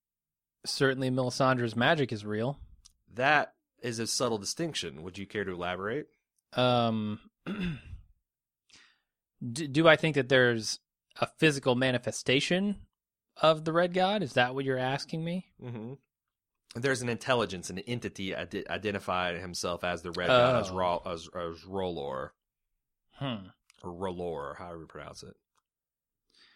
[0.66, 2.60] certainly Melisandre's magic is real.
[3.14, 5.04] That is a subtle distinction.
[5.04, 6.08] Would you care to elaborate?
[6.54, 7.20] Um,
[9.52, 10.80] do, do I think that there's
[11.20, 12.78] a physical manifestation
[13.42, 14.24] of the red god?
[14.24, 15.48] Is that what you're asking me?
[15.62, 15.94] Mm-hmm.
[16.76, 20.76] There's an intelligence, an entity ide- identified himself as the Red God, as, Oh.
[20.76, 22.30] Ro- as, as R'hllor,
[23.14, 23.48] Hmm.
[23.84, 25.36] or R'hllor, however you pronounce it.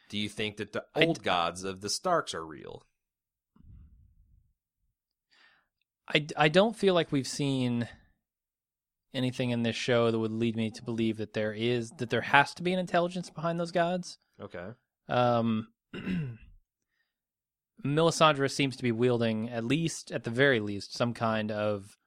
[0.09, 2.83] Do you think that the old d- gods of the Starks are real?
[6.07, 7.87] I, I don't feel like we've seen
[9.13, 12.21] anything in this show that would lead me to believe that there is that there
[12.21, 14.17] has to be an intelligence behind those gods.
[14.41, 14.67] Okay.
[15.09, 15.67] Um,
[17.85, 21.97] Melisandre seems to be wielding, at least at the very least, some kind of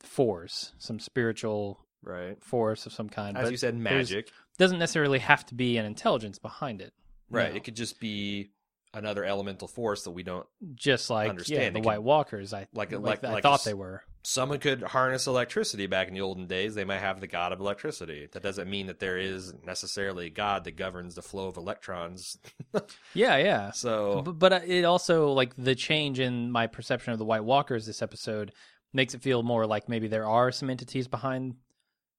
[0.00, 2.42] force, some spiritual Right.
[2.42, 3.36] force of some kind.
[3.36, 4.30] As but you said, magic.
[4.58, 6.92] doesn't necessarily have to be an intelligence behind it.
[7.30, 7.50] Right.
[7.50, 7.56] No.
[7.56, 8.50] It could just be
[8.94, 12.52] another elemental force that we don't Just like yeah, Understand, the it White Walkers.
[12.52, 14.02] I like- like, like- I like thought s- they were.
[14.24, 16.74] Someone could harness electricity back in the olden days.
[16.74, 18.28] They might have the god of electricity.
[18.32, 22.38] That doesn't mean that there is necessarily a god that governs the flow of electrons.
[23.14, 23.72] Yeah, yeah.
[23.72, 27.44] so But, but uh, it also like the change in my perception of the White
[27.44, 28.52] Walkers this episode
[28.94, 31.56] makes it feel more like maybe there are some entities behind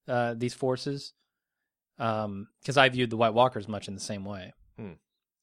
[0.07, 1.13] uh, these forces.
[1.97, 4.53] Um, because I viewed the White Walkers much in the same way.
[4.77, 4.93] Hmm.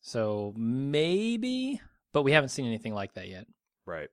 [0.01, 1.81] So maybe,
[2.13, 3.47] but we haven't seen anything like that yet.
[3.87, 4.09] right.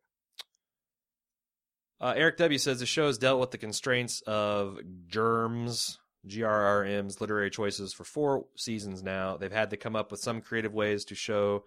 [1.99, 7.49] Uh, Eric W says the show has dealt with the constraints of germs, GRRM's literary
[7.49, 9.37] choices for four seasons now.
[9.37, 11.63] They've had to come up with some creative ways to show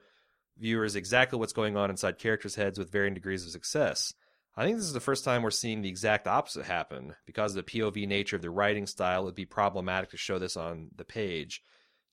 [0.59, 4.13] viewers exactly what's going on inside characters' heads with varying degrees of success.
[4.57, 7.15] I think this is the first time we're seeing the exact opposite happen.
[7.27, 10.39] Because of the POV nature of the writing style, it would be problematic to show
[10.39, 11.63] this on the page.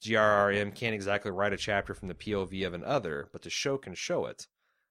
[0.03, 3.95] GRRM can't exactly write a chapter from the POV of another, but the show can
[3.95, 4.47] show it.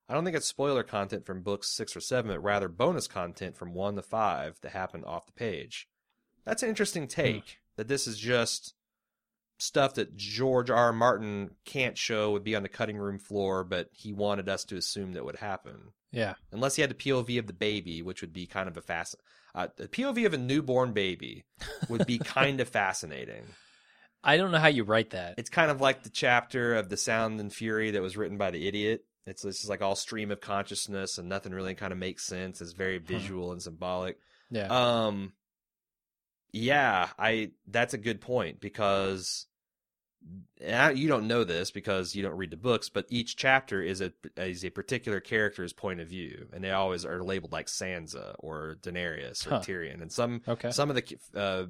[0.09, 3.57] I don't think it's spoiler content from books six or seven, but rather bonus content
[3.57, 5.89] from one to five that happened off the page.
[6.45, 7.59] That's an interesting take.
[7.77, 8.75] That this is just
[9.59, 10.77] stuff that George R.
[10.77, 10.93] R.
[10.93, 14.77] Martin can't show would be on the cutting room floor, but he wanted us to
[14.77, 15.93] assume that would happen.
[16.13, 16.35] Yeah.
[16.53, 19.17] Unless he had the POV of the baby, which would be kind of a fast.
[19.55, 21.45] Uh, the POV of a newborn baby
[21.89, 23.45] would be kind of fascinating.
[24.23, 25.35] I don't know how you write that.
[25.39, 28.51] It's kind of like the chapter of The Sound and Fury that was written by
[28.51, 29.05] the idiot.
[29.27, 32.61] It's this is like all stream of consciousness and nothing really kind of makes sense.
[32.61, 34.19] It's very visual and symbolic.
[34.51, 34.67] yeah.
[34.69, 35.33] Um
[36.53, 39.47] yeah, I that's a good point because
[40.61, 44.13] you don't know this because you don't read the books, but each chapter is a
[44.37, 48.77] is a particular character's point of view, and they always are labeled like Sansa or
[48.81, 49.61] Daenerys or Huh.
[49.61, 50.71] Tyrion, and some Okay.
[50.71, 51.67] some of the uh,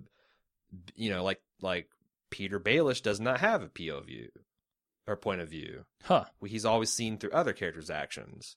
[0.95, 1.89] you know like like
[2.31, 4.29] Petyr Baelish does not have a POV
[5.07, 5.85] or point of view.
[6.03, 6.25] Huh.
[6.45, 8.57] He's always seen through other characters' actions.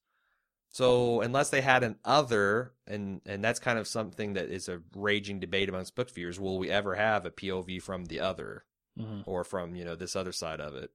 [0.71, 4.81] So unless they had an other, and and that's kind of something that is a
[4.95, 8.65] raging debate amongst book viewers, will we ever have a POV from the other?
[8.97, 10.91] hmm or from you know this other side of it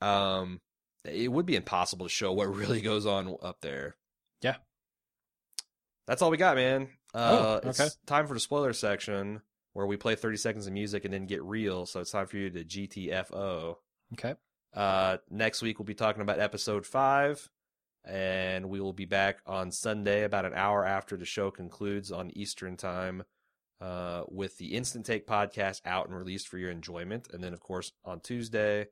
[0.00, 0.60] um
[1.04, 3.96] it would be impossible to show what really goes on up there
[4.40, 4.56] Yeah.
[6.06, 7.90] that's all we got man uh Oh, it's okay.
[8.06, 9.42] time for the spoiler section
[9.74, 12.36] where we play 30 seconds of music and then get real so it's time for
[12.36, 13.76] you to gtfo
[14.14, 14.34] Okay.
[14.74, 17.50] Uh next week we'll be talking about episode 5
[18.04, 22.30] and we will be back on sunday about an hour after the show concludes on
[22.36, 23.22] eastern time
[23.82, 27.28] uh, with the Instant Take podcast out and released for your enjoyment.
[27.32, 28.86] And then, of course, on Tuesday,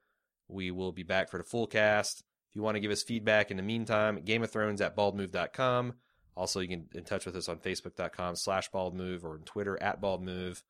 [0.48, 2.24] we will be back for the full cast.
[2.48, 5.94] If you want to give us feedback in the meantime, Game of Thrones at baldmove.com.
[6.36, 10.00] Also, you can in touch with us on facebook.com slash baldmove or on Twitter at
[10.00, 10.62] baldmove.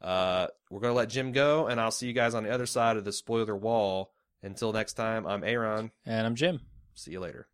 [0.00, 2.66] Uh, we're going to let Jim go, and I'll see you guys on the other
[2.66, 4.12] side of the spoiler wall.
[4.42, 5.90] Until next time, I'm Aaron.
[6.06, 6.60] And I'm Jim.
[6.94, 7.46] See you later.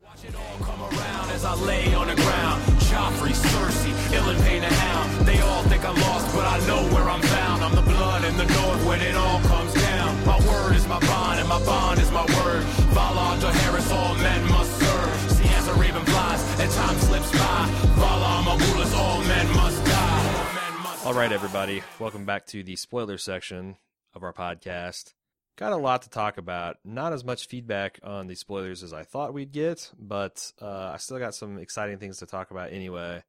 [0.00, 2.62] Watch it all come around as I lay on the ground.
[2.88, 5.26] Joffrey, Cersei, Ilyn Payne the Hound.
[5.26, 7.64] They all think I'm lost, but I know where I'm found.
[7.64, 10.24] I'm the blood in the north when it all comes down.
[10.24, 12.62] My word is my bond, and my bond is my word.
[12.94, 15.30] Valar Dohaeris, all men must serve.
[15.32, 17.68] See as a raven flies and time slips by.
[17.98, 20.36] Valar Morghulis, all men must die.
[20.36, 21.82] All men must All right, everybody.
[21.98, 23.76] Welcome back to the spoiler section
[24.14, 25.14] of our podcast.
[25.58, 26.76] Got a lot to talk about.
[26.84, 30.98] Not as much feedback on the spoilers as I thought we'd get, but uh, I
[30.98, 33.24] still got some exciting things to talk about anyway.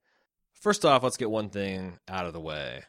[0.54, 2.84] First off, let's get one thing out of the way.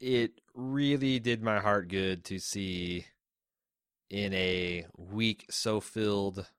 [0.00, 3.06] It really did my heart good to see
[4.10, 6.50] in a week so filled,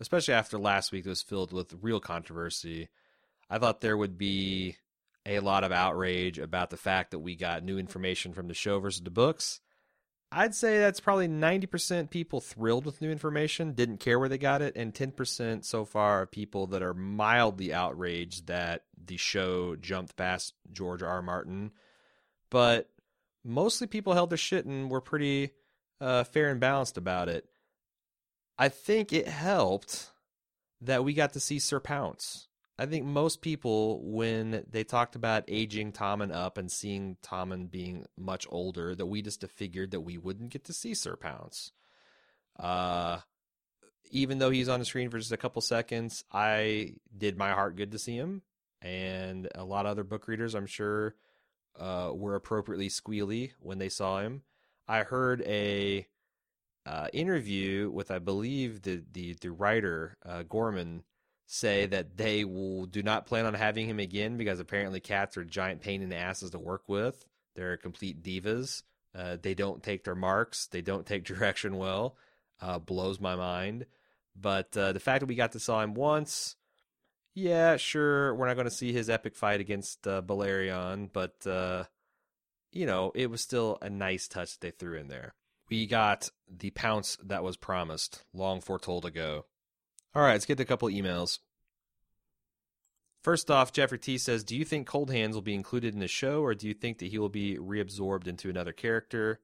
[0.00, 2.88] especially after last week that was filled with real controversy.
[3.50, 4.76] I thought there would be
[5.26, 8.80] a lot of outrage about the fact that we got new information from the show
[8.80, 9.60] versus the books.
[10.32, 14.62] I'd say that's probably 90% people thrilled with new information, didn't care where they got
[14.62, 20.16] it, and 10% so far are people that are mildly outraged that the show jumped
[20.16, 21.08] past George R.
[21.08, 21.22] R.
[21.22, 21.72] Martin.
[22.48, 22.88] But
[23.44, 25.50] mostly people held their shit and were pretty
[26.00, 27.46] uh, fair and balanced about it.
[28.56, 30.10] I think it helped
[30.80, 32.46] that we got to see Sir Pounce.
[32.80, 38.06] I think most people, when they talked about aging Tommen up and seeing Tommen being
[38.16, 41.72] much older, that we just figured that we wouldn't get to see Sir Pounce.
[42.58, 43.18] Uh,
[44.10, 47.76] even though he's on the screen for just a couple seconds, I did my heart
[47.76, 48.40] good to see him,
[48.80, 51.14] and a lot of other book readers, I'm sure,
[51.78, 54.40] uh, were appropriately squealy when they saw him.
[54.88, 56.06] I heard a
[56.86, 61.02] uh, interview with, I believe, the the the writer uh, Cogman
[61.52, 65.44] say that they will do not plan on having him again because apparently cats are
[65.44, 67.24] giant pain in the asses to work with.
[67.56, 68.84] They're complete divas.
[69.12, 70.68] Uh, they don't take their marks.
[70.68, 72.16] They don't take direction well.
[72.60, 73.86] Uh, blows my mind.
[74.40, 76.54] But uh, the fact that we got to saw him once,
[77.34, 81.84] yeah, sure, we're not going to see his epic fight against uh, Balerion, but uh,
[82.70, 85.34] you know, it was still a nice touch that they threw in there.
[85.68, 89.46] We got the pounce that was promised, long foretold ago.
[90.14, 91.38] All right, let's get to a couple emails.
[93.22, 96.08] First off, Jeffrey T says, "Do you think Cold Hands will be included in the
[96.08, 99.40] show, or do you think that he will be reabsorbed into another character?"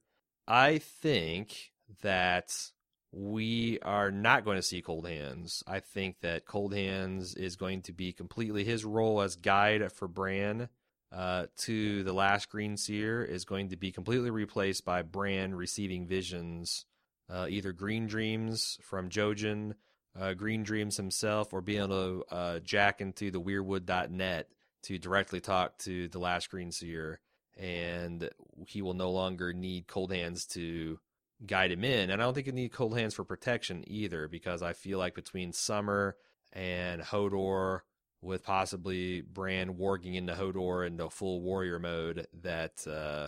[0.47, 2.71] I think that
[3.11, 5.63] we are not going to see Cold Hands.
[5.67, 10.07] I think that Cold Hands is going to be completely his role as guide for
[10.07, 10.69] Bran
[11.11, 16.05] uh, to the last Green Seer is going to be completely replaced by Bran receiving
[16.05, 16.85] visions,
[17.29, 19.75] uh, either Green Dreams from Jojen
[20.19, 24.49] uh, Green Dreams himself or being able to uh, jack into the weirwood.net
[24.83, 27.19] to directly talk to the last Green Seer.
[27.57, 28.29] And
[28.67, 30.99] he will no longer need Cold Hands to
[31.45, 32.09] guide him in.
[32.09, 35.15] And I don't think he need Cold Hands for protection either, because I feel like
[35.15, 36.15] between Summer
[36.53, 37.81] and Hodor,
[38.21, 43.27] with possibly Bran warging into Hodor into full warrior mode, that uh,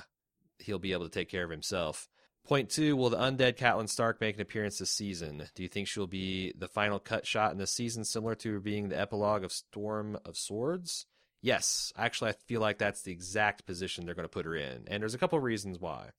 [0.60, 2.08] he'll be able to take care of himself.
[2.46, 5.44] Point two, will the undead Catelyn Stark make an appearance this season?
[5.54, 8.60] Do you think she'll be the final cut shot in the season, similar to her
[8.60, 11.06] being the epilogue of Storm of Swords?
[11.42, 14.86] Yes, actually, I feel like that's the exact position they're going to put her in.
[14.88, 16.10] And there's a couple reasons why.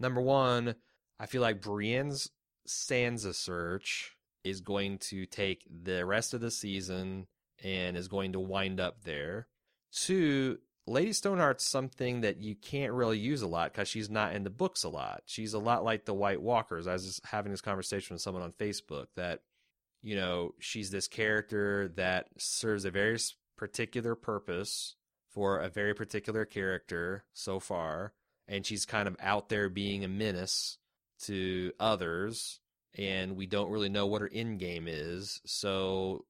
[0.00, 0.74] Number one,
[1.20, 2.30] I feel like Brienne's
[2.66, 7.26] Sansa search is going to take the rest of the season
[7.62, 9.46] and is going to wind up there.
[9.92, 14.44] Two, Lady Stoneheart's something that you can't really use a lot because she's not in
[14.44, 15.22] the books a lot.
[15.24, 16.86] She's a lot like the White Walkers.
[16.86, 19.40] I was just having this conversation with someone on Facebook that,
[20.02, 23.18] you know, she's this character that serves a very
[23.56, 24.96] particular purpose
[25.30, 28.12] for a very particular character so far,
[28.46, 30.78] and she's kind of out there being a menace
[31.22, 32.60] to others,
[32.96, 35.40] and we don't really know what her end game is.
[35.46, 36.26] So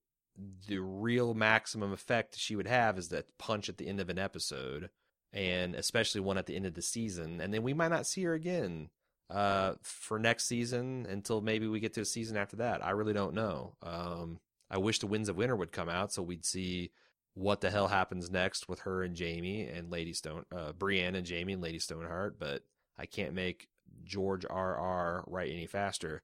[0.67, 4.19] the real maximum effect she would have is that punch at the end of an
[4.19, 4.91] episode,
[5.33, 8.23] and especially one at the end of the season, and then we might not see
[8.25, 8.91] her again
[9.31, 12.85] uh, for next season until maybe we get to a season after that.
[12.85, 13.77] I really don't know.
[13.83, 14.41] Um,
[14.71, 16.91] I wish the Winds of Winter would come out so we'd see
[17.35, 21.29] what the hell happens next with her and Jaime and Lady Stone, uh, Brienne and
[21.29, 22.63] Jaime and Lady Stoneheart, but
[22.97, 23.69] I can't make
[24.05, 24.77] George R.
[24.77, 25.25] R.
[25.27, 26.23] write any faster.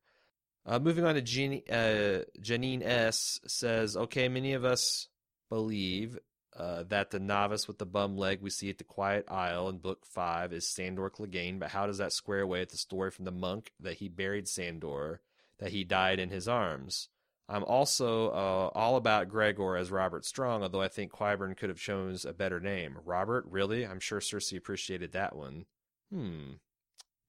[0.66, 3.40] Uh, moving on to uh, Janine S.
[3.46, 5.08] says, okay, many of us
[5.48, 6.18] believe
[6.56, 9.78] uh, that the novice with the bum leg we see at the Quiet Isle in
[9.78, 13.24] Book 5 is Sandor Clegane, but how does that square away with the story from
[13.24, 15.20] the monk that he buried Sandor,
[15.58, 17.08] that he died in his arms?
[17.48, 21.80] I'm also uh, all about Gregor as Robert Strong, although I think Qyburn could have
[21.80, 22.98] chosen a better name.
[23.04, 23.84] Robert, really?
[23.84, 25.64] I'm sure Cersei appreciated that one.
[26.12, 26.52] Hmm.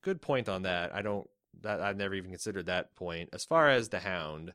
[0.03, 0.93] Good point on that.
[0.93, 1.27] I don't
[1.61, 3.29] that I've never even considered that point.
[3.33, 4.53] As far as the Hound,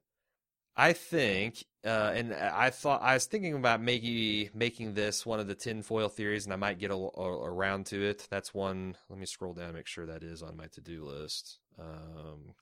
[0.77, 5.47] I think, uh, and I thought I was thinking about maybe making this one of
[5.47, 8.27] the tinfoil theories, and I might get a, a, around to it.
[8.31, 8.97] That's one.
[9.09, 11.59] Let me scroll down and make sure that is on my to do list.
[11.79, 12.55] Um,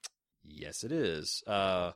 [0.45, 1.43] yes, it is.
[1.47, 1.93] Uh,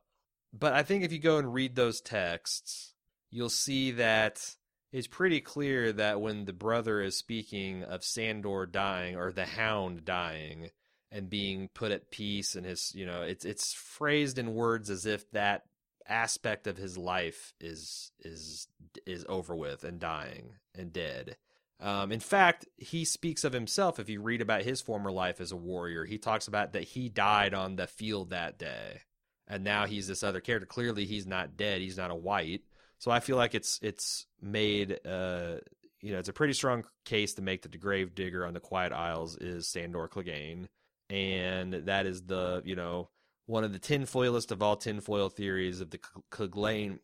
[0.52, 2.94] but I think if you go and read those texts,
[3.30, 4.56] you'll see that
[4.90, 10.04] it's pretty clear that when the brother is speaking of Sandor dying or the hound
[10.04, 10.70] dying
[11.10, 15.06] and being put at peace and his you know it's it's phrased in words as
[15.06, 15.62] if that
[16.06, 18.68] aspect of his life is is
[19.06, 21.36] is over with and dying and dead.
[21.80, 24.00] Um, in fact, he speaks of himself.
[24.00, 27.08] If you read about his former life as a warrior, he talks about that he
[27.08, 29.02] died on the field that day
[29.48, 30.66] and now he's this other character.
[30.66, 31.80] Clearly, he's not dead.
[31.80, 32.62] He's not a white.
[32.98, 35.56] So I feel like it's it's made uh
[36.00, 38.60] you know it's a pretty strong case to make that the grave digger on the
[38.60, 40.68] Quiet Isles is Sandor Clegane,
[41.10, 43.08] and that is the you know
[43.46, 45.98] one of the tinfoilest of all tinfoil theories of the
[46.30, 46.98] Clegane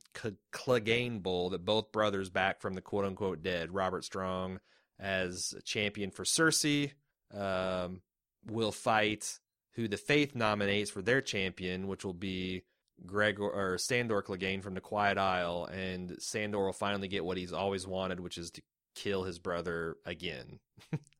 [0.52, 4.60] Clegane Bowl that both brothers back from the quote unquote dead Robert Strong
[5.00, 6.92] as champion for Cersei
[7.34, 8.02] um,
[8.46, 9.38] will fight
[9.74, 12.62] who the Faith nominates for their champion, which will be
[13.04, 17.52] Gregor or Sandor Clegane from the Quiet Isle, and Sandor will finally get what he's
[17.52, 18.62] always wanted, which is to
[18.94, 20.60] kill his brother again,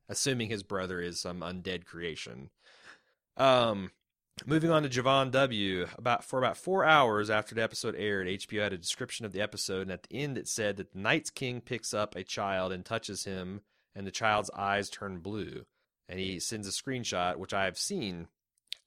[0.09, 2.49] assuming his brother is some undead creation.
[3.37, 3.91] Um,
[4.45, 5.87] moving on to Javon W.
[5.97, 9.41] About for about four hours after the episode aired, HBO had a description of the
[9.41, 12.71] episode, and at the end it said that the Night's King picks up a child
[12.71, 13.61] and touches him,
[13.95, 15.65] and the child's eyes turn blue.
[16.07, 18.27] And he sends a screenshot, which I have seen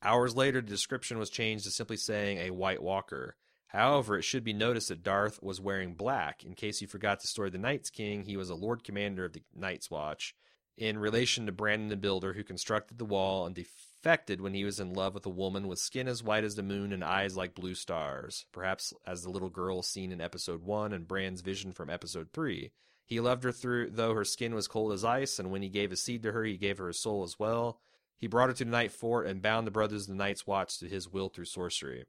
[0.03, 3.37] Hours later, the description was changed to simply saying a White Walker.
[3.69, 6.45] However, it should be noticed that Darth was wearing black.
[6.45, 9.25] In case you forgot the story of the Night's King, he was a Lord Commander
[9.25, 10.35] of the Night's Watch.
[10.77, 13.55] In relation to Brandon the Builder, who constructed the wall and
[13.99, 16.63] defected when he was in love with a woman with skin as white as the
[16.63, 20.93] moon and eyes like blue stars, perhaps as the little girl seen in Episode 1
[20.93, 22.71] and Bran's vision from Episode 3.
[23.05, 25.91] He loved her through though her skin was cold as ice, and when he gave
[25.93, 27.81] a seed to her, he gave her his soul as well.
[28.19, 30.79] He brought her to the Night Fort and bound the brothers of the Night's Watch
[30.79, 32.05] to his will through sorcery.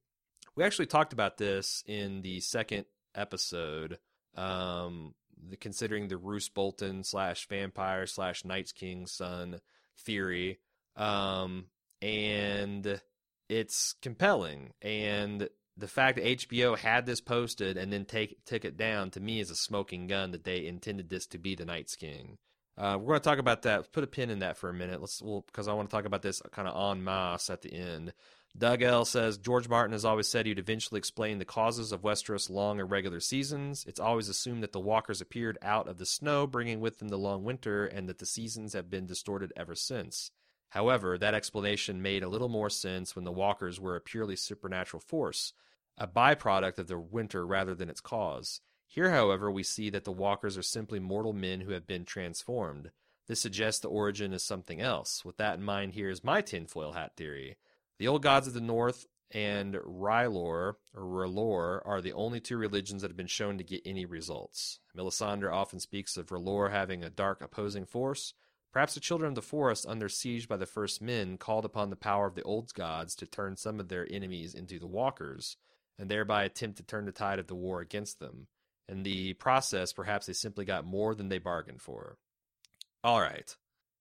[0.56, 2.86] We actually talked about this in the second
[3.16, 3.98] episode,
[4.36, 5.14] um,
[5.50, 9.62] the, considering the Roose Bolton slash vampire slash Night's King son
[9.98, 10.60] theory.
[10.96, 11.66] Um,
[12.02, 13.02] and
[13.48, 14.74] it's compelling.
[14.82, 19.20] And the fact that HBO had this posted and then take took it down to
[19.20, 22.38] me is a smoking gun that they intended this to be the Night's King.
[22.78, 23.92] Uh, we're going to talk about that.
[23.92, 25.02] Put a pin in that for a minute.
[25.02, 27.74] Let's well because I want to talk about this kind of en masse at the
[27.74, 28.14] end.
[28.58, 32.50] Doug L says George Martin has always said he'd eventually explain the causes of Westeros'
[32.50, 33.86] long irregular seasons.
[33.88, 37.18] It's always assumed that the walkers appeared out of the snow, bringing with them the
[37.18, 40.32] long winter, and that the seasons have been distorted ever since.
[40.70, 45.02] However, that explanation made a little more sense when the walkers were a purely supernatural
[45.02, 45.54] force,
[45.98, 48.62] a byproduct of the winter rather than its cause.
[48.88, 52.92] Here, however, we see that the walkers are simply mortal men who have been transformed.
[53.28, 55.24] This suggests the origin is something else.
[55.24, 57.58] With that in mind, here is my tinfoil hat theory.
[58.00, 63.02] The old gods of the north and R'hllor or R'hllor are the only two religions
[63.02, 64.80] that have been shown to get any results.
[64.98, 68.34] Melisandre often speaks of R'hllor having a dark opposing force.
[68.72, 71.96] Perhaps the children of the forest, under siege by the first men, called upon the
[71.96, 75.58] power of the old gods to turn some of their enemies into the walkers,
[75.98, 78.48] and thereby attempt to turn the tide of the war against them.
[78.88, 82.18] In the process, perhaps they simply got more than they bargained for.
[83.04, 83.56] All right.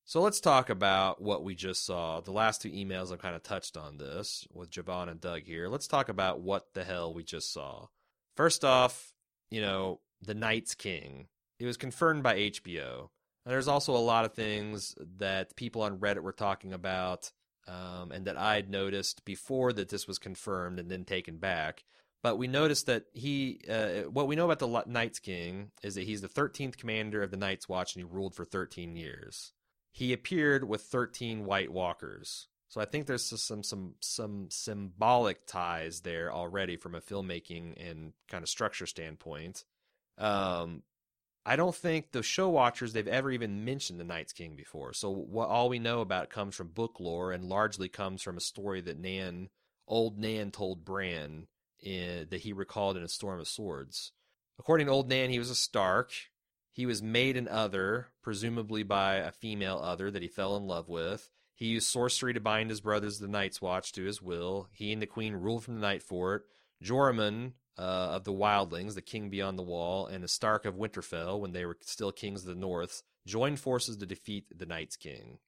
[0.04, 2.20] So let's talk about what we just saw.
[2.20, 5.68] The last two emails I've kind of touched on this with Javon and Doug here.
[5.68, 7.88] Let's talk about what the hell we just saw.
[8.34, 9.12] First off,
[9.50, 11.26] you know, the Night's King.
[11.58, 13.10] It was confirmed by HBO.
[13.48, 17.30] There's also a lot of things that people on Reddit were talking about
[17.66, 21.84] um, and that I'd noticed before that this was confirmed and then taken back.
[22.22, 26.04] But we noticed that he, uh, what we know about the Night's King is that
[26.04, 29.52] he's the 13th commander of the Night's Watch and he ruled for 13 years
[29.98, 32.46] he appeared with 13 White Walkers.
[32.68, 38.12] So I think there's some some some symbolic ties there already from a filmmaking and
[38.30, 39.64] kind of structure standpoint.
[40.16, 40.84] Um,
[41.44, 44.92] I don't think the show watchers they've ever even mentioned the Night's King before.
[44.92, 48.36] So what all we know about it comes from book lore and largely comes from
[48.36, 49.48] a story that Nan,
[49.86, 51.46] old Nan, told Bran
[51.80, 54.12] in, that he recalled in a Storm of Swords.
[54.58, 56.12] According to old Nan, he was a Stark.
[56.72, 60.88] He was made an other, presumably by a female other that he fell in love
[60.88, 61.30] with.
[61.54, 64.68] He used sorcery to bind his brothers, the Night's Watch, to his will.
[64.72, 66.46] He and the Queen ruled from the Night Fort.
[66.82, 71.38] Joramun uh, of the Wildlings, the king beyond the wall, and the Stark of Winterfell,
[71.38, 75.38] when they were still kings of the North, joined forces to defeat the Night's King.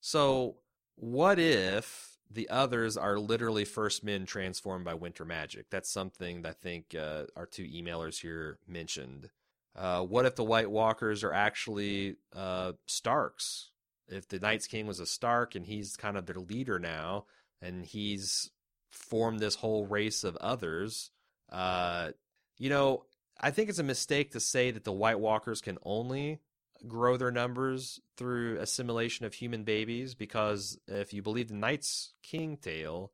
[0.00, 0.56] So,
[0.96, 5.70] what if the others are literally first men transformed by winter magic?
[5.70, 9.30] That's something that I think uh, our two emailers here mentioned.
[9.76, 13.70] Uh, what if the White Walkers are actually uh, Starks?
[14.08, 17.26] If the Night's King was a Stark and he's kind of their leader now,
[17.62, 18.50] and he's
[18.90, 21.10] formed this whole race of others,
[21.50, 22.10] uh,
[22.58, 23.04] you know,
[23.40, 26.40] I think it's a mistake to say that the White Walkers can only
[26.86, 32.56] grow their numbers through assimilation of human babies, because if you believe the Night's King
[32.56, 33.12] tale,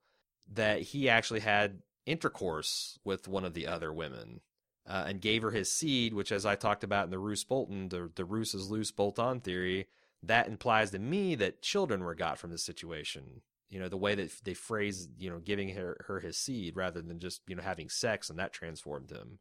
[0.53, 4.41] that he actually had intercourse with one of the other women
[4.87, 7.89] uh, and gave her his seed, which, as I talked about in the Roose Bolton,
[7.89, 9.89] the, the Roose is loose bolt on theory,
[10.23, 13.43] that implies to me that children were got from this situation.
[13.69, 17.03] You know, the way that they phrase, you know, giving her, her his seed rather
[17.03, 19.39] than just, you know, having sex and that transformed him.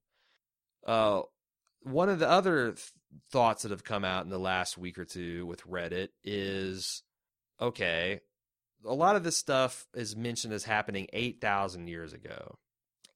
[0.86, 1.22] Uh,
[1.82, 2.92] one of the other th-
[3.32, 7.04] thoughts that have come out in the last week or two with Reddit is
[7.62, 8.22] okay,
[8.84, 12.58] a lot of this stuff is mentioned as happening 8,000 years ago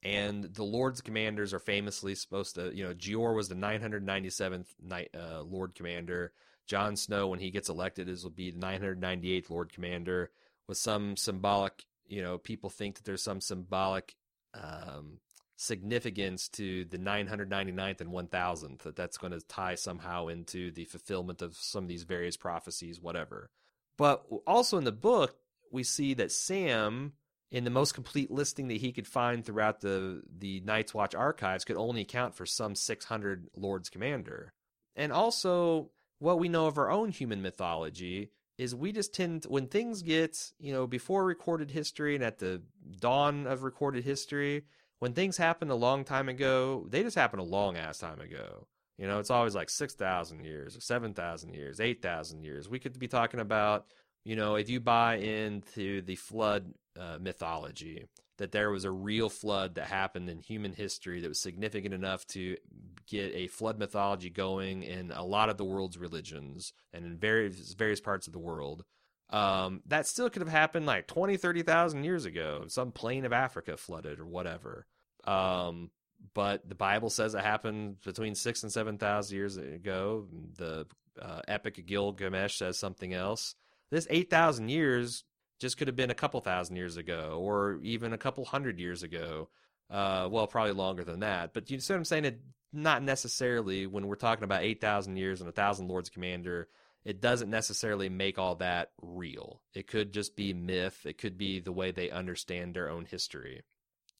[0.03, 5.09] and the Lord's commanders are famously supposed to, you know, Jeor was the 997th night,
[5.13, 6.31] uh, Lord Commander.
[6.67, 10.31] Jon Snow, when he gets elected, is will be the 998th Lord Commander.
[10.69, 14.15] With some symbolic, you know, people think that there's some symbolic
[14.53, 15.17] um,
[15.55, 21.41] significance to the 999th and 1000th that that's going to tie somehow into the fulfillment
[21.41, 23.49] of some of these various prophecies, whatever.
[23.97, 25.35] But also in the book,
[25.71, 27.13] we see that Sam
[27.49, 31.65] in the most complete listing that he could find throughout the the Night's Watch archives
[31.65, 34.53] could only account for some 600 Lords Commander.
[34.95, 35.89] And also,
[36.19, 38.29] what we know of our own human mythology
[38.59, 42.39] is we just tend to, when things get, you know, before recorded history and at
[42.39, 42.61] the
[42.99, 44.65] dawn of recorded history,
[44.99, 48.67] when things happen a long time ago, they just happen a long ass time ago.
[48.97, 52.67] You know, it's always like 6,000 years, or 7,000 years, 8,000 years.
[52.67, 53.85] We could be talking about,
[54.25, 58.07] you know, if you buy into the flood uh, mythology
[58.39, 62.25] that there was a real flood that happened in human history that was significant enough
[62.27, 62.57] to
[63.05, 67.73] get a flood mythology going in a lot of the world's religions and in various
[67.73, 68.83] various parts of the world.
[69.29, 72.63] Um, that still could have happened like 20, 30,000 years ago.
[72.67, 74.87] Some plain of Africa flooded or whatever.
[75.25, 75.91] Um,
[76.33, 80.25] but the Bible says it happened between six and 7,000 years ago.
[80.57, 80.87] The
[81.21, 83.55] uh, Epic of Gilgamesh says something else.
[83.91, 85.23] This 8,000 years
[85.59, 89.03] just could have been a couple thousand years ago or even a couple hundred years
[89.03, 89.49] ago.
[89.89, 91.53] Uh, well, probably longer than that.
[91.53, 92.25] But you see what I'm saying?
[92.25, 92.41] It,
[92.71, 96.67] not necessarily when we're talking about 8,000 years and a thousand Lords Commander,
[97.03, 99.61] it doesn't necessarily make all that real.
[99.73, 101.05] It could just be myth.
[101.05, 103.63] It could be the way they understand their own history.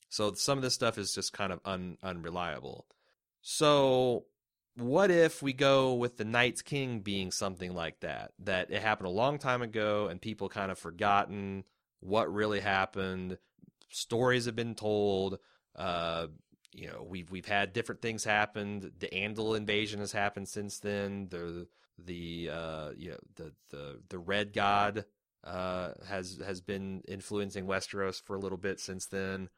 [0.09, 2.87] So some of this stuff is just kind of un, unreliable.
[3.41, 4.25] So
[4.75, 8.31] what if we go with the Night's King being something like that?
[8.39, 11.63] That it happened a long time ago and people kind of forgotten
[11.99, 13.37] what really happened.
[13.89, 15.39] Stories have been told.
[15.75, 16.27] Uh,
[16.71, 18.91] you know, we've we've had different things happen.
[18.99, 21.27] The Andal invasion has happened since then.
[21.29, 21.67] The
[21.97, 25.05] the uh, you know the the the Red God
[25.43, 29.49] uh, has has been influencing Westeros for a little bit since then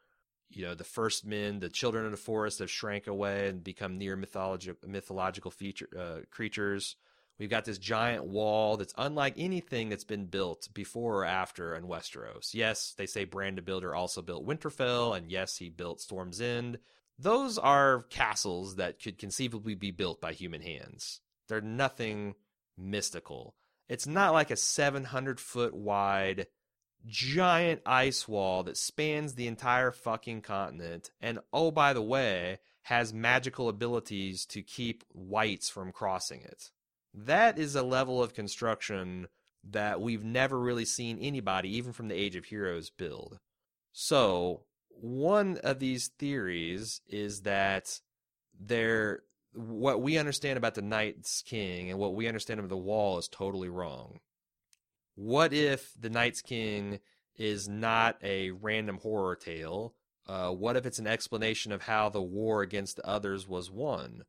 [0.56, 3.98] you know the first men the children of the forest have shrank away and become
[3.98, 6.96] near mythological mythological feature uh, creatures.
[7.38, 11.84] We've got this giant wall that's unlike anything that's been built before or after in
[11.84, 12.54] westeros.
[12.54, 16.78] Yes they say Bran the builder also built winterfell and yes he built storm's end.
[17.18, 21.20] Those are castles that could conceivably be built by human hands.
[21.48, 22.34] They're nothing
[22.76, 23.54] mystical.
[23.88, 26.46] It's not like a 700 foot wide
[27.06, 31.10] giant ice wall that spans the entire fucking continent.
[31.20, 36.70] And oh, by the way, has magical abilities to keep whites from crossing it.
[37.14, 39.28] That is a level of construction
[39.70, 43.38] that we've never really seen anybody, even from the Age of Heroes, build.
[43.92, 48.00] So, one of these theories is that
[48.58, 49.22] there
[49.54, 53.28] what we understand about the Night's King and what we understand of the wall is
[53.28, 54.20] totally wrong.
[55.14, 57.00] What if the Night's King
[57.36, 59.94] is not a random horror tale?
[60.26, 64.22] Uh, what if it's an explanation of how the war against the others was won?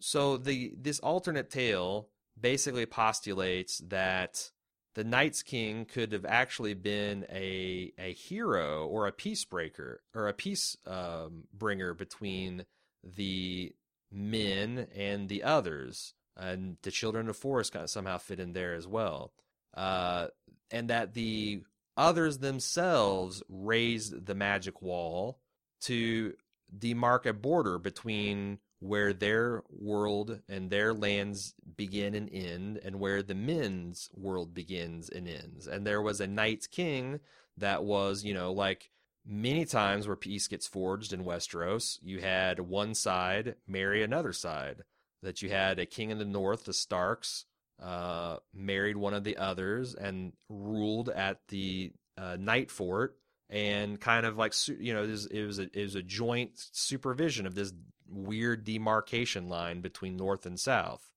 [0.00, 2.08] So the this alternate tale
[2.40, 4.50] basically postulates that
[4.94, 10.34] the Night's King could have actually been a a hero or a peacebreaker or a
[10.34, 12.64] peace um, bringer between
[13.04, 13.74] the
[14.10, 18.74] men and the others, and the children of forest kind of somehow fit in there
[18.74, 19.32] as well,
[19.74, 20.28] uh,
[20.70, 21.62] and that the
[21.96, 25.38] others themselves raised the magic wall
[25.80, 26.34] to
[26.76, 33.22] demark a border between where their world and their lands begin and end, and where
[33.22, 35.66] the men's world begins and ends.
[35.66, 37.18] And there was a Night's King
[37.56, 38.90] that was, you know, like
[39.26, 44.82] many times where peace gets forged in Westeros, you had one side marry another side.
[45.20, 47.44] That you had a king in the north, the Starks,
[47.82, 53.16] uh, married one of the others and ruled at the uh, Night Fort
[53.50, 56.50] and kind of like you know it was, it was a it was a joint
[56.72, 57.72] supervision of this
[58.08, 61.10] weird demarcation line between north and south.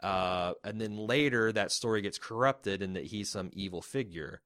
[0.00, 4.42] Uh, and then later that story gets corrupted and that he's some evil figure.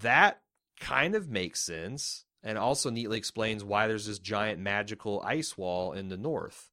[0.00, 0.40] That
[0.78, 5.92] kind of makes sense and also neatly explains why there's this giant magical ice wall
[5.92, 6.70] in the north.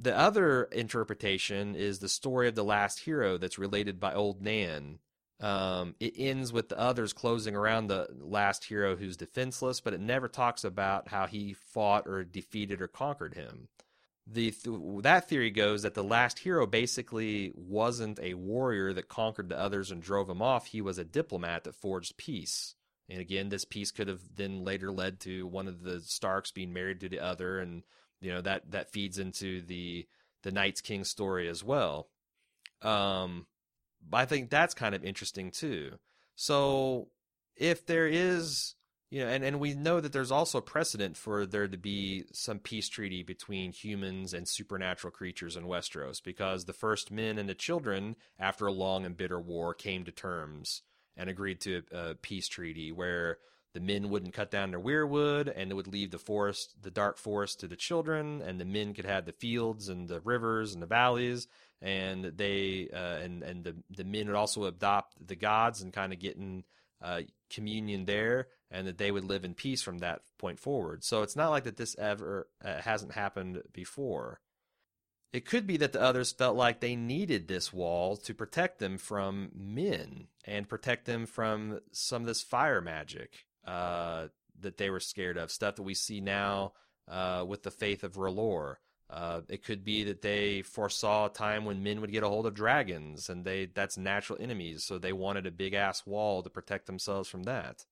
[0.00, 4.98] The other interpretation is the story of the last hero that's related by Old Nan.
[5.40, 10.00] Um, it ends with the others closing around the last hero who's defenseless, but it
[10.00, 13.68] never talks about how he fought or defeated or conquered him
[14.26, 19.48] the th- that theory goes that the last hero basically wasn't a warrior that conquered
[19.48, 20.66] the others and drove them off.
[20.66, 22.74] He was a diplomat that forged peace.
[23.08, 26.72] And again, this peace could have then later led to one of the Starks being
[26.72, 27.82] married to the other, and
[28.20, 30.06] you know that that feeds into the
[30.42, 32.08] the Night's King story as well.
[32.82, 33.46] Um,
[34.12, 35.92] I think that's kind of interesting too.
[36.36, 37.08] So
[37.56, 38.74] if there is
[39.14, 42.58] you know, and, and we know that there's also precedent for there to be some
[42.58, 47.54] peace treaty between humans and supernatural creatures in Westeros because the first men and the
[47.54, 50.82] children, after a long and bitter war, came to terms
[51.16, 53.38] and agreed to a peace treaty where
[53.74, 57.18] the men wouldn't cut down their weirwood and it would leave the forest, the dark
[57.18, 60.82] forest to the children, and the men could have the fields and the rivers and
[60.82, 61.48] the valleys,
[61.82, 66.12] and they uh, and and the the men would also adopt the gods and kind
[66.12, 66.62] of get in
[67.02, 71.02] uh, communion there, and that they would live in peace from that point forward.
[71.02, 74.40] So it's not like that this ever uh, hasn't happened before.
[75.32, 78.98] It could be that the others felt like they needed this wall to protect them
[78.98, 84.28] from men and protect them from some of this fire magic uh,
[84.60, 86.72] that they were scared of, stuff that we see now
[87.08, 88.76] uh, with the faith of R'hllor.
[89.10, 92.46] Uh, it could be that they foresaw a time when men would get a hold
[92.46, 96.50] of dragons, and they that's natural enemies, so they wanted a big ass wall to
[96.50, 97.84] protect themselves from that.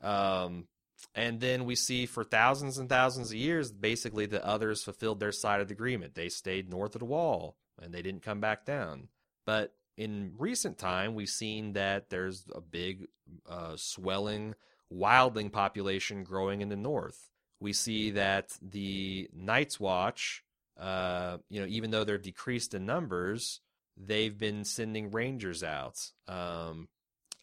[0.00, 0.68] Um,
[1.14, 5.32] and then we see for thousands and thousands of years, basically the others fulfilled their
[5.32, 6.14] side of the agreement.
[6.14, 9.08] They stayed north of the wall, and they didn't come back down.
[9.44, 13.08] But in recent time, we've seen that there's a big
[13.48, 14.54] uh, swelling
[14.92, 17.28] wildling population growing in the north.
[17.60, 20.42] We see that the Night's Watch
[20.78, 23.60] uh, you know, even though they're decreased in numbers,
[23.96, 25.98] they've been sending rangers out.
[26.26, 26.88] Um,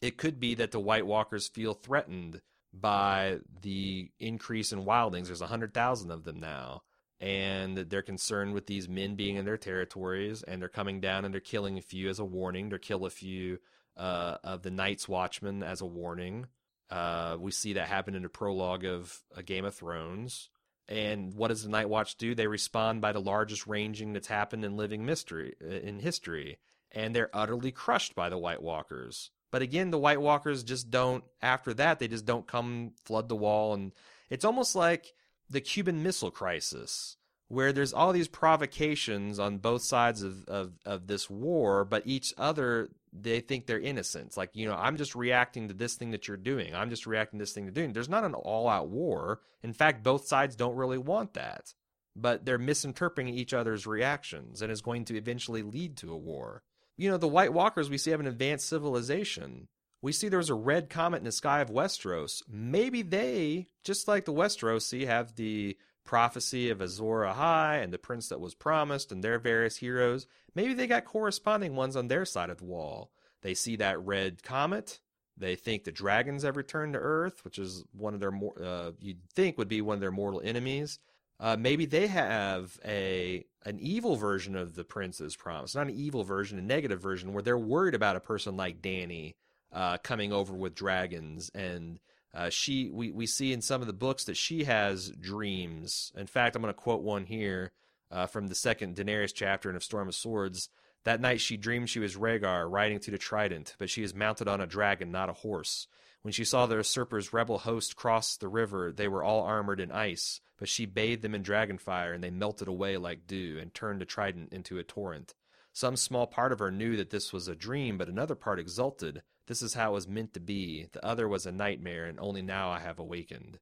[0.01, 2.41] it could be that the White Walkers feel threatened
[2.73, 5.27] by the increase in wildlings.
[5.27, 6.83] There's 100,000 of them now.
[7.21, 11.33] And they're concerned with these men being in their territories, and they're coming down and
[11.33, 12.69] they're killing a few as a warning.
[12.69, 13.59] They're kill a few
[13.97, 16.47] uh, of the Night's Watchmen as a warning.
[16.89, 20.49] Uh, we see that happen in the prologue of a Game of Thrones.
[20.87, 22.33] And what does the Night Watch do?
[22.33, 26.57] They respond by the largest ranging that's happened in living mystery uh, in history,
[26.91, 29.29] and they're utterly crushed by the White Walkers.
[29.51, 31.23] But again, the White Walkers just don't.
[31.41, 33.93] After that, they just don't come flood the wall, and
[34.31, 35.13] it's almost like
[35.47, 37.17] the Cuban Missile Crisis,
[37.49, 42.33] where there's all these provocations on both sides of, of, of this war, but each
[42.37, 44.37] other they think they're innocent.
[44.37, 46.75] like, you know, I'm just reacting to this thing that you're doing.
[46.75, 47.91] I'm just reacting to this thing you're doing.
[47.91, 49.41] There's not an all out war.
[49.63, 51.73] In fact, both sides don't really want that.
[52.15, 56.63] But they're misinterpreting each other's reactions and is going to eventually lead to a war.
[56.97, 59.67] you know, the White Walkers we see have an advanced civilization.
[60.01, 62.43] We see there's a red comet in the sky of Westeros.
[62.47, 65.77] Maybe they, just like the Westerosi, have the
[66.09, 70.25] prophecy of Azor Ahai and the prince that was promised and their various heroes.
[70.55, 73.11] Maybe they got corresponding ones on their side of the wall.
[73.43, 75.01] They see that red comet.
[75.37, 78.91] They think the dragons have returned to Earth, which is one of their more uh,
[78.99, 80.97] you'd think would be one of their mortal enemies.
[81.39, 86.23] Uh, maybe they have a an evil version of the prince's promise, not an evil
[86.23, 89.35] version, a negative version, where they're worried about a person like Dany
[89.71, 91.99] uh, coming over with dragons, and
[92.33, 96.11] uh, she we we see in some of the books that she has dreams.
[96.15, 97.71] In fact, I'm going to quote one here
[98.11, 100.69] uh, from the second Daenerys chapter in *Of Storm of Swords*.
[101.05, 104.47] That night she dreamed she was Rhaegar riding to the Trident, but she is mounted
[104.47, 105.87] on a dragon, not a horse.
[106.21, 109.91] When she saw the usurper's rebel host cross the river, they were all armored in
[109.91, 114.01] ice, but she bathed them in dragonfire, and they melted away like dew, and turned
[114.01, 115.33] the trident into a torrent.
[115.71, 119.21] Some small part of her knew that this was a dream, but another part exulted.
[119.49, 120.87] This is how it was meant to be.
[120.91, 123.57] The other was a nightmare, and only now I have awakened.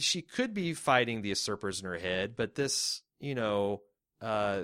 [0.00, 3.82] She could be fighting the usurpers in her head, but this, you know,
[4.22, 4.62] uh,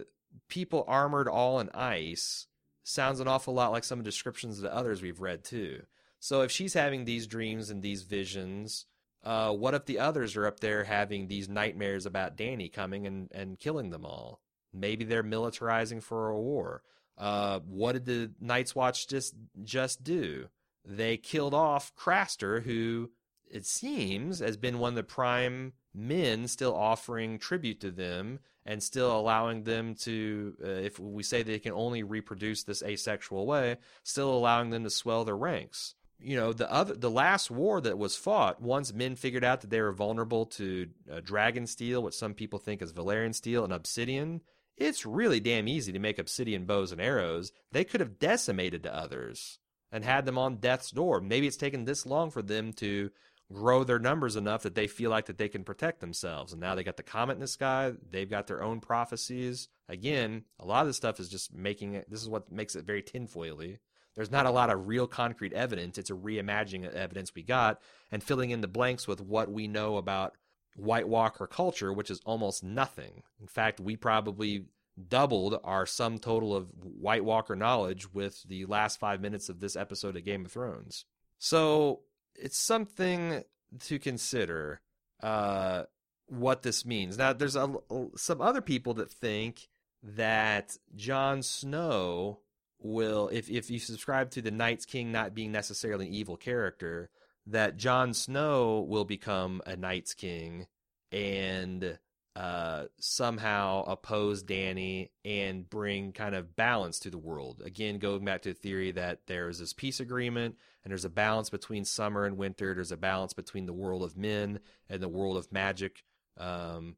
[0.48, 2.46] people armored all in ice
[2.84, 5.82] sounds an awful lot like some descriptions of the others we've read too.
[6.20, 8.86] So if she's having these dreams and these visions,
[9.22, 13.30] uh, what if the others are up there having these nightmares about Dany coming and,
[13.32, 14.40] and killing them all?
[14.72, 16.82] Maybe they're militarizing for a war.
[17.16, 20.48] Uh, what did the Night's Watch just just do?
[20.84, 23.10] They killed off Craster, who
[23.50, 28.82] it seems has been one of the prime men still offering tribute to them and
[28.82, 33.76] still allowing them to, uh, if we say they can only reproduce this asexual way,
[34.02, 37.98] still allowing them to swell their ranks you know the other the last war that
[37.98, 42.14] was fought once men figured out that they were vulnerable to uh, dragon steel what
[42.14, 44.40] some people think is Valyrian steel and obsidian
[44.76, 47.52] it's really damn easy to make obsidian bows and arrows.
[47.72, 49.58] They could have decimated the others
[49.92, 51.20] and had them on death's door.
[51.20, 53.10] Maybe it's taken this long for them to
[53.52, 56.52] grow their numbers enough that they feel like that they can protect themselves.
[56.52, 57.92] And now they got the comet in the sky.
[58.10, 59.68] They've got their own prophecies.
[59.88, 62.86] Again a lot of this stuff is just making it this is what makes it
[62.86, 63.78] very tinfoily.
[64.14, 65.98] There's not a lot of real concrete evidence.
[65.98, 67.80] It's a reimagining of evidence we got
[68.12, 70.36] and filling in the blanks with what we know about
[70.76, 73.22] White Walker culture, which is almost nothing.
[73.40, 74.66] In fact, we probably
[75.08, 79.76] doubled our sum total of White Walker knowledge with the last five minutes of this
[79.76, 81.04] episode of Game of Thrones.
[81.38, 82.00] So
[82.34, 83.42] it's something
[83.80, 84.80] to consider
[85.22, 85.84] uh,
[86.26, 87.18] what this means.
[87.18, 87.74] Now, there's a,
[88.16, 89.68] some other people that think
[90.02, 92.40] that Jon Snow
[92.80, 97.10] will if if you subscribe to the Night's King not being necessarily an evil character,
[97.46, 100.66] that Jon Snow will become a Night's King
[101.12, 101.98] and
[102.36, 107.62] uh, somehow oppose Dany and bring kind of balance to the world.
[107.64, 111.48] Again, going back to the theory that there's this peace agreement and there's a balance
[111.48, 112.74] between summer and winter.
[112.74, 114.58] There's a balance between the world of men
[114.88, 116.02] and the world of magic,
[116.36, 116.96] um,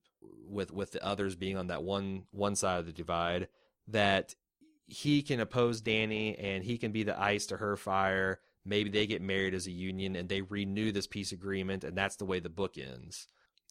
[0.49, 3.49] with with the others being on that one one side of the divide.
[3.89, 4.35] That
[4.87, 8.41] he can oppose Dany and he can be the ice to her fire.
[8.67, 12.17] Maybe they get married as a union and they renew this peace agreement, and that's
[12.17, 13.29] the way the book ends.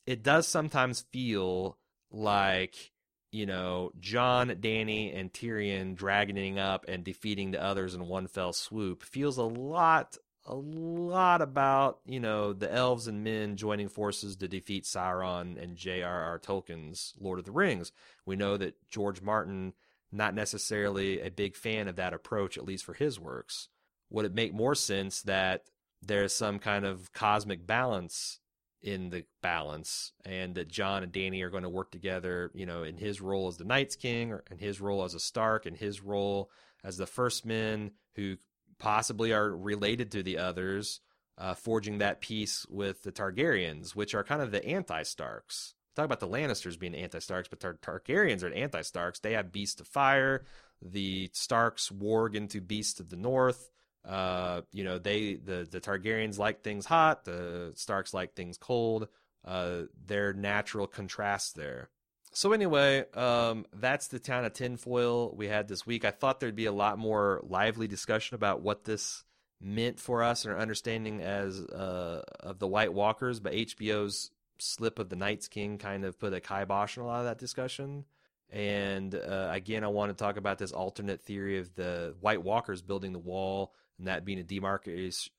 [0.08, 1.78] It does sometimes feel
[2.12, 2.92] like,
[3.32, 8.54] you know, john dany and Tyrion dragging up and defeating the others in one fell
[8.54, 14.38] swoop feels a lot, a lot about, you know, the elves and men joining forces
[14.38, 16.40] to defeat Sauron and J.R.R.
[16.40, 17.92] Tolkien's Lord of the Rings.
[18.26, 19.74] We know that George Martin
[20.12, 23.68] not necessarily a big fan of that approach, at least for his works.
[24.10, 25.64] Would it make more sense that
[26.02, 28.40] there's some kind of cosmic balance
[28.82, 32.84] in the balance and that Jon and Dany are going to work together, you know,
[32.84, 35.76] in his role as the Night's King or in his role as a Stark and
[35.76, 36.52] his role
[36.84, 38.38] as the first men who
[38.78, 41.02] possibly are related to the others,
[41.38, 46.20] uh, forging that peace with the Targaryens, which are kind of the anti-Starks talk about
[46.20, 49.20] the Lannisters being anti-Starks, but Tar- Targaryens are anti-Starks.
[49.20, 50.46] They have Beast of Fire.
[50.82, 53.72] The Starks warg into Beast of the North.
[54.08, 57.26] Uh, you know, they the the Targaryens like things hot.
[57.26, 59.08] The Starks like things cold.
[59.44, 61.90] Uh, their natural contrast there.
[62.32, 66.04] So anyway, um, that's the town of tinfoil we had this week.
[66.04, 69.24] I thought there'd be a lot more lively discussion about what this
[69.62, 75.00] meant for us and our understanding as uh, of the White Walkers, but HBO's slip
[75.00, 78.04] of the Night's King kind of put a kibosh on a lot of that discussion.
[78.50, 82.82] And uh, again, I want to talk about this alternate theory of the White Walkers
[82.82, 85.32] building the wall and that being a demarcation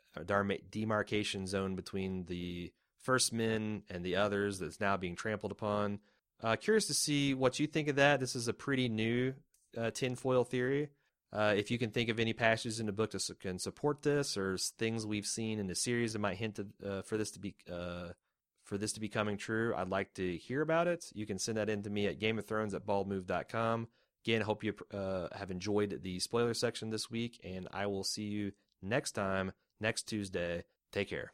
[0.70, 2.72] demarcation zone between the
[3.02, 6.00] first men and the others that's now being trampled upon.
[6.42, 8.20] Uh, curious to see what you think of that.
[8.20, 9.34] This is a pretty new
[9.76, 10.88] uh, tinfoil theory.
[11.32, 14.36] Uh, if you can think of any passages in the book that can support this,
[14.36, 17.38] or things we've seen in the series that might hint to, uh, for this to
[17.38, 18.08] be uh,
[18.64, 21.04] for this to be coming true, I'd like to hear about it.
[21.14, 23.88] You can send that in to me at Game of Thrones at baldmove.com.
[24.26, 28.24] Again, hope you uh, have enjoyed the spoiler section this week, and I will see
[28.24, 28.50] you
[28.82, 30.64] next time, next Tuesday.
[30.90, 31.32] Take care.